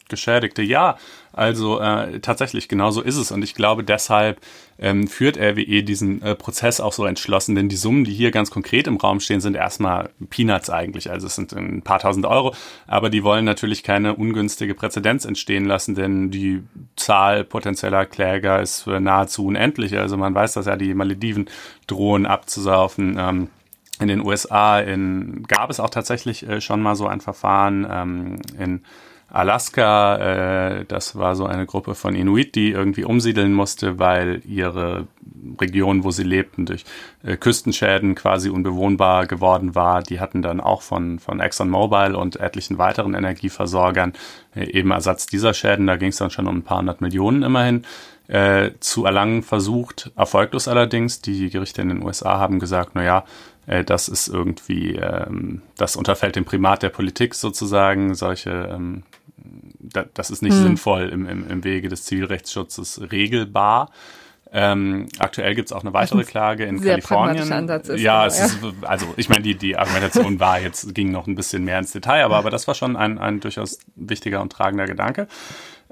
Geschädigte. 0.09 0.63
Ja, 0.63 0.97
also 1.33 1.81
äh, 1.81 2.21
tatsächlich, 2.21 2.69
genau 2.69 2.91
so 2.91 3.03
ist 3.03 3.17
es. 3.17 3.31
Und 3.31 3.43
ich 3.43 3.55
glaube, 3.55 3.85
deshalb 3.85 4.41
ähm, 4.79 5.09
führt 5.09 5.37
RWE 5.37 5.83
diesen 5.83 6.23
äh, 6.23 6.35
Prozess 6.35 6.81
auch 6.81 6.93
so 6.93 7.05
entschlossen, 7.05 7.55
denn 7.55 7.69
die 7.69 7.77
Summen, 7.77 8.05
die 8.05 8.13
hier 8.13 8.31
ganz 8.31 8.51
konkret 8.51 8.87
im 8.87 8.97
Raum 8.97 9.21
stehen, 9.21 9.41
sind 9.41 9.57
erstmal 9.57 10.11
Peanuts 10.31 10.71
eigentlich. 10.71 11.11
Also 11.11 11.27
es 11.27 11.35
sind 11.35 11.53
ein 11.53 11.83
paar 11.83 11.99
tausend 11.99 12.27
Euro, 12.27 12.55
aber 12.87 13.11
die 13.11 13.23
wollen 13.25 13.45
natürlich 13.45 13.83
keine 13.83 14.15
ungünstige 14.15 14.75
Präzedenz 14.75 15.25
entstehen 15.25 15.65
lassen, 15.65 15.95
denn 15.95 16.31
die 16.31 16.63
Zahl 16.97 17.45
potenzieller 17.45 18.07
Kläger 18.07 18.63
ist 18.63 18.87
nahezu 18.87 19.47
unendlich. 19.47 19.99
Also 19.99 20.17
man 20.17 20.35
weiß, 20.35 20.55
dass 20.55 20.67
ja 20.67 20.77
die 20.77 20.95
Malediven 20.95 21.51
drohen 21.87 22.27
abzusaufen. 22.27 23.17
Ähm, 23.19 23.49
in 23.99 24.09
den 24.09 24.25
USA 24.25 24.81
in, 24.81 25.45
gab 25.45 25.71
es 25.71 25.81
auch 25.81 25.91
tatsächlich 25.91 26.47
äh, 26.47 26.61
schon 26.61 26.83
mal 26.83 26.97
so 26.97 27.07
ein 27.07 27.21
Verfahren 27.21 27.87
ähm, 27.91 28.41
in 28.59 28.83
Alaska. 29.37 30.17
Äh, 30.79 30.85
das 30.87 31.17
war 31.17 31.37
so 31.37 31.47
eine 31.47 31.67
Gruppe 31.67 31.95
von 31.95 32.15
Inuit, 32.15 32.55
die 32.55 32.71
irgendwie 32.71 33.05
umsiedeln 33.05 33.53
musste, 33.53 33.99
weil 33.99 34.43
ihre 34.47 35.07
Region, 35.61 36.05
wo 36.05 36.11
sie 36.11 36.23
lebten, 36.23 36.67
durch 36.67 36.85
äh, 37.23 37.37
Küstenschäden 37.37 38.15
quasi 38.15 38.49
unbewohnbar 38.49 39.27
geworden 39.27 39.75
war. 39.75 40.03
Die 40.03 40.21
hatten 40.21 40.43
dann 40.43 40.61
auch 40.61 40.83
von, 40.83 41.19
von 41.19 41.41
ExxonMobil 41.41 42.15
und 42.15 42.37
etlichen 42.37 42.79
weiteren 42.79 43.15
Energieversorgern 43.15 44.15
äh, 44.55 44.71
eben 44.71 44.91
Ersatz 44.91 45.27
dieser 45.27 45.55
Schäden. 45.55 45.87
Da 45.87 45.97
ging 45.97 46.09
es 46.09 46.17
dann 46.17 46.31
schon 46.31 46.47
um 46.47 46.59
ein 46.59 46.65
paar 46.65 46.79
hundert 46.79 47.01
Millionen 47.01 47.43
immerhin. 47.43 47.85
Äh, 48.29 48.73
zu 48.81 49.05
erlangen 49.05 49.43
versucht, 49.43 50.11
erfolglos 50.17 50.67
allerdings. 50.67 51.21
Die 51.21 51.49
Gerichte 51.49 51.83
in 51.83 51.91
den 51.91 52.03
USA 52.03 52.39
haben 52.39 52.59
gesagt, 52.59 52.93
na 52.95 53.05
ja, 53.05 53.25
äh, 53.67 53.85
das 53.85 54.09
ist 54.09 54.29
irgendwie, 54.29 54.97
ähm, 54.97 55.63
das 55.77 55.95
unterfällt 55.95 56.37
dem 56.37 56.45
Primat 56.45 56.83
der 56.83 56.89
Politik 56.89 57.35
sozusagen, 57.35 58.15
solche 58.15 58.51
ähm, 58.73 59.05
das 60.15 60.31
ist 60.31 60.43
nicht 60.43 60.55
hm. 60.55 60.63
sinnvoll 60.63 61.09
im, 61.09 61.27
im, 61.27 61.49
im 61.49 61.65
Wege 61.65 61.89
des 61.89 62.05
Zivilrechtsschutzes 62.05 63.11
regelbar. 63.11 63.91
Ähm, 64.53 65.09
aktuell 65.19 65.55
gibt 65.55 65.69
es 65.69 65.73
auch 65.73 65.83
eine 65.83 65.93
weitere 65.93 66.25
Klage 66.25 66.65
in 66.65 66.79
sehr 66.79 67.01
Kalifornien. 67.01 67.53
Ansatz 67.53 67.89
ist 67.89 68.01
ja, 68.01 68.27
es 68.27 68.39
ja. 68.39 68.45
Ist, 68.47 68.59
also 68.83 69.07
ich 69.17 69.29
meine, 69.29 69.43
die, 69.43 69.57
die 69.57 69.77
Argumentation 69.77 70.41
war 70.41 70.61
jetzt, 70.61 70.95
ging 70.95 71.11
noch 71.11 71.27
ein 71.27 71.35
bisschen 71.35 71.65
mehr 71.65 71.79
ins 71.79 71.93
Detail, 71.93 72.25
aber, 72.25 72.37
aber 72.37 72.51
das 72.51 72.67
war 72.67 72.75
schon 72.75 72.97
ein, 72.97 73.19
ein 73.19 73.41
durchaus 73.41 73.79
wichtiger 73.97 74.41
und 74.41 74.53
tragender 74.53 74.87
Gedanke. 74.87 75.27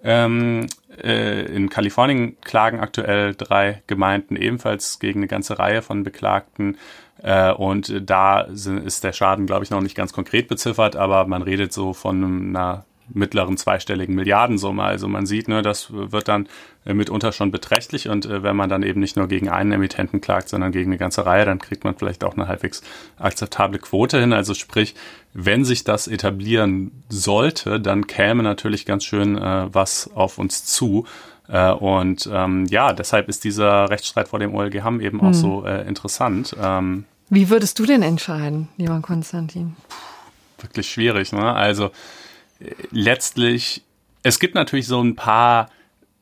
Ähm, 0.02 0.66
äh, 1.02 1.46
in 1.46 1.68
Kalifornien 1.68 2.36
klagen 2.42 2.80
aktuell 2.80 3.34
drei 3.34 3.82
Gemeinden 3.86 4.36
ebenfalls 4.36 4.98
gegen 4.98 5.20
eine 5.20 5.28
ganze 5.28 5.58
Reihe 5.58 5.82
von 5.82 6.04
Beklagten. 6.04 6.78
Äh, 7.22 7.52
und 7.52 8.02
da 8.08 8.46
sind, 8.50 8.84
ist 8.84 9.02
der 9.02 9.12
Schaden, 9.12 9.46
glaube 9.46 9.64
ich, 9.64 9.70
noch 9.70 9.80
nicht 9.80 9.96
ganz 9.96 10.12
konkret 10.12 10.46
beziffert, 10.46 10.94
aber 10.94 11.26
man 11.26 11.42
redet 11.42 11.72
so 11.72 11.92
von 11.92 12.22
einer 12.24 12.84
mittleren 13.12 13.56
zweistelligen 13.56 14.14
Milliardensumme. 14.14 14.82
Also 14.82 15.08
man 15.08 15.26
sieht, 15.26 15.48
ne, 15.48 15.62
das 15.62 15.88
wird 15.92 16.28
dann 16.28 16.48
äh, 16.84 16.94
mitunter 16.94 17.32
schon 17.32 17.50
beträchtlich 17.50 18.08
und 18.08 18.26
äh, 18.26 18.42
wenn 18.42 18.56
man 18.56 18.68
dann 18.68 18.82
eben 18.82 19.00
nicht 19.00 19.16
nur 19.16 19.28
gegen 19.28 19.48
einen 19.48 19.72
Emittenten 19.72 20.20
klagt, 20.20 20.48
sondern 20.48 20.72
gegen 20.72 20.90
eine 20.90 20.98
ganze 20.98 21.26
Reihe, 21.26 21.44
dann 21.44 21.58
kriegt 21.58 21.84
man 21.84 21.96
vielleicht 21.96 22.24
auch 22.24 22.34
eine 22.34 22.48
halbwegs 22.48 22.82
akzeptable 23.18 23.78
Quote 23.78 24.20
hin. 24.20 24.32
Also 24.32 24.54
sprich, 24.54 24.94
wenn 25.32 25.64
sich 25.64 25.84
das 25.84 26.08
etablieren 26.08 26.92
sollte, 27.08 27.80
dann 27.80 28.06
käme 28.06 28.42
natürlich 28.42 28.86
ganz 28.86 29.04
schön 29.04 29.36
äh, 29.36 29.66
was 29.72 30.10
auf 30.14 30.38
uns 30.38 30.64
zu. 30.64 31.06
Äh, 31.48 31.72
und 31.72 32.28
ähm, 32.32 32.66
ja, 32.66 32.92
deshalb 32.92 33.28
ist 33.28 33.44
dieser 33.44 33.90
Rechtsstreit 33.90 34.28
vor 34.28 34.38
dem 34.38 34.54
OLG 34.54 34.82
Hamm 34.82 35.00
eben 35.00 35.20
hm. 35.20 35.28
auch 35.28 35.34
so 35.34 35.64
äh, 35.66 35.86
interessant. 35.86 36.56
Ähm, 36.60 37.04
Wie 37.28 37.50
würdest 37.50 37.78
du 37.78 37.84
denn 37.86 38.02
entscheiden, 38.02 38.68
lieber 38.76 39.00
Konstantin? 39.00 39.76
Wirklich 40.58 40.90
schwierig, 40.90 41.32
ne? 41.32 41.52
Also 41.52 41.90
letztlich, 42.90 43.82
es 44.22 44.38
gibt 44.38 44.54
natürlich 44.54 44.86
so 44.86 45.02
ein 45.02 45.16
paar, 45.16 45.70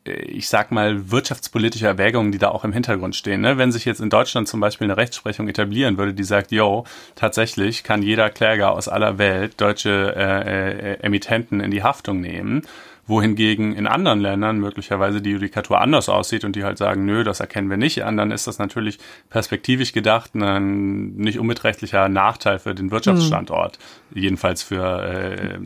äh, 0.07 0.12
ich 0.12 0.49
sag 0.49 0.73
mal, 0.73 1.11
wirtschaftspolitische 1.11 1.87
Erwägungen, 1.87 2.33
die 2.33 2.38
da 2.38 2.49
auch 2.49 2.64
im 2.64 2.73
Hintergrund 2.73 3.16
stehen. 3.16 3.40
Ne? 3.40 3.59
Wenn 3.59 3.73
sich 3.73 3.85
jetzt 3.85 4.01
in 4.01 4.11
Deutschland 4.11 4.49
zum 4.49 4.61
Beispiel 4.61 4.87
eine 4.87 4.97
Rechtsprechung 4.97 5.49
etablieren 5.49 5.99
würde, 5.99 6.14
die 6.14 6.25
sagt, 6.25 6.53
yo, 6.53 6.85
tatsächlich 7.14 7.85
kann 7.85 8.03
jeder 8.03 8.31
Kläger 8.31 8.73
aus 8.73 8.88
aller 8.88 9.18
Welt 9.18 9.61
deutsche 9.61 10.14
äh, 10.16 10.92
äh, 10.92 11.01
Emittenten 11.01 11.61
in 11.61 11.71
die 11.71 11.83
Haftung 11.83 12.21
nehmen 12.21 12.62
wohingegen 13.07 13.75
in 13.75 13.88
anderen 13.88 14.21
Ländern 14.21 14.59
möglicherweise 14.59 15.21
die 15.21 15.31
Judikatur 15.31 15.81
anders 15.81 16.09
aussieht 16.09 16.45
und 16.45 16.55
die 16.55 16.62
halt 16.62 16.79
sagen, 16.79 17.05
nö, 17.05 17.25
das 17.25 17.41
erkennen 17.41 17.69
wir 17.69 17.77
nicht 17.77 18.05
an, 18.05 18.17
dann 18.17 18.31
ist 18.31 18.47
das 18.47 18.59
natürlich 18.59 18.99
perspektivisch 19.29 19.93
gedacht 19.93 20.35
ein 20.35 21.15
nicht 21.17 21.38
unbeträchtlicher 21.38 22.09
Nachteil 22.09 22.61
für 22.61 22.75
den 22.75 22.93
Wirtschaftsstandort. 22.93 23.79
Hm. 24.12 24.23
Jedenfalls 24.23 24.62
für. 24.62 25.03
Äh, 25.03 25.59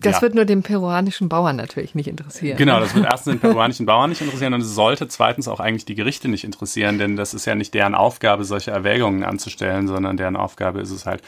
das 0.00 0.16
ja. 0.16 0.22
wird 0.22 0.34
nur 0.34 0.44
den 0.44 0.62
peruanischen 0.62 1.28
Bauern 1.28 1.56
natürlich 1.56 1.94
nicht 1.94 2.08
interessieren. 2.08 2.58
Genau, 2.58 2.80
das 2.80 2.94
wird 2.94 3.06
erstens 3.06 3.32
den 3.32 3.40
peruanischen 3.40 3.86
Bauern 3.86 4.10
nicht 4.10 4.20
interessieren 4.20 4.52
und 4.52 4.60
es 4.60 4.74
sollte 4.74 5.08
zweitens 5.08 5.48
auch 5.48 5.60
eigentlich 5.60 5.86
die 5.86 5.94
Gerichte 5.94 6.28
nicht 6.28 6.44
interessieren, 6.44 6.98
denn 6.98 7.16
das 7.16 7.32
ist 7.32 7.46
ja 7.46 7.54
nicht 7.54 7.72
deren 7.72 7.94
Aufgabe, 7.94 8.44
solche 8.44 8.70
Erwägungen 8.70 9.24
anzustellen, 9.24 9.88
sondern 9.88 10.16
deren 10.18 10.36
Aufgabe 10.36 10.80
ist 10.80 10.90
es 10.90 11.06
halt, 11.06 11.22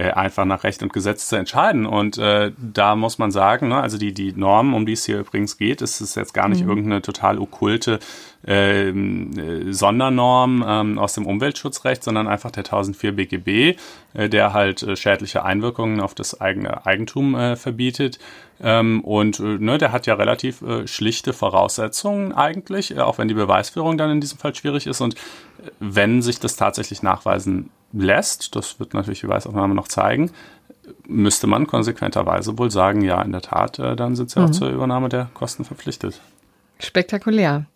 äh, 0.00 0.12
einfach 0.12 0.46
nach 0.46 0.64
Recht 0.64 0.82
und 0.82 0.94
Gesetz 0.94 1.28
zu 1.28 1.36
entscheiden. 1.36 1.84
Und 1.84 2.16
äh, 2.16 2.52
da 2.56 2.96
muss 2.96 3.18
man 3.18 3.30
sagen, 3.30 3.68
ne, 3.68 3.82
also 3.82 3.98
die, 3.98 4.14
die 4.14 4.32
Norm, 4.32 4.72
um 4.72 4.86
die 4.86 4.94
es 4.94 5.04
hier 5.04 5.18
übrigens 5.18 5.58
geht, 5.58 5.82
ist 5.82 6.00
es 6.00 6.14
jetzt 6.14 6.32
gar 6.32 6.48
nicht 6.48 6.62
mhm. 6.62 6.70
irgendeine 6.70 7.02
total 7.02 7.38
okkulte 7.38 7.98
ähm, 8.46 9.30
äh, 9.36 9.70
Sondernorm 9.74 10.64
ähm, 10.66 10.98
aus 10.98 11.12
dem 11.12 11.26
Umweltschutzrecht, 11.26 12.02
sondern 12.02 12.28
einfach 12.28 12.50
der 12.50 12.64
1004 12.64 13.12
BGB, 13.12 13.76
äh, 14.14 14.30
der 14.30 14.54
halt 14.54 14.82
äh, 14.82 14.96
schädliche 14.96 15.44
Einwirkungen 15.44 16.00
auf 16.00 16.14
das 16.14 16.40
eigene 16.40 16.86
Eigentum 16.86 17.34
äh, 17.34 17.56
verbietet. 17.56 18.18
Ähm, 18.62 19.02
und 19.02 19.38
äh, 19.38 19.58
ne, 19.58 19.76
der 19.76 19.92
hat 19.92 20.06
ja 20.06 20.14
relativ 20.14 20.64
schlichte 20.86 21.34
Voraussetzungen 21.34 22.32
eigentlich, 22.32 22.98
auch 22.98 23.18
wenn 23.18 23.28
die 23.28 23.34
Beweisführung 23.34 23.98
dann 23.98 24.10
in 24.10 24.22
diesem 24.22 24.38
Fall 24.38 24.54
schwierig 24.54 24.86
ist. 24.86 25.02
Und 25.02 25.14
wenn 25.78 26.22
sich 26.22 26.40
das 26.40 26.56
tatsächlich 26.56 27.02
nachweisen 27.02 27.68
lässt, 27.92 28.54
das 28.56 28.78
wird 28.78 28.94
natürlich 28.94 29.20
die 29.20 29.26
Beweisaufnahme 29.26 29.74
noch 29.74 29.88
zeigen, 29.88 30.30
müsste 31.06 31.46
man 31.46 31.66
konsequenterweise 31.66 32.58
wohl 32.58 32.70
sagen, 32.70 33.02
ja, 33.02 33.20
in 33.22 33.32
der 33.32 33.42
Tat, 33.42 33.78
äh, 33.78 33.96
dann 33.96 34.16
sind 34.16 34.30
sie 34.30 34.40
mhm. 34.40 34.46
auch 34.46 34.50
zur 34.50 34.70
Übernahme 34.70 35.08
der 35.08 35.30
Kosten 35.34 35.64
verpflichtet. 35.64 36.20
Spektakulär. 36.78 37.66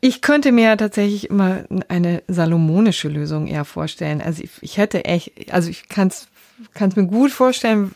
Ich 0.00 0.20
könnte 0.20 0.50
mir 0.50 0.76
tatsächlich 0.76 1.30
immer 1.30 1.64
eine 1.88 2.22
salomonische 2.26 3.08
Lösung 3.08 3.46
eher 3.46 3.64
vorstellen. 3.64 4.20
Also 4.20 4.42
ich, 4.42 4.50
ich 4.60 4.76
hätte 4.76 5.04
echt, 5.04 5.52
also 5.52 5.70
ich 5.70 5.88
kann 5.88 6.08
es 6.08 6.96
mir 6.96 7.06
gut 7.06 7.30
vorstellen, 7.30 7.94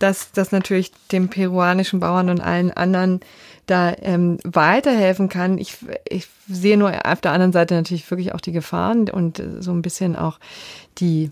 dass 0.00 0.32
das 0.32 0.50
natürlich 0.50 0.92
dem 1.12 1.28
peruanischen 1.28 2.00
Bauern 2.00 2.30
und 2.30 2.40
allen 2.40 2.72
anderen 2.72 3.20
da 3.66 3.94
ähm, 4.00 4.38
weiterhelfen 4.44 5.28
kann. 5.28 5.58
Ich, 5.58 5.78
ich 6.08 6.28
sehe 6.48 6.76
nur 6.76 6.92
auf 7.04 7.20
der 7.20 7.32
anderen 7.32 7.52
Seite 7.52 7.74
natürlich 7.74 8.10
wirklich 8.10 8.34
auch 8.34 8.40
die 8.40 8.52
Gefahren 8.52 9.10
und 9.10 9.42
so 9.60 9.72
ein 9.72 9.82
bisschen 9.82 10.16
auch 10.16 10.38
die 10.98 11.30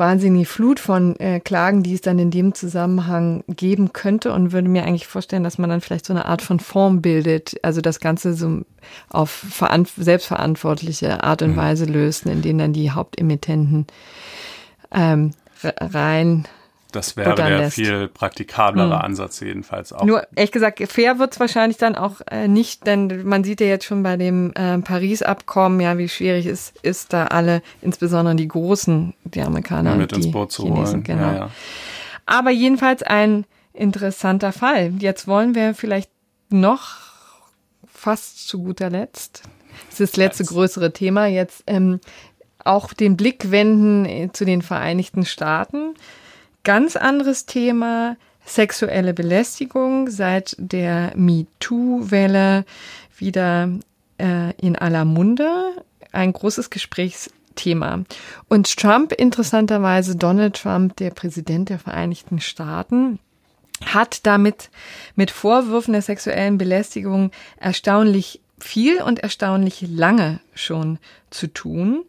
wahnsinnige 0.00 0.46
Flut 0.46 0.80
von 0.80 1.14
äh, 1.20 1.40
Klagen, 1.40 1.82
die 1.82 1.92
es 1.92 2.00
dann 2.00 2.18
in 2.18 2.30
dem 2.30 2.54
Zusammenhang 2.54 3.44
geben 3.46 3.92
könnte 3.92 4.32
und 4.32 4.50
würde 4.50 4.68
mir 4.68 4.84
eigentlich 4.84 5.06
vorstellen, 5.06 5.44
dass 5.44 5.58
man 5.58 5.68
dann 5.68 5.82
vielleicht 5.82 6.06
so 6.06 6.14
eine 6.14 6.24
Art 6.24 6.42
von 6.42 6.58
Form 6.58 7.02
bildet, 7.02 7.56
also 7.62 7.82
das 7.82 8.00
Ganze 8.00 8.32
so 8.32 8.62
auf 9.10 9.44
selbstverantwortliche 9.96 11.22
Art 11.22 11.42
und 11.42 11.52
mhm. 11.52 11.56
Weise 11.56 11.84
löst, 11.84 12.24
in 12.26 12.40
denen 12.40 12.58
dann 12.58 12.72
die 12.72 12.90
Hauptemittenten 12.90 13.86
ähm, 14.90 15.32
rein 15.62 16.48
das 16.90 17.16
wäre 17.16 17.34
der 17.34 17.58
lässt. 17.58 17.76
viel 17.76 18.08
praktikablere 18.08 18.94
hm. 18.94 19.04
Ansatz 19.04 19.40
jedenfalls 19.40 19.92
auch. 19.92 20.04
Nur, 20.04 20.26
ehrlich 20.34 20.52
gesagt, 20.52 20.80
fair 20.90 21.18
wird 21.18 21.32
es 21.32 21.40
wahrscheinlich 21.40 21.78
dann 21.78 21.96
auch 21.96 22.20
äh, 22.30 22.48
nicht, 22.48 22.86
denn 22.86 23.26
man 23.26 23.44
sieht 23.44 23.60
ja 23.60 23.66
jetzt 23.66 23.84
schon 23.84 24.02
bei 24.02 24.16
dem 24.16 24.52
äh, 24.54 24.78
Paris-Abkommen, 24.78 25.80
ja, 25.80 25.98
wie 25.98 26.08
schwierig 26.08 26.46
es 26.46 26.72
ist, 26.82 27.12
da 27.12 27.26
alle, 27.26 27.62
insbesondere 27.80 28.34
die 28.34 28.48
Großen, 28.48 29.14
die 29.24 29.42
Amerikaner 29.42 29.90
ja, 29.90 29.96
mit 29.96 30.12
ins 30.12 30.30
Boot 30.30 30.52
zu 30.52 30.64
Chinesen, 30.64 30.94
holen. 30.94 31.04
Genau. 31.04 31.22
Ja, 31.22 31.34
ja. 31.34 31.50
Aber 32.26 32.50
jedenfalls 32.50 33.02
ein 33.02 33.44
interessanter 33.72 34.52
Fall. 34.52 34.92
Jetzt 34.98 35.26
wollen 35.26 35.54
wir 35.54 35.74
vielleicht 35.74 36.10
noch 36.48 36.98
fast 37.86 38.48
zu 38.48 38.62
guter 38.62 38.90
Letzt, 38.90 39.42
das 39.88 40.00
ist 40.00 40.12
das 40.12 40.16
letzte 40.16 40.44
größere 40.44 40.92
Thema, 40.92 41.26
jetzt 41.26 41.64
ähm, 41.66 42.00
auch 42.64 42.92
den 42.92 43.16
Blick 43.16 43.50
wenden 43.50 44.04
äh, 44.04 44.30
zu 44.32 44.44
den 44.44 44.62
Vereinigten 44.62 45.24
Staaten. 45.24 45.94
Ganz 46.62 46.96
anderes 46.96 47.46
Thema, 47.46 48.16
sexuelle 48.44 49.14
Belästigung 49.14 50.10
seit 50.10 50.56
der 50.58 51.12
MeToo-Welle 51.16 52.64
wieder 53.16 53.70
äh, 54.18 54.52
in 54.56 54.76
aller 54.76 55.04
Munde. 55.04 55.50
Ein 56.12 56.32
großes 56.32 56.70
Gesprächsthema. 56.70 58.04
Und 58.48 58.76
Trump, 58.76 59.12
interessanterweise 59.12 60.16
Donald 60.16 60.56
Trump, 60.56 60.96
der 60.96 61.10
Präsident 61.10 61.68
der 61.68 61.78
Vereinigten 61.78 62.40
Staaten, 62.40 63.18
hat 63.84 64.26
damit 64.26 64.70
mit 65.14 65.30
Vorwürfen 65.30 65.92
der 65.92 66.02
sexuellen 66.02 66.58
Belästigung 66.58 67.30
erstaunlich 67.58 68.40
viel 68.60 69.02
und 69.02 69.20
erstaunlich 69.20 69.82
lange 69.88 70.40
schon 70.54 70.98
zu 71.30 71.46
tun. 71.46 72.04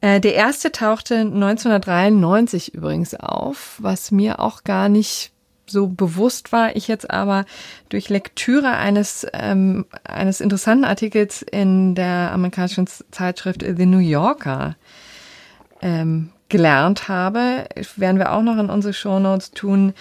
Äh, 0.00 0.20
der 0.20 0.34
erste 0.34 0.72
tauchte 0.72 1.16
1993 1.16 2.74
übrigens 2.74 3.14
auf, 3.14 3.76
was 3.78 4.10
mir 4.10 4.40
auch 4.40 4.64
gar 4.64 4.88
nicht 4.88 5.32
so 5.66 5.86
bewusst 5.86 6.52
war. 6.52 6.74
Ich 6.76 6.88
jetzt 6.88 7.10
aber 7.10 7.44
durch 7.88 8.08
Lektüre 8.08 8.72
eines, 8.72 9.26
ähm, 9.32 9.86
eines 10.04 10.40
interessanten 10.40 10.84
Artikels 10.84 11.42
in 11.42 11.94
der 11.94 12.32
amerikanischen 12.32 12.86
Zeitschrift 13.10 13.62
The 13.62 13.86
New 13.86 13.98
Yorker 13.98 14.76
ähm, 15.80 16.30
gelernt 16.48 17.08
habe. 17.08 17.66
Werden 17.96 18.18
wir 18.18 18.32
auch 18.32 18.42
noch 18.42 18.58
in 18.58 18.68
unsere 18.68 18.92
Show 18.92 19.18
Notes 19.20 19.52
tun. 19.52 19.94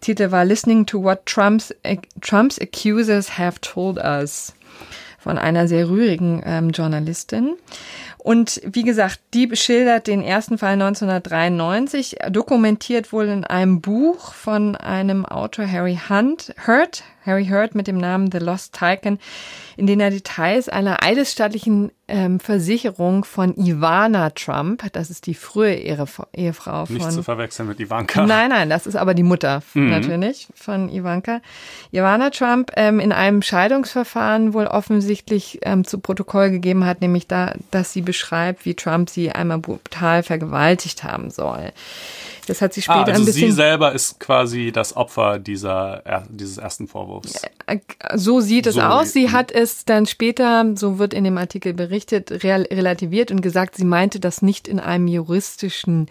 Titel 0.00 0.30
war 0.30 0.44
Listening 0.44 0.86
to 0.86 1.02
what 1.02 1.24
Trump's, 1.26 1.74
Trump's 2.20 2.60
accusers 2.60 3.38
have 3.38 3.60
told 3.60 3.98
us 3.98 4.52
von 5.26 5.38
einer 5.38 5.66
sehr 5.66 5.88
rührigen 5.88 6.40
ähm, 6.46 6.70
Journalistin. 6.70 7.56
Und 8.16 8.60
wie 8.64 8.84
gesagt, 8.84 9.18
die 9.34 9.48
beschildert 9.48 10.06
den 10.06 10.22
ersten 10.22 10.56
Fall 10.56 10.74
1993, 10.74 12.18
dokumentiert 12.30 13.12
wohl 13.12 13.26
in 13.26 13.44
einem 13.44 13.80
Buch 13.80 14.32
von 14.32 14.76
einem 14.76 15.26
Autor 15.26 15.66
Harry 15.66 15.98
Hunt, 16.08 16.54
Hurt, 16.64 17.02
Harry 17.24 17.48
Hurt 17.48 17.74
mit 17.74 17.88
dem 17.88 17.98
Namen 17.98 18.30
The 18.30 18.38
Lost 18.38 18.78
Tycoon, 18.78 19.18
in 19.76 19.86
dem 19.86 20.00
er 20.00 20.10
Details 20.10 20.68
einer 20.68 21.02
eidesstattlichen 21.02 21.92
ähm, 22.08 22.40
Versicherung 22.40 23.24
von 23.24 23.54
Ivana 23.56 24.30
Trump, 24.30 24.84
das 24.92 25.10
ist 25.10 25.26
die 25.26 25.34
frühe 25.34 25.74
Ehefrau 25.74 26.86
von... 26.86 26.96
Nicht 26.96 27.12
zu 27.12 27.22
verwechseln 27.22 27.68
mit 27.68 27.80
Ivanka. 27.80 28.24
Nein, 28.24 28.50
nein, 28.50 28.70
das 28.70 28.86
ist 28.86 28.96
aber 28.96 29.12
die 29.14 29.22
Mutter 29.22 29.62
mhm. 29.74 29.90
natürlich 29.90 30.48
von 30.54 30.88
Ivanka. 30.88 31.40
Ivana 31.92 32.30
Trump 32.30 32.70
ähm, 32.76 33.00
in 33.00 33.12
einem 33.12 33.42
Scheidungsverfahren 33.42 34.54
wohl 34.54 34.66
offensichtlich 34.66 35.58
ähm, 35.62 35.84
zu 35.84 35.98
Protokoll 35.98 36.50
gegeben 36.50 36.86
hat, 36.86 37.00
nämlich 37.00 37.26
da, 37.26 37.54
dass 37.70 37.92
sie 37.92 38.02
beschreibt, 38.02 38.64
wie 38.64 38.74
Trump 38.74 39.10
sie 39.10 39.32
einmal 39.32 39.58
brutal 39.58 40.22
vergewaltigt 40.22 41.04
haben 41.04 41.30
soll. 41.30 41.72
Das 42.46 42.62
hat 42.62 42.72
sie 42.72 42.82
später 42.82 42.98
ah, 42.98 43.04
also 43.04 43.22
ein 43.22 43.26
bisschen. 43.26 43.50
Sie 43.50 43.56
selber 43.56 43.92
ist 43.92 44.20
quasi 44.20 44.72
das 44.72 44.96
Opfer 44.96 45.38
dieser, 45.38 46.24
dieses 46.28 46.58
ersten 46.58 46.88
Vorwurfs. 46.88 47.42
Äh, 47.66 47.78
so 48.14 48.40
sieht 48.40 48.66
es 48.66 48.76
so 48.76 48.80
aus. 48.80 49.12
Sie 49.12 49.30
hat 49.30 49.50
es 49.52 49.84
dann 49.84 50.06
später, 50.06 50.64
so 50.76 50.98
wird 50.98 51.12
in 51.12 51.24
dem 51.24 51.38
Artikel 51.38 51.74
berichtet, 51.74 52.30
relativiert 52.44 53.30
und 53.30 53.42
gesagt, 53.42 53.76
sie 53.76 53.84
meinte 53.84 54.20
das 54.20 54.42
nicht 54.42 54.68
in 54.68 54.80
einem 54.80 55.08
juristischen 55.08 56.08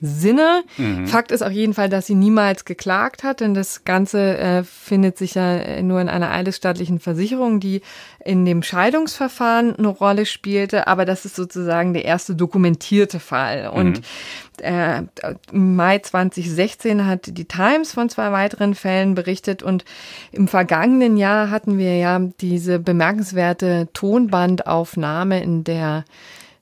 Sinne. 0.00 0.62
Mhm. 0.78 1.06
Fakt 1.06 1.30
ist 1.30 1.42
auf 1.42 1.52
jeden 1.52 1.74
Fall, 1.74 1.90
dass 1.90 2.06
sie 2.06 2.14
niemals 2.14 2.64
geklagt 2.64 3.22
hat, 3.22 3.40
denn 3.40 3.52
das 3.52 3.84
Ganze 3.84 4.38
äh, 4.38 4.64
findet 4.64 5.18
sich 5.18 5.34
ja 5.34 5.82
nur 5.82 6.00
in 6.00 6.08
einer 6.08 6.30
eidesstaatlichen 6.30 7.00
Versicherung, 7.00 7.60
die 7.60 7.82
in 8.24 8.46
dem 8.46 8.62
Scheidungsverfahren 8.62 9.76
eine 9.76 9.88
Rolle 9.88 10.24
spielte, 10.24 10.86
aber 10.86 11.04
das 11.04 11.26
ist 11.26 11.36
sozusagen 11.36 11.92
der 11.92 12.06
erste 12.06 12.34
dokumentierte 12.34 13.20
Fall. 13.20 13.68
Und 13.68 13.98
mhm. 13.98 14.64
äh, 14.64 15.02
Mai 15.52 15.98
2016 15.98 17.04
hat 17.06 17.36
die 17.36 17.46
Times 17.46 17.92
von 17.92 18.08
zwei 18.08 18.32
weiteren 18.32 18.74
Fällen 18.74 19.14
berichtet 19.14 19.62
und 19.62 19.84
im 20.32 20.48
vergangenen 20.48 21.18
Jahr 21.18 21.50
hatten 21.50 21.76
wir 21.76 21.98
ja 21.98 22.18
diese 22.40 22.78
bemerkenswerte 22.78 23.88
Tonbandaufnahme, 23.92 25.42
in 25.42 25.64
der 25.64 26.04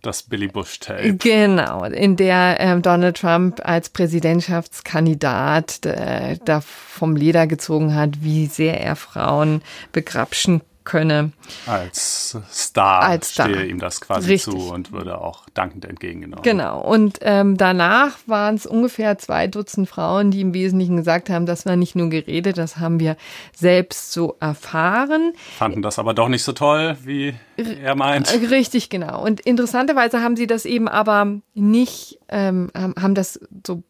das 0.09 0.23
Billy 0.23 0.49
Bush 0.49 0.81
Tape. 0.81 1.15
Genau, 1.15 1.85
in 1.85 2.17
der 2.17 2.59
äh, 2.61 2.81
Donald 2.81 3.19
Trump 3.19 3.61
als 3.63 3.91
Präsidentschaftskandidat 3.91 5.85
äh, 5.85 6.39
da 6.45 6.61
vom 6.63 7.15
Leder 7.15 7.47
gezogen 7.47 7.95
hat, 7.95 8.23
wie 8.23 8.47
sehr 8.47 8.81
er 8.81 8.97
Frauen 8.97 9.63
begrapschen 9.93 10.63
könne. 10.89 11.33
Als 11.67 12.37
Star, 12.51 13.03
Als 13.03 13.33
Star. 13.33 13.49
stehe 13.51 13.67
ihm 13.67 13.79
das 13.79 14.01
quasi 14.01 14.33
Richtig. 14.33 14.55
zu 14.55 14.73
und 14.73 14.91
würde 14.91 15.21
auch 15.21 15.45
dankend 15.53 15.85
entgegengenommen. 15.85 16.43
Genau. 16.43 16.81
Und 16.81 17.19
ähm, 17.21 17.59
danach 17.59 18.17
waren 18.27 18.55
es 18.55 18.65
ungefähr 18.65 19.19
zwei 19.19 19.47
Dutzend 19.49 19.87
Frauen, 19.87 20.31
die 20.31 20.41
im 20.41 20.55
Wesentlichen 20.55 20.97
gesagt 20.97 21.29
haben, 21.29 21.45
das 21.45 21.67
war 21.67 21.77
nicht 21.77 21.95
nur 21.95 22.09
Gerede, 22.09 22.55
das 22.55 22.79
haben 22.79 23.01
wir 23.01 23.17
selbst 23.55 24.13
so 24.13 24.37
erfahren. 24.41 25.35
Fanden 25.59 25.83
das 25.83 25.99
aber 25.99 26.15
doch 26.15 26.29
nicht 26.29 26.43
so 26.43 26.53
toll, 26.53 26.97
wie 27.05 27.35
er 27.57 27.95
meint. 27.95 28.33
Richtig, 28.51 28.89
genau. 28.89 29.23
Und 29.23 29.41
interessanterweise 29.41 30.23
haben 30.23 30.37
sie 30.37 30.47
das 30.47 30.65
eben 30.65 30.89
aber 30.89 31.39
nicht, 31.53 32.19
ähm, 32.31 32.71
haben 32.75 33.15
das 33.15 33.39
so 33.67 33.83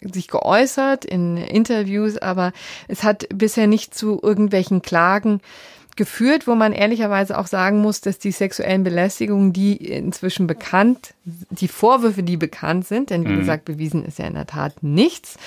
sich 0.00 0.28
geäußert 0.28 1.04
in 1.04 1.36
Interviews, 1.36 2.16
aber 2.18 2.52
es 2.88 3.02
hat 3.02 3.26
bisher 3.34 3.66
nicht 3.66 3.94
zu 3.94 4.20
irgendwelchen 4.22 4.82
Klagen 4.82 5.40
geführt, 5.96 6.46
wo 6.46 6.54
man 6.54 6.72
ehrlicherweise 6.72 7.38
auch 7.38 7.46
sagen 7.46 7.80
muss, 7.80 8.00
dass 8.00 8.18
die 8.18 8.30
sexuellen 8.30 8.84
Belästigungen, 8.84 9.52
die 9.52 9.76
inzwischen 9.76 10.46
bekannt, 10.46 11.14
die 11.24 11.68
Vorwürfe, 11.68 12.22
die 12.22 12.36
bekannt 12.36 12.86
sind, 12.86 13.10
denn 13.10 13.24
wie 13.24 13.32
mhm. 13.32 13.40
gesagt, 13.40 13.64
bewiesen 13.64 14.04
ist 14.04 14.18
ja 14.18 14.26
in 14.26 14.34
der 14.34 14.46
Tat 14.46 14.82
nichts, 14.82 15.38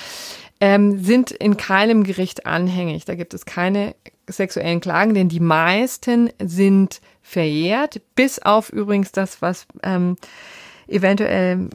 ähm, 0.60 1.04
sind 1.04 1.32
in 1.32 1.56
keinem 1.56 2.04
Gericht 2.04 2.46
anhängig. 2.46 3.06
Da 3.06 3.16
gibt 3.16 3.34
es 3.34 3.46
keine 3.46 3.96
sexuellen 4.28 4.82
Klagen, 4.82 5.14
denn 5.14 5.30
die 5.30 5.40
meisten 5.40 6.30
sind 6.40 7.02
verjährt, 7.22 8.02
bis 8.16 8.40
auf 8.40 8.70
übrigens 8.70 9.12
das, 9.12 9.42
was 9.42 9.68
ähm, 9.84 10.18
eventuell 10.88 11.70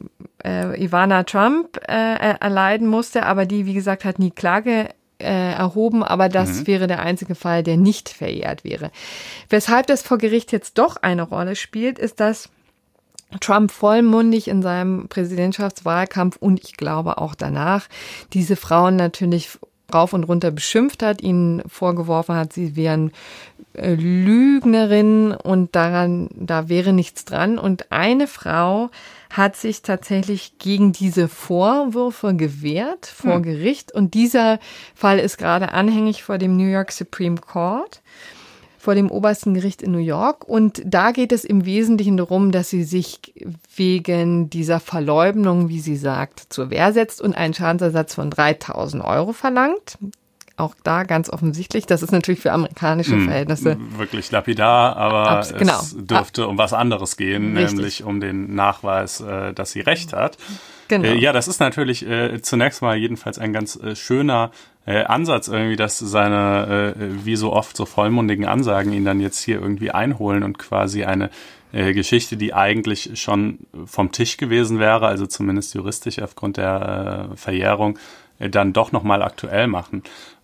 äh, 0.44 0.82
Ivana 0.82 1.22
Trump 1.22 1.78
äh, 1.88 2.36
erleiden 2.40 2.88
musste, 2.88 3.24
aber 3.24 3.46
die, 3.46 3.66
wie 3.66 3.74
gesagt, 3.74 4.04
hat 4.04 4.18
nie 4.18 4.30
Klage 4.30 4.88
äh, 5.24 5.52
erhoben, 5.52 6.02
aber 6.02 6.28
das 6.28 6.60
mhm. 6.60 6.66
wäre 6.66 6.86
der 6.86 7.00
einzige 7.00 7.34
Fall, 7.34 7.62
der 7.62 7.76
nicht 7.76 8.08
verjährt 8.08 8.64
wäre. 8.64 8.90
Weshalb 9.48 9.86
das 9.86 10.02
vor 10.02 10.18
Gericht 10.18 10.52
jetzt 10.52 10.78
doch 10.78 10.96
eine 10.96 11.22
Rolle 11.22 11.56
spielt, 11.56 11.98
ist, 11.98 12.20
dass 12.20 12.50
Trump 13.40 13.70
vollmundig 13.70 14.48
in 14.48 14.62
seinem 14.62 15.08
Präsidentschaftswahlkampf 15.08 16.36
und 16.36 16.62
ich 16.62 16.76
glaube 16.76 17.18
auch 17.18 17.34
danach 17.34 17.88
diese 18.32 18.56
Frauen 18.56 18.96
natürlich 18.96 19.58
rauf 19.93 20.12
und 20.12 20.24
runter 20.24 20.51
beschimpft 20.51 21.03
hat, 21.03 21.22
ihnen 21.22 21.62
vorgeworfen 21.68 22.35
hat, 22.35 22.53
sie 22.53 22.76
wären 22.76 23.12
äh, 23.74 23.95
Lügnerinnen 23.95 25.32
und 25.32 25.74
daran, 25.74 26.28
da 26.35 26.68
wäre 26.68 26.93
nichts 26.93 27.24
dran. 27.24 27.59
Und 27.59 27.93
eine 27.93 28.26
Frau 28.26 28.91
hat 29.30 29.57
sich 29.57 29.82
tatsächlich 29.82 30.59
gegen 30.59 30.93
diese 30.93 31.28
Vorwürfe 31.28 32.35
gewehrt 32.35 33.07
vor 33.07 33.37
hm. 33.37 33.43
Gericht. 33.43 33.93
Und 33.93 34.14
dieser 34.14 34.59
Fall 34.95 35.18
ist 35.18 35.39
gerade 35.39 35.72
anhängig 35.72 36.22
vor 36.22 36.39
dem 36.39 36.57
New 36.57 36.68
York 36.68 36.93
Supreme 36.93 37.37
Court 37.37 38.01
vor 38.85 38.95
dem 38.95 39.11
obersten 39.11 39.55
Gericht 39.55 39.80
in 39.82 39.93
New 39.93 39.99
York. 39.99 40.47
Und 40.47 40.82
da 40.85 41.11
geht 41.11 41.32
es 41.32 41.45
im 41.45 41.64
Wesentlichen 41.64 42.18
darum, 42.18 42.53
dass 42.53 42.68
sie 42.68 42.85
sich 42.85 43.35
wegen 43.74 44.51
dieser 44.51 44.78
Verleumdung, 44.78 45.70
wie 45.70 45.80
sie 45.80 45.97
sagt, 45.97 46.53
zur 46.53 46.68
Wehr 46.68 46.93
setzt 46.93 47.22
und 47.22 47.35
einen 47.35 47.55
Schadensersatz 47.55 48.14
von 48.14 48.28
3000 48.28 49.03
Euro 49.03 49.32
verlangt. 49.32 49.97
Auch 50.57 50.74
da 50.85 51.03
ganz 51.03 51.30
offensichtlich, 51.30 51.87
das 51.87 52.03
ist 52.03 52.12
natürlich 52.12 52.41
für 52.41 52.53
amerikanische 52.53 53.12
hm, 53.12 53.24
Verhältnisse. 53.24 53.76
Wirklich 53.97 54.30
lapidar, 54.30 54.97
aber 54.97 55.28
Abs 55.28 55.55
genau. 55.55 55.80
es 55.80 55.97
dürfte 55.99 56.47
um 56.47 56.59
was 56.59 56.72
anderes 56.72 57.16
gehen, 57.16 57.57
Richtig. 57.57 57.74
nämlich 57.74 58.05
um 58.05 58.20
den 58.20 58.55
Nachweis, 58.55 59.20
äh, 59.20 59.53
dass 59.53 59.72
sie 59.72 59.80
Recht 59.80 60.12
hat. 60.12 60.37
Genau. 60.87 61.09
Äh, 61.09 61.18
ja, 61.18 61.32
das 61.32 61.49
ist 61.49 61.59
natürlich 61.59 62.07
äh, 62.07 62.41
zunächst 62.43 62.82
mal 62.82 62.97
jedenfalls 62.97 63.39
ein 63.39 63.53
ganz 63.53 63.80
schöner 63.95 64.53
äh, 64.87 65.05
Ansatz 65.05 65.49
irgendwie, 65.49 65.76
dass 65.76 65.99
seine, 65.99 66.95
äh, 66.97 67.24
wie 67.24 67.37
so 67.37 67.53
oft, 67.53 67.76
so 67.76 67.87
vollmundigen 67.87 68.47
Ansagen 68.47 68.93
ihn 68.93 69.05
dann 69.05 69.20
jetzt 69.20 69.41
hier 69.41 69.61
irgendwie 69.61 69.91
einholen 69.91 70.43
und 70.43 70.59
quasi 70.59 71.05
eine 71.05 71.30
äh, 71.72 71.93
Geschichte, 71.93 72.37
die 72.37 72.55
eigentlich 72.55 73.11
schon 73.20 73.61
vom 73.85 74.12
Tisch 74.12 74.37
gewesen 74.37 74.78
wäre, 74.78 75.07
also 75.07 75.26
zumindest 75.26 75.74
juristisch 75.74 76.20
aufgrund 76.20 76.57
der 76.57 77.30
äh, 77.32 77.37
Verjährung, 77.37 77.99
äh, 78.39 78.51
dann 78.51 78.72
doch 78.72 78.93
nochmal 78.93 79.22
aktuell 79.22 79.66
machen. 79.66 80.03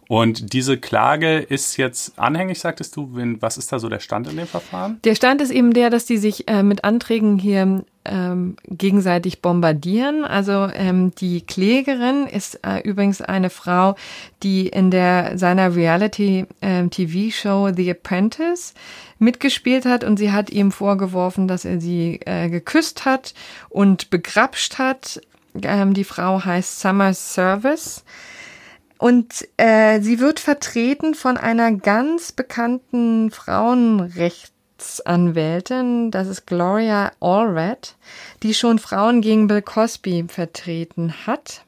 Und 0.09 0.53
diese 0.55 0.77
Klage 0.77 1.39
ist 1.39 1.77
jetzt 1.77 2.19
anhängig, 2.19 2.59
sagtest 2.59 2.97
du. 2.97 3.11
Was 3.39 3.57
ist 3.59 3.71
da 3.71 3.79
so 3.79 3.89
der 3.89 4.01
Stand 4.01 4.27
in 4.27 4.37
dem 4.37 4.49
Verfahren? 4.49 4.99
Der 5.05 5.15
Stand 5.15 5.41
ist 5.41 5.53
eben 5.53 5.73
der, 5.73 5.89
dass 5.89 6.05
die 6.05 6.17
sich 6.17 6.49
äh, 6.49 6.65
mit 6.65 6.83
Anträgen 6.83 7.39
hier 7.39 7.85
ähm, 8.05 8.57
gegenseitig 8.67 9.43
bombardieren. 9.43 10.25
Also 10.25 10.69
ähm, 10.73 11.15
die 11.15 11.43
Klägerin 11.43 12.27
ist 12.27 12.61
äh, 12.67 12.81
übrigens 12.81 13.21
eine 13.21 13.51
Frau, 13.51 13.95
die 14.43 14.69
in 14.69 14.91
der 14.91 15.37
seiner 15.39 15.75
Reality-TV-Show 15.75 17.69
ähm, 17.69 17.75
The 17.75 17.91
Apprentice 17.91 18.75
mitgespielt 19.19 19.85
hat 19.85 20.03
und 20.03 20.17
sie 20.19 20.33
hat 20.33 20.51
ihm 20.51 20.73
vorgeworfen, 20.73 21.47
dass 21.47 21.65
er 21.65 21.81
sie 21.81 22.21
äh, 22.25 22.49
geküsst 22.49 23.05
hat 23.05 23.35
und 23.69 24.11
begrapscht 24.11 24.79
hat. 24.79 25.21
Ähm, 25.63 25.95
die 25.95 26.05
Frau 26.05 26.45
heißt 26.45 26.81
Summer 26.81 27.13
Service. 27.13 28.05
Und 28.97 29.49
äh, 29.57 30.01
sie 30.03 30.21
wird 30.21 30.41
vertreten 30.41 31.15
von 31.15 31.39
einer 31.39 31.73
ganz 31.73 32.33
bekannten 32.33 33.31
Frauenrechtsanwältin, 34.81 36.11
das 36.11 36.29
ist 36.29 36.47
Gloria 36.47 37.13
Allred, 37.21 37.95
die 38.43 38.55
schon 38.55 38.79
Frauen 38.79 39.21
gegen 39.21 39.47
Bill 39.47 39.63
Cosby 39.63 40.25
vertreten 40.29 41.27
hat. 41.27 41.65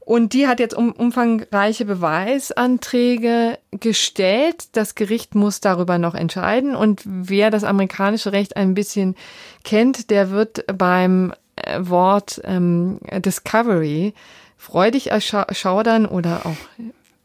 Und 0.00 0.32
die 0.32 0.46
hat 0.46 0.58
jetzt 0.58 0.74
um, 0.74 0.92
umfangreiche 0.92 1.84
Beweisanträge 1.84 3.58
gestellt. 3.72 4.68
Das 4.72 4.94
Gericht 4.94 5.34
muss 5.34 5.60
darüber 5.60 5.98
noch 5.98 6.14
entscheiden. 6.14 6.74
Und 6.74 7.02
wer 7.04 7.50
das 7.50 7.64
amerikanische 7.64 8.32
Recht 8.32 8.56
ein 8.56 8.72
bisschen 8.72 9.16
kennt, 9.64 10.08
der 10.10 10.30
wird 10.30 10.64
beim 10.78 11.34
äh, 11.56 11.80
Wort 11.80 12.40
ähm, 12.44 13.00
Discovery 13.18 14.14
freudig 14.56 15.10
erschaudern 15.10 16.06
oder 16.06 16.46
auch 16.46 16.56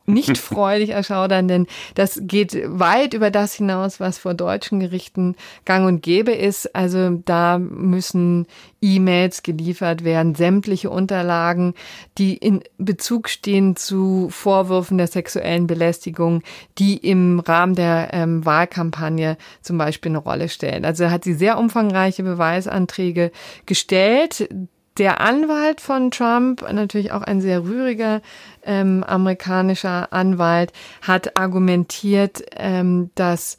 nicht 0.05 0.37
freudig 0.37 0.89
erschaudern, 0.89 1.47
denn 1.47 1.67
das 1.95 2.19
geht 2.23 2.57
weit 2.65 3.13
über 3.13 3.31
das 3.31 3.53
hinaus, 3.53 3.99
was 3.99 4.17
vor 4.17 4.33
deutschen 4.33 4.79
Gerichten 4.79 5.35
gang 5.65 5.87
und 5.87 6.01
gäbe 6.01 6.31
ist. 6.31 6.75
Also 6.75 7.21
da 7.25 7.57
müssen 7.59 8.47
E-Mails 8.81 9.43
geliefert 9.43 10.03
werden, 10.03 10.35
sämtliche 10.35 10.89
Unterlagen, 10.89 11.73
die 12.17 12.35
in 12.35 12.61
Bezug 12.77 13.29
stehen 13.29 13.75
zu 13.75 14.27
Vorwürfen 14.29 14.97
der 14.97 15.07
sexuellen 15.07 15.67
Belästigung, 15.67 16.43
die 16.77 16.97
im 16.97 17.39
Rahmen 17.39 17.75
der 17.75 18.09
ähm, 18.13 18.45
Wahlkampagne 18.45 19.37
zum 19.61 19.77
Beispiel 19.77 20.11
eine 20.11 20.19
Rolle 20.19 20.49
stellen. 20.49 20.85
Also 20.85 21.09
hat 21.09 21.23
sie 21.23 21.33
sehr 21.33 21.57
umfangreiche 21.57 22.23
Beweisanträge 22.23 23.31
gestellt 23.65 24.49
der 24.97 25.21
Anwalt 25.21 25.81
von 25.81 26.11
Trump, 26.11 26.61
natürlich 26.71 27.11
auch 27.11 27.21
ein 27.21 27.41
sehr 27.41 27.63
rühriger 27.63 28.21
ähm, 28.63 29.03
amerikanischer 29.03 30.13
Anwalt, 30.13 30.71
hat 31.01 31.37
argumentiert, 31.37 32.43
ähm, 32.55 33.09
dass 33.15 33.57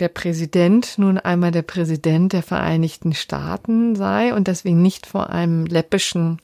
der 0.00 0.08
Präsident 0.08 0.98
nun 0.98 1.18
einmal 1.18 1.50
der 1.50 1.62
Präsident 1.62 2.32
der 2.32 2.42
Vereinigten 2.42 3.14
Staaten 3.14 3.96
sei 3.96 4.34
und 4.34 4.48
deswegen 4.48 4.80
nicht 4.82 5.06
vor 5.06 5.30
einem 5.30 5.66
läppischen 5.66 6.40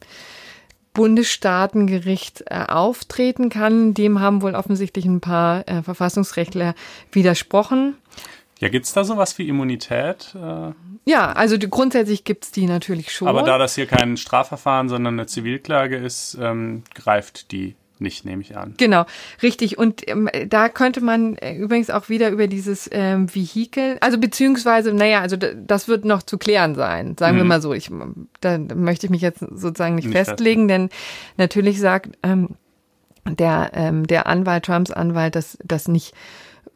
Bundesstaatengericht 0.93 2.45
äh, 2.47 2.65
auftreten 2.69 3.51
kann. 3.51 3.95
Dem 3.95 4.21
haben 4.21 4.43
wohl 4.43 4.55
offensichtlich 4.55 5.05
ein 5.05 5.21
paar 5.21 5.69
äh, 5.69 5.83
Verfassungsrechtler 5.83 6.75
widersprochen. 7.11 7.97
Ja, 8.65 8.71
gibt's 8.71 8.95
da 8.95 9.05
sowas 9.05 9.37
wie 9.37 9.47
Immunität? 9.47 10.35
Äh? 10.35 10.73
Ja, 11.05 11.33
also 11.33 11.59
die, 11.59 11.69
grundsätzlich 11.69 12.25
gibt's 12.25 12.51
die 12.51 12.65
natürlich 12.65 13.13
schon. 13.13 13.29
Aber 13.29 13.43
da 13.43 13.59
das 13.59 13.75
hier 13.75 13.85
kein 13.85 14.17
Strafverfahren, 14.17 14.89
sondern 14.89 15.17
eine 15.19 15.27
Zivilklage 15.27 15.99
ist, 15.99 16.39
ähm, 16.41 16.83
greift 16.95 17.53
die 17.53 17.75
nicht, 17.99 18.25
nehme 18.25 18.41
ich 18.41 18.57
an. 18.57 18.73
Genau, 18.79 19.05
richtig. 19.43 19.77
Und 19.77 20.09
ähm, 20.09 20.31
da 20.49 20.71
könnte 20.71 21.03
man 21.03 21.37
äh, 21.37 21.55
übrigens 21.55 21.91
auch 21.91 22.09
wieder 22.09 22.31
über 22.31 22.47
dieses 22.47 22.89
ähm, 22.91 23.33
Vehikel, 23.35 23.99
also 24.01 24.17
beziehungsweise, 24.17 24.95
naja, 24.95 25.21
also 25.21 25.37
das 25.37 25.87
wird 25.87 26.07
noch 26.07 26.23
zu 26.23 26.39
klären 26.39 26.75
sein, 26.75 27.19
sagen 27.19 27.35
mhm. 27.35 27.41
wir 27.41 27.45
mal 27.45 27.61
so. 27.61 27.75
Ich, 27.75 27.91
da 28.41 28.57
möchte 28.57 29.07
ich 29.07 29.11
mich 29.11 29.21
jetzt 29.21 29.41
sozusagen 29.41 29.95
nicht, 29.95 30.07
nicht 30.07 30.17
festlegen, 30.17 30.69
denn 30.69 30.89
natürlich 31.37 31.81
sagt 31.81 32.17
ähm, 32.23 32.57
der, 33.27 33.73
ähm, 33.75 34.07
der 34.07 34.27
Anwalt, 34.27 34.65
Trumps 34.65 34.91
Anwalt, 34.91 35.37
dass 35.37 35.59
das 35.63 35.87
nicht 35.87 36.15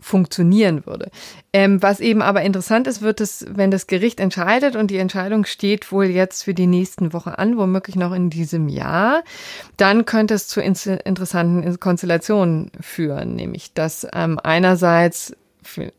funktionieren 0.00 0.86
würde. 0.86 1.10
Ähm, 1.52 1.82
was 1.82 2.00
eben 2.00 2.22
aber 2.22 2.42
interessant 2.42 2.86
ist, 2.86 3.02
wird 3.02 3.20
es, 3.20 3.46
wenn 3.48 3.70
das 3.70 3.86
Gericht 3.86 4.20
entscheidet 4.20 4.76
und 4.76 4.90
die 4.90 4.98
Entscheidung 4.98 5.44
steht 5.44 5.90
wohl 5.90 6.06
jetzt 6.06 6.44
für 6.44 6.54
die 6.54 6.66
nächsten 6.66 7.12
Wochen 7.12 7.30
an, 7.30 7.56
womöglich 7.56 7.96
noch 7.96 8.12
in 8.12 8.30
diesem 8.30 8.68
Jahr, 8.68 9.22
dann 9.76 10.04
könnte 10.04 10.34
es 10.34 10.46
zu 10.46 10.60
interessanten 10.60 11.80
Konstellationen 11.80 12.70
führen, 12.80 13.34
nämlich 13.34 13.72
dass 13.74 14.06
ähm, 14.12 14.38
einerseits 14.42 15.34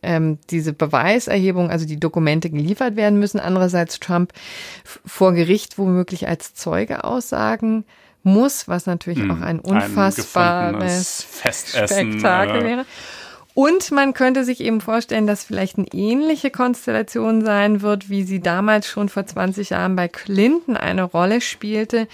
ähm, 0.02 0.40
diese 0.50 0.74
Beweiserhebung, 0.74 1.70
also 1.70 1.86
die 1.86 2.00
Dokumente 2.00 2.50
geliefert 2.50 2.96
werden 2.96 3.20
müssen, 3.20 3.40
andererseits 3.40 4.00
Trump 4.00 4.34
vor 4.84 5.34
Gericht 5.34 5.78
womöglich 5.78 6.28
als 6.28 6.54
Zeuge 6.54 7.04
aussagen 7.04 7.86
muss, 8.24 8.68
was 8.68 8.86
natürlich 8.86 9.24
mm, 9.24 9.32
auch 9.32 9.42
ein 9.42 9.60
unfassbares 9.60 11.26
ein 11.44 11.54
Spektakel 11.54 12.64
wäre. 12.64 12.86
Und 13.60 13.92
man 13.92 14.14
könnte 14.14 14.46
sich 14.46 14.62
eben 14.62 14.80
vorstellen, 14.80 15.28
dass 15.28 15.44
vielleicht 15.44 15.78
eine 15.78 15.88
ähnliche 15.92 16.50
Konstellation 16.50 17.44
sein 17.44 17.82
wird, 17.82 18.10
wie 18.10 18.24
sie 18.24 18.40
damals 18.40 18.88
schon 18.88 19.10
vor 19.10 19.26
20 19.26 19.72
Jahren 19.72 19.98
bei 19.98 20.08
Clinton 20.08 20.78
eine 20.78 21.04
Rolle 21.04 21.42
spielte. 21.42 22.08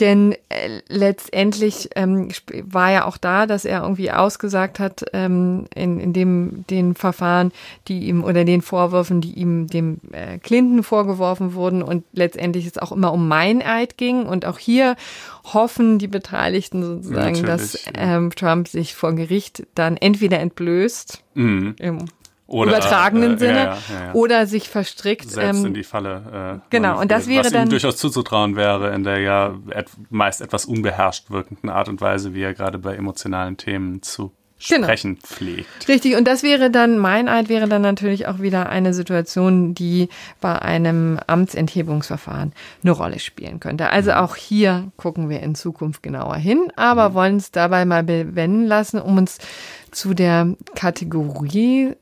Denn 0.00 0.32
äh, 0.48 0.80
letztendlich 0.88 1.90
ähm, 1.96 2.28
war 2.64 2.90
ja 2.90 3.04
auch 3.04 3.16
da, 3.16 3.46
dass 3.46 3.64
er 3.64 3.82
irgendwie 3.82 4.10
ausgesagt 4.10 4.78
hat 4.78 5.04
ähm, 5.12 5.66
in, 5.74 6.00
in 6.00 6.12
dem 6.12 6.64
den 6.68 6.94
Verfahren, 6.94 7.52
die 7.88 8.08
ihm 8.08 8.24
oder 8.24 8.44
den 8.44 8.62
Vorwürfen, 8.62 9.20
die 9.20 9.32
ihm 9.32 9.66
dem 9.66 10.00
äh, 10.12 10.38
Clinton 10.38 10.82
vorgeworfen 10.82 11.54
wurden. 11.54 11.82
Und 11.82 12.04
letztendlich 12.12 12.66
es 12.66 12.78
auch 12.78 12.92
immer 12.92 13.12
um 13.12 13.28
Meineid 13.28 13.96
ging. 13.96 14.26
Und 14.26 14.46
auch 14.46 14.58
hier 14.58 14.96
hoffen 15.44 15.98
die 15.98 16.08
Beteiligten 16.08 16.82
sozusagen, 16.82 17.40
Natürlich, 17.40 17.46
dass 17.46 17.78
ähm, 17.94 18.30
Trump 18.30 18.68
sich 18.68 18.94
vor 18.94 19.12
Gericht 19.14 19.66
dann 19.74 19.96
entweder 19.96 20.40
entblößt 20.40 21.22
mhm. 21.34 21.74
im 21.78 22.06
oder, 22.52 22.76
übertragenen 22.76 23.34
äh, 23.34 23.38
Sinne 23.38 23.58
ja, 23.58 23.64
ja, 23.64 24.04
ja, 24.06 24.12
oder 24.12 24.46
sich 24.46 24.68
verstrickt 24.68 25.30
selbst 25.30 25.60
ähm, 25.60 25.66
in 25.66 25.74
die 25.74 25.84
Falle. 25.84 26.60
Äh, 26.62 26.66
genau 26.70 27.00
und 27.00 27.10
das 27.10 27.26
wäre 27.26 27.44
was 27.44 27.52
dann 27.52 27.66
ihm 27.66 27.70
durchaus 27.70 27.96
zuzutrauen 27.96 28.56
wäre 28.56 28.94
in 28.94 29.04
der 29.04 29.18
ja 29.18 29.54
et 29.70 29.88
meist 30.10 30.40
etwas 30.40 30.66
unbeherrscht 30.66 31.30
wirkenden 31.30 31.70
Art 31.70 31.88
und 31.88 32.00
Weise, 32.00 32.34
wie 32.34 32.42
er 32.42 32.54
gerade 32.54 32.78
bei 32.78 32.94
emotionalen 32.94 33.56
Themen 33.56 34.02
zu 34.02 34.32
genau. 34.68 34.86
sprechen 34.86 35.16
pflegt. 35.16 35.88
Richtig, 35.88 36.16
und 36.16 36.26
das 36.26 36.42
wäre 36.42 36.70
dann, 36.70 36.98
mein 36.98 37.28
Eid 37.28 37.48
wäre 37.48 37.68
dann 37.68 37.82
natürlich 37.82 38.26
auch 38.26 38.40
wieder 38.40 38.68
eine 38.68 38.94
Situation, 38.94 39.74
die 39.74 40.08
bei 40.40 40.60
einem 40.60 41.18
Amtsenthebungsverfahren 41.26 42.52
eine 42.82 42.92
Rolle 42.92 43.18
spielen 43.18 43.60
könnte. 43.60 43.90
Also 43.90 44.10
mhm. 44.10 44.16
auch 44.18 44.36
hier 44.36 44.92
gucken 44.96 45.28
wir 45.28 45.40
in 45.40 45.54
Zukunft 45.54 46.02
genauer 46.02 46.36
hin, 46.36 46.72
aber 46.76 47.10
mhm. 47.10 47.14
wollen 47.14 47.36
es 47.36 47.50
dabei 47.50 47.84
mal 47.84 48.02
bewenden 48.02 48.66
lassen, 48.66 49.00
um 49.00 49.18
uns 49.18 49.38
zu 49.90 50.14
der 50.14 50.54
Kategorie 50.74 51.94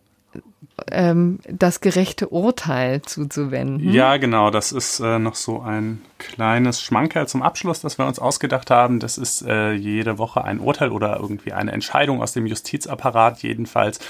ähm, 0.90 1.38
das 1.48 1.80
gerechte 1.80 2.28
Urteil 2.28 3.02
zuzuwenden. 3.02 3.92
Ja, 3.92 4.16
genau. 4.16 4.50
Das 4.50 4.72
ist 4.72 5.00
äh, 5.00 5.18
noch 5.18 5.34
so 5.34 5.60
ein 5.60 6.00
kleines 6.18 6.82
Schmankerl 6.82 7.28
zum 7.28 7.42
Abschluss, 7.42 7.80
das 7.80 7.98
wir 7.98 8.06
uns 8.06 8.18
ausgedacht 8.18 8.70
haben. 8.70 9.00
Das 9.00 9.18
ist 9.18 9.42
äh, 9.42 9.72
jede 9.72 10.18
Woche 10.18 10.44
ein 10.44 10.60
Urteil 10.60 10.90
oder 10.90 11.18
irgendwie 11.18 11.52
eine 11.52 11.72
Entscheidung 11.72 12.22
aus 12.22 12.32
dem 12.32 12.46
Justizapparat 12.46 13.42
jedenfalls, 13.42 14.00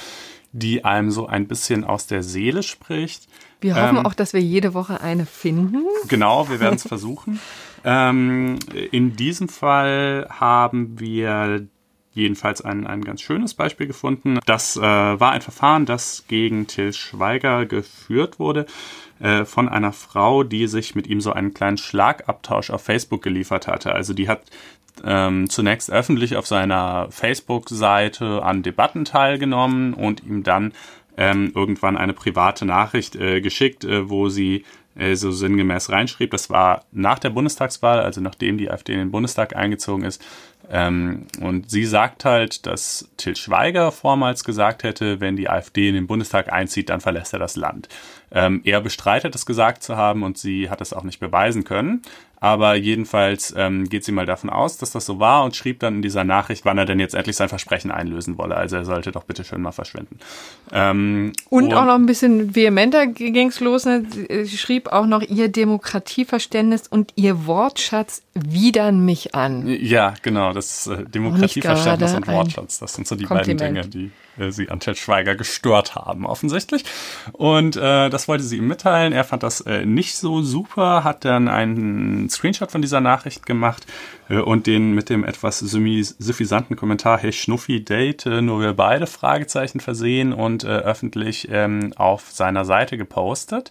die 0.53 0.85
einem 0.85 1.11
so 1.11 1.27
ein 1.27 1.47
bisschen 1.47 1.85
aus 1.85 2.07
der 2.07 2.23
Seele 2.23 2.63
spricht. 2.63 3.29
Wir 3.61 3.77
hoffen 3.77 3.99
ähm, 3.99 4.07
auch, 4.07 4.15
dass 4.15 4.33
wir 4.33 4.41
jede 4.41 4.75
Woche 4.75 5.01
eine 5.01 5.27
finden. 5.27 5.85
Genau, 6.09 6.49
wir 6.49 6.61
werden 6.61 6.77
es 6.77 6.87
versuchen. 6.87 7.41
Ähm, 7.85 8.59
in 8.91 9.17
diesem 9.17 9.49
Fall 9.49 10.27
haben 10.29 10.99
wir 10.99 11.67
jedenfalls 12.13 12.63
ein, 12.63 12.87
ein 12.87 13.05
ganz 13.05 13.21
schönes 13.21 13.55
Beispiel 13.55 13.87
gefunden. 13.87 14.39
Das 14.47 14.77
äh, 14.77 14.81
war 14.81 15.33
ein 15.33 15.43
Verfahren, 15.43 15.87
das 15.87 16.25
gegen 16.29 16.67
Till 16.67 16.93
Schweiger 16.93 17.67
geführt 17.67 18.39
wurde 18.39 18.67
äh, 19.21 19.45
von 19.45 19.69
einer 19.69 19.93
Frau, 19.93 20.43
die 20.43 20.67
sich 20.67 20.95
mit 20.95 21.07
ihm 21.07 21.21
so 21.21 21.33
einen 21.33 21.55
kleinen 21.55 21.79
Schlagabtausch 21.79 22.71
auf 22.71 22.83
Facebook 22.83 23.23
geliefert 23.23 23.67
hatte. 23.67 23.93
Also 23.93 24.13
die 24.13 24.29
hat 24.29 24.43
ähm, 25.05 25.49
zunächst 25.49 25.91
öffentlich 25.91 26.37
auf 26.37 26.47
seiner 26.47 27.09
Facebook-Seite 27.11 28.43
an 28.43 28.63
Debatten 28.63 29.05
teilgenommen 29.05 29.95
und 29.95 30.23
ihm 30.25 30.43
dann 30.43 30.73
ähm, 31.17 31.53
irgendwann 31.55 31.97
eine 31.97 32.13
private 32.13 32.65
Nachricht 32.65 33.17
äh, 33.17 33.41
geschickt, 33.41 33.85
äh, 33.85 34.09
wo 34.09 34.29
sie 34.29 34.65
äh, 34.97 35.15
so 35.15 35.31
sinngemäß 35.31 35.91
reinschrieb. 35.91 36.31
Das 36.31 36.51
war 36.51 36.85
nach 36.93 37.19
der 37.19 37.31
Bundestagswahl, 37.31 38.01
also 38.01 38.21
nachdem 38.21 38.59
die 38.59 38.71
AfD 38.71 38.93
in 38.93 38.99
den 38.99 39.11
Bundestag 39.11 39.55
eingezogen 39.55 40.05
ist. 40.05 40.25
Ähm, 40.71 41.27
und 41.41 41.69
sie 41.69 41.85
sagt 41.85 42.25
halt, 42.25 42.65
dass 42.67 43.11
Till 43.17 43.35
Schweiger 43.35 43.91
vormals 43.91 44.45
gesagt 44.45 44.85
hätte, 44.85 45.21
wenn 45.21 45.37
die 45.37 45.51
AfD 45.51 45.89
in 45.89 45.95
den 45.95 46.07
Bundestag 46.07 46.53
einzieht, 46.53 46.91
dann 46.91 47.01
verlässt 47.01 47.33
er 47.33 47.41
das 47.41 47.57
Land. 47.57 47.89
Ähm, 48.31 48.61
er 48.65 48.81
bestreitet 48.81 49.35
es 49.35 49.47
gesagt 49.47 49.83
zu 49.83 49.97
haben 49.97 50.23
und 50.23 50.39
sie 50.39 50.71
hat 50.71 50.81
es 50.81 50.93
auch 50.93 51.03
nicht 51.03 51.19
beweisen 51.19 51.65
können. 51.65 52.03
Aber 52.43 52.75
jedenfalls 52.75 53.55
ähm, 53.57 53.89
geht 53.89 54.05
sie 54.05 54.13
mal 54.13 54.25
davon 54.25 54.49
aus, 54.49 54.79
dass 54.79 54.93
das 54.93 55.05
so 55.05 55.21
war 55.21 55.45
und 55.45 55.55
schrieb 55.55 55.81
dann 55.81 55.97
in 55.97 56.03
dieser 56.03 56.25
Nachricht, 56.25 56.65
wann 56.65 56.79
er 56.79 56.87
denn 56.87 56.99
jetzt 56.99 57.15
endlich 57.15 57.37
sein 57.37 57.51
Versprechen 57.51 57.91
einlösen 57.91 58.39
wolle. 58.39 58.57
Also 58.57 58.77
er 58.77 58.87
sollte 58.87 59.13
doch 59.13 59.25
bitte 59.25 59.45
schön 59.45 59.61
mal 59.61 59.73
verschwinden. 59.73 60.19
Ähm, 60.73 61.33
und, 61.51 61.65
und, 61.65 61.75
auch 61.75 61.85
noch 61.85 61.97
ein 61.97 62.07
bisschen 62.07 62.57
vehementer 62.57 63.07
ging's 63.07 63.61
los. 63.61 63.85
Ne? 63.85 64.07
Sie 64.45 64.57
schrieb 64.57 64.89
auch 64.89 65.05
noch, 65.05 65.21
ihr 65.21 65.49
Demokratieverständnis 65.49 66.89
und 66.89 67.13
ihr 67.17 67.47
Wortschatz 67.47 68.23
widern 68.33 69.05
mich 69.05 69.35
an. 69.35 69.67
Ja, 69.69 70.15
genau. 70.23 70.55
Das 70.55 70.87
äh, 70.87 71.05
Demokratieverständnis 71.05 72.15
und 72.15 72.27
Wortschatz, 72.27 72.79
das 72.79 72.95
sind 72.95 73.07
so 73.07 73.17
die 73.17 73.27
beiden 73.27 73.59
Dinge, 73.59 73.87
die 73.87 74.07
äh, 74.07 74.11
sie 74.51 74.71
an 74.71 74.81
Ted 74.81 74.97
Schweiger 74.97 75.35
gestört 75.35 75.95
haben, 75.95 76.27
offensichtlich. 76.27 76.85
Und 77.33 77.77
äh, 77.77 78.09
das 78.11 78.29
wollte 78.29 78.45
sie 78.45 78.59
ihm 78.59 78.69
mitteilen. 78.69 79.13
Er 79.13 79.25
fand 79.25 79.43
das 79.43 79.61
äh, 79.63 79.85
nicht 79.85 80.17
so 80.17 80.43
super, 80.43 81.05
hat 81.05 81.25
dann 81.25 81.49
einen 81.49 82.29
Screenshot 82.31 82.71
von 82.71 82.83
dieser 82.83 83.01
Nachricht 83.01 83.47
gemacht 83.47 83.87
äh, 84.29 84.39
und 84.39 84.67
den 84.67 84.95
mit 84.95 85.11
dem 85.11 85.25
etwas 85.25 85.59
suffisanten 85.59 86.77
Kommentar, 86.77 87.19
hey 87.19 87.33
Schnuffi, 87.33 87.85
Date, 87.85 88.27
äh, 88.27 88.41
nur 88.41 88.61
wir 88.61 88.73
beide 88.73 89.07
Fragezeichen 89.07 89.81
versehen 89.81 90.33
und 90.33 90.65
äh, 90.65 90.69
öffentlich 90.69 91.49
ähm, 91.51 91.93
auf 91.97 92.31
seiner 92.31 92.65
Seite 92.65 92.97
gepostet. 92.97 93.71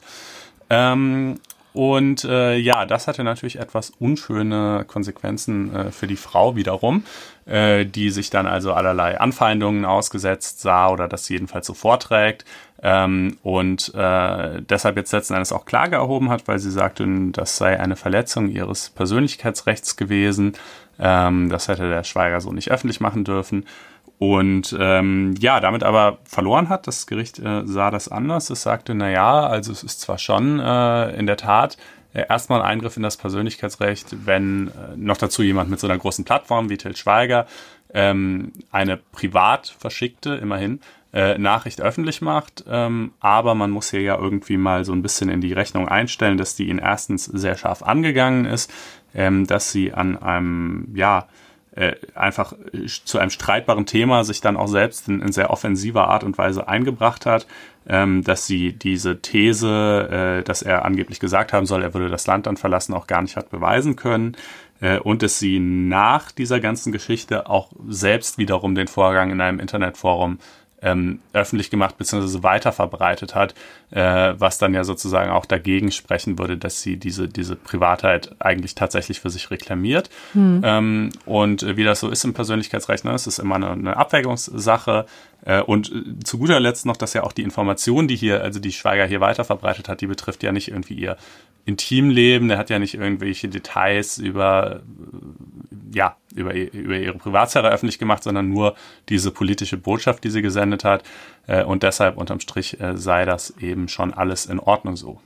Ähm, 0.70 1.40
und 1.74 2.24
äh, 2.24 2.56
ja, 2.58 2.86
das 2.86 3.08
hatte 3.08 3.24
natürlich 3.24 3.60
etwas 3.60 3.92
unschöne 4.00 4.86
Konsequenzen 4.88 5.76
äh, 5.76 5.92
für 5.92 6.08
die 6.08 6.16
Frau 6.16 6.56
wiederum, 6.56 7.04
äh, 7.46 7.86
die 7.86 8.10
sich 8.10 8.30
dann 8.32 8.48
also 8.48 8.74
allerlei 8.74 9.20
Anfeindungen 9.20 9.86
ausgesetzt 9.86 10.62
sah 10.62 10.90
oder 10.90 11.08
das 11.08 11.30
jedenfalls 11.30 11.68
so 11.68 11.76
vorträgt. 11.76 12.46
Ähm, 12.82 13.38
und 13.44 13.94
äh, 13.94 14.62
deshalb 14.62 14.98
jetzt 14.98 15.12
letzten 15.12 15.34
Endes 15.34 15.52
auch 15.52 15.66
Klage 15.66 15.98
erhoben 15.98 16.30
hat, 16.30 16.48
weil 16.48 16.60
sie 16.60 16.72
sagte, 16.72 17.06
das 17.32 17.58
sei 17.58 17.80
eine 17.80 17.96
Verletzung 17.96 18.50
ihres 18.50 18.90
Persönlichkeitsrechts 18.90 19.96
gewesen. 19.96 20.54
Ähm, 20.98 21.50
das 21.50 21.68
hätte 21.68 21.90
der 21.90 22.04
Schweiger 22.04 22.42
so 22.42 22.52
nicht 22.52 22.72
öffentlich 22.72 23.00
machen 23.00 23.26
dürfen. 23.26 23.66
Und 24.20 24.76
ähm, 24.78 25.34
ja, 25.40 25.62
damit 25.62 25.84
aber 25.84 26.20
verloren 26.26 26.68
hat. 26.68 26.88
Das 26.88 27.08
Gericht 27.08 27.40
äh, 27.40 27.66
sah 27.66 27.90
das 27.90 28.10
anders. 28.10 28.50
Es 28.50 28.62
sagte, 28.64 28.94
na 28.94 29.10
ja, 29.10 29.48
also 29.48 29.72
es 29.72 29.82
ist 29.82 30.02
zwar 30.02 30.18
schon 30.18 30.60
äh, 30.60 31.16
in 31.16 31.26
der 31.26 31.38
Tat 31.38 31.78
äh, 32.14 32.26
erstmal 32.28 32.62
ein 32.62 32.68
Eingriff 32.68 32.98
in 32.98 33.04
das 33.04 33.16
Persönlichkeitsrecht, 33.16 34.26
wenn 34.26 34.68
äh, 34.68 34.98
noch 34.98 35.16
dazu 35.16 35.42
jemand 35.42 35.70
mit 35.70 35.80
so 35.80 35.88
einer 35.88 35.98
großen 35.98 36.26
Plattform 36.26 36.70
wie 36.70 36.78
Till 36.78 36.98
Schweiger 36.98 37.48
ähm, 37.94 38.52
eine 38.72 38.98
privat 38.98 39.74
verschickte, 39.80 40.36
immerhin, 40.36 40.82
äh, 41.14 41.38
Nachricht 41.38 41.82
öffentlich 41.82 42.22
macht. 42.22 42.66
Ähm, 42.68 43.14
aber 43.22 43.56
man 43.56 43.72
muss 43.72 43.90
hier 43.90 44.02
ja 44.02 44.18
irgendwie 44.18 44.58
mal 44.58 44.86
so 44.86 44.92
ein 44.92 45.02
bisschen 45.02 45.30
in 45.30 45.42
die 45.42 45.54
Rechnung 45.54 45.88
einstellen, 45.88 46.38
dass 46.38 46.56
die 46.56 46.68
ihn 46.68 46.80
erstens 46.80 47.26
sehr 47.26 47.58
scharf 47.58 47.84
angegangen 47.84 48.46
ist, 48.46 48.72
ähm, 49.16 49.48
dass 49.48 49.72
sie 49.72 49.94
an 49.94 50.18
einem, 50.18 50.90
ja, 50.94 51.28
äh, 51.80 51.96
einfach 52.14 52.54
zu 53.06 53.20
einem 53.20 53.30
streitbaren 53.30 53.86
Thema 53.86 54.26
sich 54.26 54.42
dann 54.42 54.58
auch 54.58 54.68
selbst 54.68 55.08
in, 55.08 55.22
in 55.22 55.32
sehr 55.32 55.50
offensiver 55.50 56.10
Art 56.10 56.26
und 56.26 56.38
Weise 56.38 56.68
eingebracht 56.68 57.26
hat, 57.26 57.48
ähm, 57.88 58.22
dass 58.24 58.46
sie 58.46 58.74
diese 58.74 59.22
These, 59.22 60.40
äh, 60.40 60.44
dass 60.44 60.62
er 60.62 60.84
angeblich 60.84 61.22
gesagt 61.22 61.54
haben 61.54 61.66
soll, 61.66 61.82
er 61.82 61.94
würde 61.94 62.10
das 62.10 62.28
Land 62.28 62.48
dann 62.48 62.58
verlassen, 62.58 62.94
auch 62.94 63.08
gar 63.08 63.22
nicht 63.22 63.38
hat 63.38 63.50
beweisen 63.50 63.96
können 63.96 64.36
äh, 64.82 65.00
und 65.00 65.22
dass 65.24 65.40
sie 65.40 65.60
nach 65.60 66.32
dieser 66.32 66.60
ganzen 66.60 66.92
Geschichte 66.92 67.50
auch 67.50 67.72
selbst 67.88 68.38
wiederum 68.38 68.76
den 68.76 68.90
Vorgang 68.90 69.32
in 69.32 69.40
einem 69.40 69.60
Internetforum 69.62 70.40
ähm, 70.82 71.20
öffentlich 71.34 71.70
gemacht 71.70 71.98
bzw. 71.98 72.44
weiter 72.44 72.72
verbreitet 72.72 73.36
hat, 73.36 73.54
äh, 73.92 74.34
was 74.38 74.58
dann 74.58 74.74
ja 74.74 74.84
sozusagen 74.84 75.32
auch 75.32 75.46
dagegen 75.46 75.92
sprechen 75.92 76.38
würde, 76.38 76.58
dass 76.58 76.82
sie 76.82 76.98
diese, 76.98 77.28
diese 77.28 77.56
Privatheit 77.56 78.36
eigentlich 78.40 78.76
tatsächlich 78.76 79.20
für 79.20 79.30
sich 79.30 79.52
reklamiert. 79.52 80.10
Hm. 80.34 80.62
Ähm, 80.64 81.10
und 81.26 81.78
wie 81.78 81.84
das 81.84 82.00
so 82.00 82.10
ist 82.10 82.24
im 82.24 82.34
Persönlichkeitsrecht, 82.34 83.06
ne, 83.06 83.12
es 83.12 83.28
ist 83.28 83.40
immer 83.40 83.56
eine, 83.56 83.72
eine 83.72 83.98
Abwägungssache. 83.98 85.06
Äh, 85.50 85.64
und 85.64 85.92
äh, 85.92 86.24
zu 86.24 86.38
guter 86.38 86.60
Letzt 86.60 86.86
noch, 86.86 86.96
dass 86.96 87.14
ja 87.14 87.24
auch 87.24 87.34
die 87.34 87.42
Information, 87.42 88.08
die 88.08 88.16
hier, 88.16 88.44
also 88.44 88.60
die 88.60 88.72
Schweiger 88.72 89.08
hier 89.08 89.20
weiter 89.20 89.44
verbreitet 89.44 89.90
hat, 89.90 90.00
die 90.00 90.06
betrifft 90.06 90.44
ja 90.44 90.52
nicht 90.52 90.68
irgendwie 90.68 90.94
ihr 90.94 91.18
Intimleben, 91.66 92.50
der 92.50 92.60
hat 92.60 92.70
ja 92.70 92.78
nicht 92.78 92.94
irgendwelche 92.94 93.50
Details 93.50 94.20
über, 94.20 94.82
ja, 95.92 96.18
über, 96.36 96.54
über 96.54 96.98
ihre 96.98 97.18
Privatsphäre 97.18 97.70
öffentlich 97.70 97.98
gemacht, 97.98 98.24
sondern 98.24 98.48
nur 98.50 98.76
diese 99.10 99.32
politische 99.32 99.78
Botschaft, 99.78 100.24
die 100.24 100.30
sie 100.30 100.44
gesendet 100.44 100.84
hat. 100.84 101.04
Äh, 101.48 101.64
und 101.64 101.82
deshalb 101.82 102.18
unterm 102.18 102.40
Strich 102.40 102.80
äh, 102.80 102.96
sei 102.96 103.26
das 103.26 103.56
eben 103.60 103.88
schon 103.88 104.14
alles 104.14 104.46
in 104.46 104.60
Ordnung 104.60 104.98
so. 104.98 105.20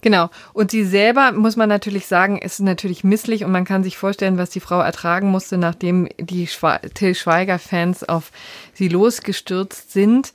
Genau. 0.00 0.30
Und 0.52 0.70
sie 0.70 0.84
selber, 0.84 1.32
muss 1.32 1.56
man 1.56 1.68
natürlich 1.68 2.06
sagen, 2.06 2.38
ist 2.38 2.60
natürlich 2.60 3.04
misslich 3.04 3.44
und 3.44 3.50
man 3.50 3.64
kann 3.64 3.82
sich 3.82 3.98
vorstellen, 3.98 4.38
was 4.38 4.50
die 4.50 4.60
Frau 4.60 4.80
ertragen 4.80 5.28
musste, 5.28 5.58
nachdem 5.58 6.08
die 6.18 6.46
Schwe 6.46 6.80
Till 6.94 7.14
Schweiger-Fans 7.14 8.08
auf 8.08 8.30
sie 8.74 8.88
losgestürzt 8.88 9.92
sind. 9.92 10.32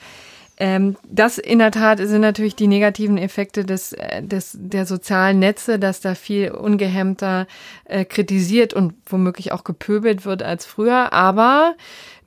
Ähm, 0.58 0.96
das 1.10 1.40
in 1.40 1.60
der 1.60 1.72
Tat 1.72 1.98
sind 1.98 2.22
natürlich 2.22 2.56
die 2.56 2.68
negativen 2.68 3.18
Effekte 3.18 3.66
des, 3.66 3.94
äh, 3.94 4.22
des, 4.22 4.56
der 4.60 4.86
sozialen 4.86 5.40
Netze, 5.40 5.80
dass 5.80 6.00
da 6.00 6.14
viel 6.14 6.52
ungehemmter 6.52 7.48
äh, 7.86 8.06
kritisiert 8.06 8.74
und 8.74 8.94
womöglich 9.08 9.52
auch 9.52 9.64
gepöbelt 9.64 10.26
wird 10.26 10.44
als 10.44 10.66
früher. 10.66 11.12
Aber 11.12 11.76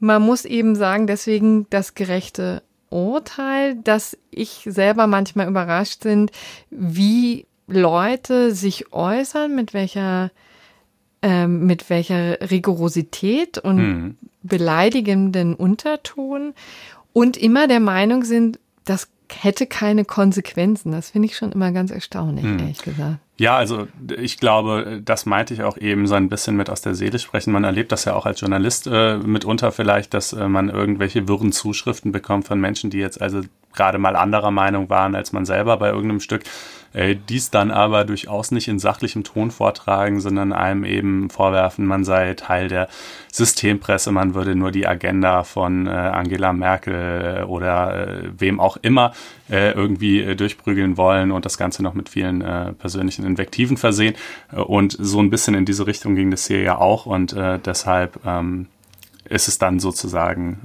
man 0.00 0.22
muss 0.22 0.44
eben 0.44 0.74
sagen, 0.74 1.06
deswegen 1.06 1.66
das 1.70 1.94
gerechte 1.94 2.62
Urteil, 2.90 3.76
dass 3.76 4.16
ich 4.30 4.62
selber 4.64 5.06
manchmal 5.06 5.48
überrascht 5.48 6.02
sind, 6.02 6.30
wie 6.70 7.46
Leute 7.66 8.54
sich 8.54 8.92
äußern, 8.92 9.54
mit 9.54 9.74
welcher 9.74 10.30
ähm, 11.22 11.66
mit 11.66 11.88
welcher 11.90 12.40
Rigorosität 12.50 13.58
und 13.58 13.76
mhm. 13.76 14.16
beleidigenden 14.42 15.54
Unterton 15.54 16.54
und 17.12 17.36
immer 17.36 17.66
der 17.66 17.80
Meinung 17.80 18.24
sind, 18.24 18.60
das 18.84 19.08
hätte 19.32 19.66
keine 19.66 20.04
Konsequenzen. 20.04 20.92
Das 20.92 21.10
finde 21.10 21.26
ich 21.26 21.36
schon 21.36 21.52
immer 21.52 21.72
ganz 21.72 21.90
erstaunlich, 21.90 22.44
hm. 22.44 22.58
ehrlich 22.58 22.82
gesagt. 22.82 23.18
Ja, 23.38 23.56
also 23.56 23.86
ich 24.16 24.38
glaube, 24.38 25.02
das 25.04 25.26
meinte 25.26 25.52
ich 25.52 25.62
auch 25.62 25.76
eben 25.76 26.06
so 26.06 26.14
ein 26.14 26.30
bisschen 26.30 26.56
mit 26.56 26.70
aus 26.70 26.80
der 26.80 26.94
Seele 26.94 27.18
sprechen. 27.18 27.52
Man 27.52 27.64
erlebt 27.64 27.92
das 27.92 28.06
ja 28.06 28.14
auch 28.14 28.24
als 28.24 28.40
Journalist 28.40 28.86
äh, 28.86 29.18
mitunter 29.18 29.72
vielleicht, 29.72 30.14
dass 30.14 30.32
äh, 30.32 30.48
man 30.48 30.70
irgendwelche 30.70 31.28
wirren 31.28 31.52
Zuschriften 31.52 32.12
bekommt 32.12 32.46
von 32.46 32.58
Menschen, 32.58 32.88
die 32.88 32.98
jetzt 32.98 33.20
also 33.20 33.42
gerade 33.76 33.98
mal 33.98 34.16
anderer 34.16 34.50
Meinung 34.50 34.90
waren 34.90 35.14
als 35.14 35.32
man 35.32 35.44
selber 35.44 35.76
bei 35.76 35.88
irgendeinem 35.88 36.20
Stück, 36.20 36.42
äh, 36.96 37.14
dies 37.14 37.50
dann 37.50 37.70
aber 37.70 38.04
durchaus 38.04 38.50
nicht 38.50 38.68
in 38.68 38.78
sachlichem 38.78 39.22
Ton 39.22 39.50
vortragen, 39.50 40.20
sondern 40.20 40.54
einem 40.54 40.84
eben 40.84 41.28
vorwerfen, 41.28 41.84
man 41.84 42.04
sei 42.04 42.32
Teil 42.34 42.68
der 42.68 42.88
Systempresse, 43.30 44.12
man 44.12 44.34
würde 44.34 44.56
nur 44.56 44.70
die 44.70 44.86
Agenda 44.86 45.44
von 45.44 45.86
äh, 45.86 45.90
Angela 45.90 46.54
Merkel 46.54 47.40
äh, 47.40 47.44
oder 47.44 48.22
äh, 48.24 48.30
wem 48.38 48.60
auch 48.60 48.78
immer 48.78 49.12
äh, 49.50 49.72
irgendwie 49.72 50.22
äh, 50.22 50.36
durchprügeln 50.36 50.96
wollen 50.96 51.32
und 51.32 51.44
das 51.44 51.58
Ganze 51.58 51.82
noch 51.82 51.92
mit 51.92 52.08
vielen 52.08 52.42
persönlichen 52.78 53.26
Invektiven 53.26 53.76
versehen. 53.76 54.14
Und 54.52 54.96
so 54.98 55.20
ein 55.20 55.28
bisschen 55.28 55.54
in 55.54 55.66
diese 55.66 55.86
Richtung 55.86 56.14
ging 56.14 56.30
das 56.30 56.46
hier 56.46 56.62
ja 56.62 56.78
auch 56.78 57.06
und 57.06 57.36
deshalb 57.36 58.24
ähm, 58.24 58.66
ist 59.28 59.48
es 59.48 59.58
dann 59.58 59.80
sozusagen 59.80 60.60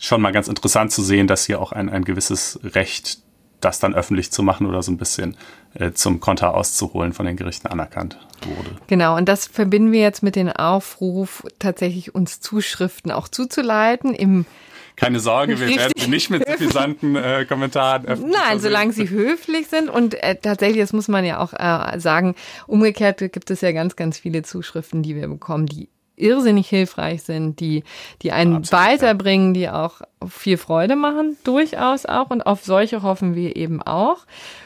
schon 0.00 0.20
mal 0.20 0.32
ganz 0.32 0.48
interessant 0.48 0.92
zu 0.92 1.02
sehen, 1.02 1.26
dass 1.26 1.46
hier 1.46 1.60
auch 1.60 1.72
ein, 1.72 1.88
ein 1.88 2.04
gewisses 2.04 2.60
Recht 2.62 3.18
das 3.60 3.80
dann 3.80 3.94
öffentlich 3.94 4.30
zu 4.30 4.42
machen 4.42 4.66
oder 4.66 4.82
so 4.82 4.92
ein 4.92 4.98
bisschen 4.98 5.36
äh, 5.74 5.92
zum 5.92 6.20
Konter 6.20 6.54
auszuholen 6.54 7.12
von 7.12 7.26
den 7.26 7.36
Gerichten 7.36 7.66
anerkannt 7.66 8.18
wurde. 8.44 8.76
Genau, 8.86 9.16
und 9.16 9.28
das 9.28 9.46
verbinden 9.46 9.92
wir 9.92 10.00
jetzt 10.00 10.22
mit 10.22 10.36
dem 10.36 10.48
Aufruf, 10.48 11.44
tatsächlich 11.58 12.14
uns 12.14 12.40
Zuschriften 12.40 13.10
auch 13.10 13.28
zuzuleiten 13.28 14.14
im 14.14 14.46
keine 14.94 15.20
Sorge, 15.20 15.60
wir 15.60 15.68
werden 15.68 15.92
sie 15.96 16.10
nicht 16.10 16.28
mit 16.28 16.44
suffisanten 16.44 17.14
äh, 17.14 17.46
Kommentaren 17.48 18.04
öffnen. 18.06 18.32
Nein, 18.32 18.58
solange 18.58 18.92
sie 18.92 19.08
höflich 19.08 19.68
sind 19.68 19.88
und 19.88 20.20
äh, 20.20 20.34
tatsächlich, 20.34 20.80
das 20.80 20.92
muss 20.92 21.06
man 21.06 21.24
ja 21.24 21.38
auch 21.38 21.52
äh, 21.52 22.00
sagen, 22.00 22.34
umgekehrt 22.66 23.18
gibt 23.18 23.48
es 23.52 23.60
ja 23.60 23.70
ganz, 23.70 23.94
ganz 23.94 24.18
viele 24.18 24.42
Zuschriften, 24.42 25.04
die 25.04 25.14
wir 25.14 25.28
bekommen, 25.28 25.66
die 25.66 25.88
irrsinnig 26.20 26.68
hilfreich 26.68 27.22
sind, 27.22 27.60
die, 27.60 27.84
die 28.22 28.32
einen 28.32 28.56
Absolut, 28.56 28.84
weiterbringen, 28.84 29.54
die 29.54 29.68
auch 29.68 30.00
viel 30.26 30.56
Freude 30.56 30.96
machen, 30.96 31.36
durchaus 31.44 32.06
auch. 32.06 32.30
Und 32.30 32.42
auf 32.42 32.64
solche 32.64 33.02
hoffen 33.02 33.34
wir 33.34 33.56
eben 33.56 33.82
auch. 33.82 34.18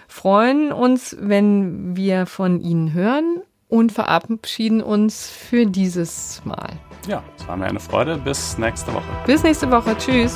Freuen 0.09 0.73
uns, 0.73 1.17
wenn 1.21 1.97
wir 1.97 2.27
von 2.27 2.61
Ihnen 2.61 2.93
hören 2.93 3.43
und 3.69 3.93
verabschieden 3.93 4.83
uns 4.83 5.29
für 5.31 5.67
dieses 5.67 6.43
Mal. 6.45 6.71
Ja, 7.09 7.23
es 7.37 7.49
war 7.49 7.57
mir 7.57 7.67
eine 7.67 7.81
Freude. 7.81 8.17
Bis 8.17 8.59
nächste 8.59 8.93
Woche. 8.93 9.07
Bis 9.27 9.43
nächste 9.43 9.71
Woche. 9.71 9.97
Tschüss. 9.99 10.35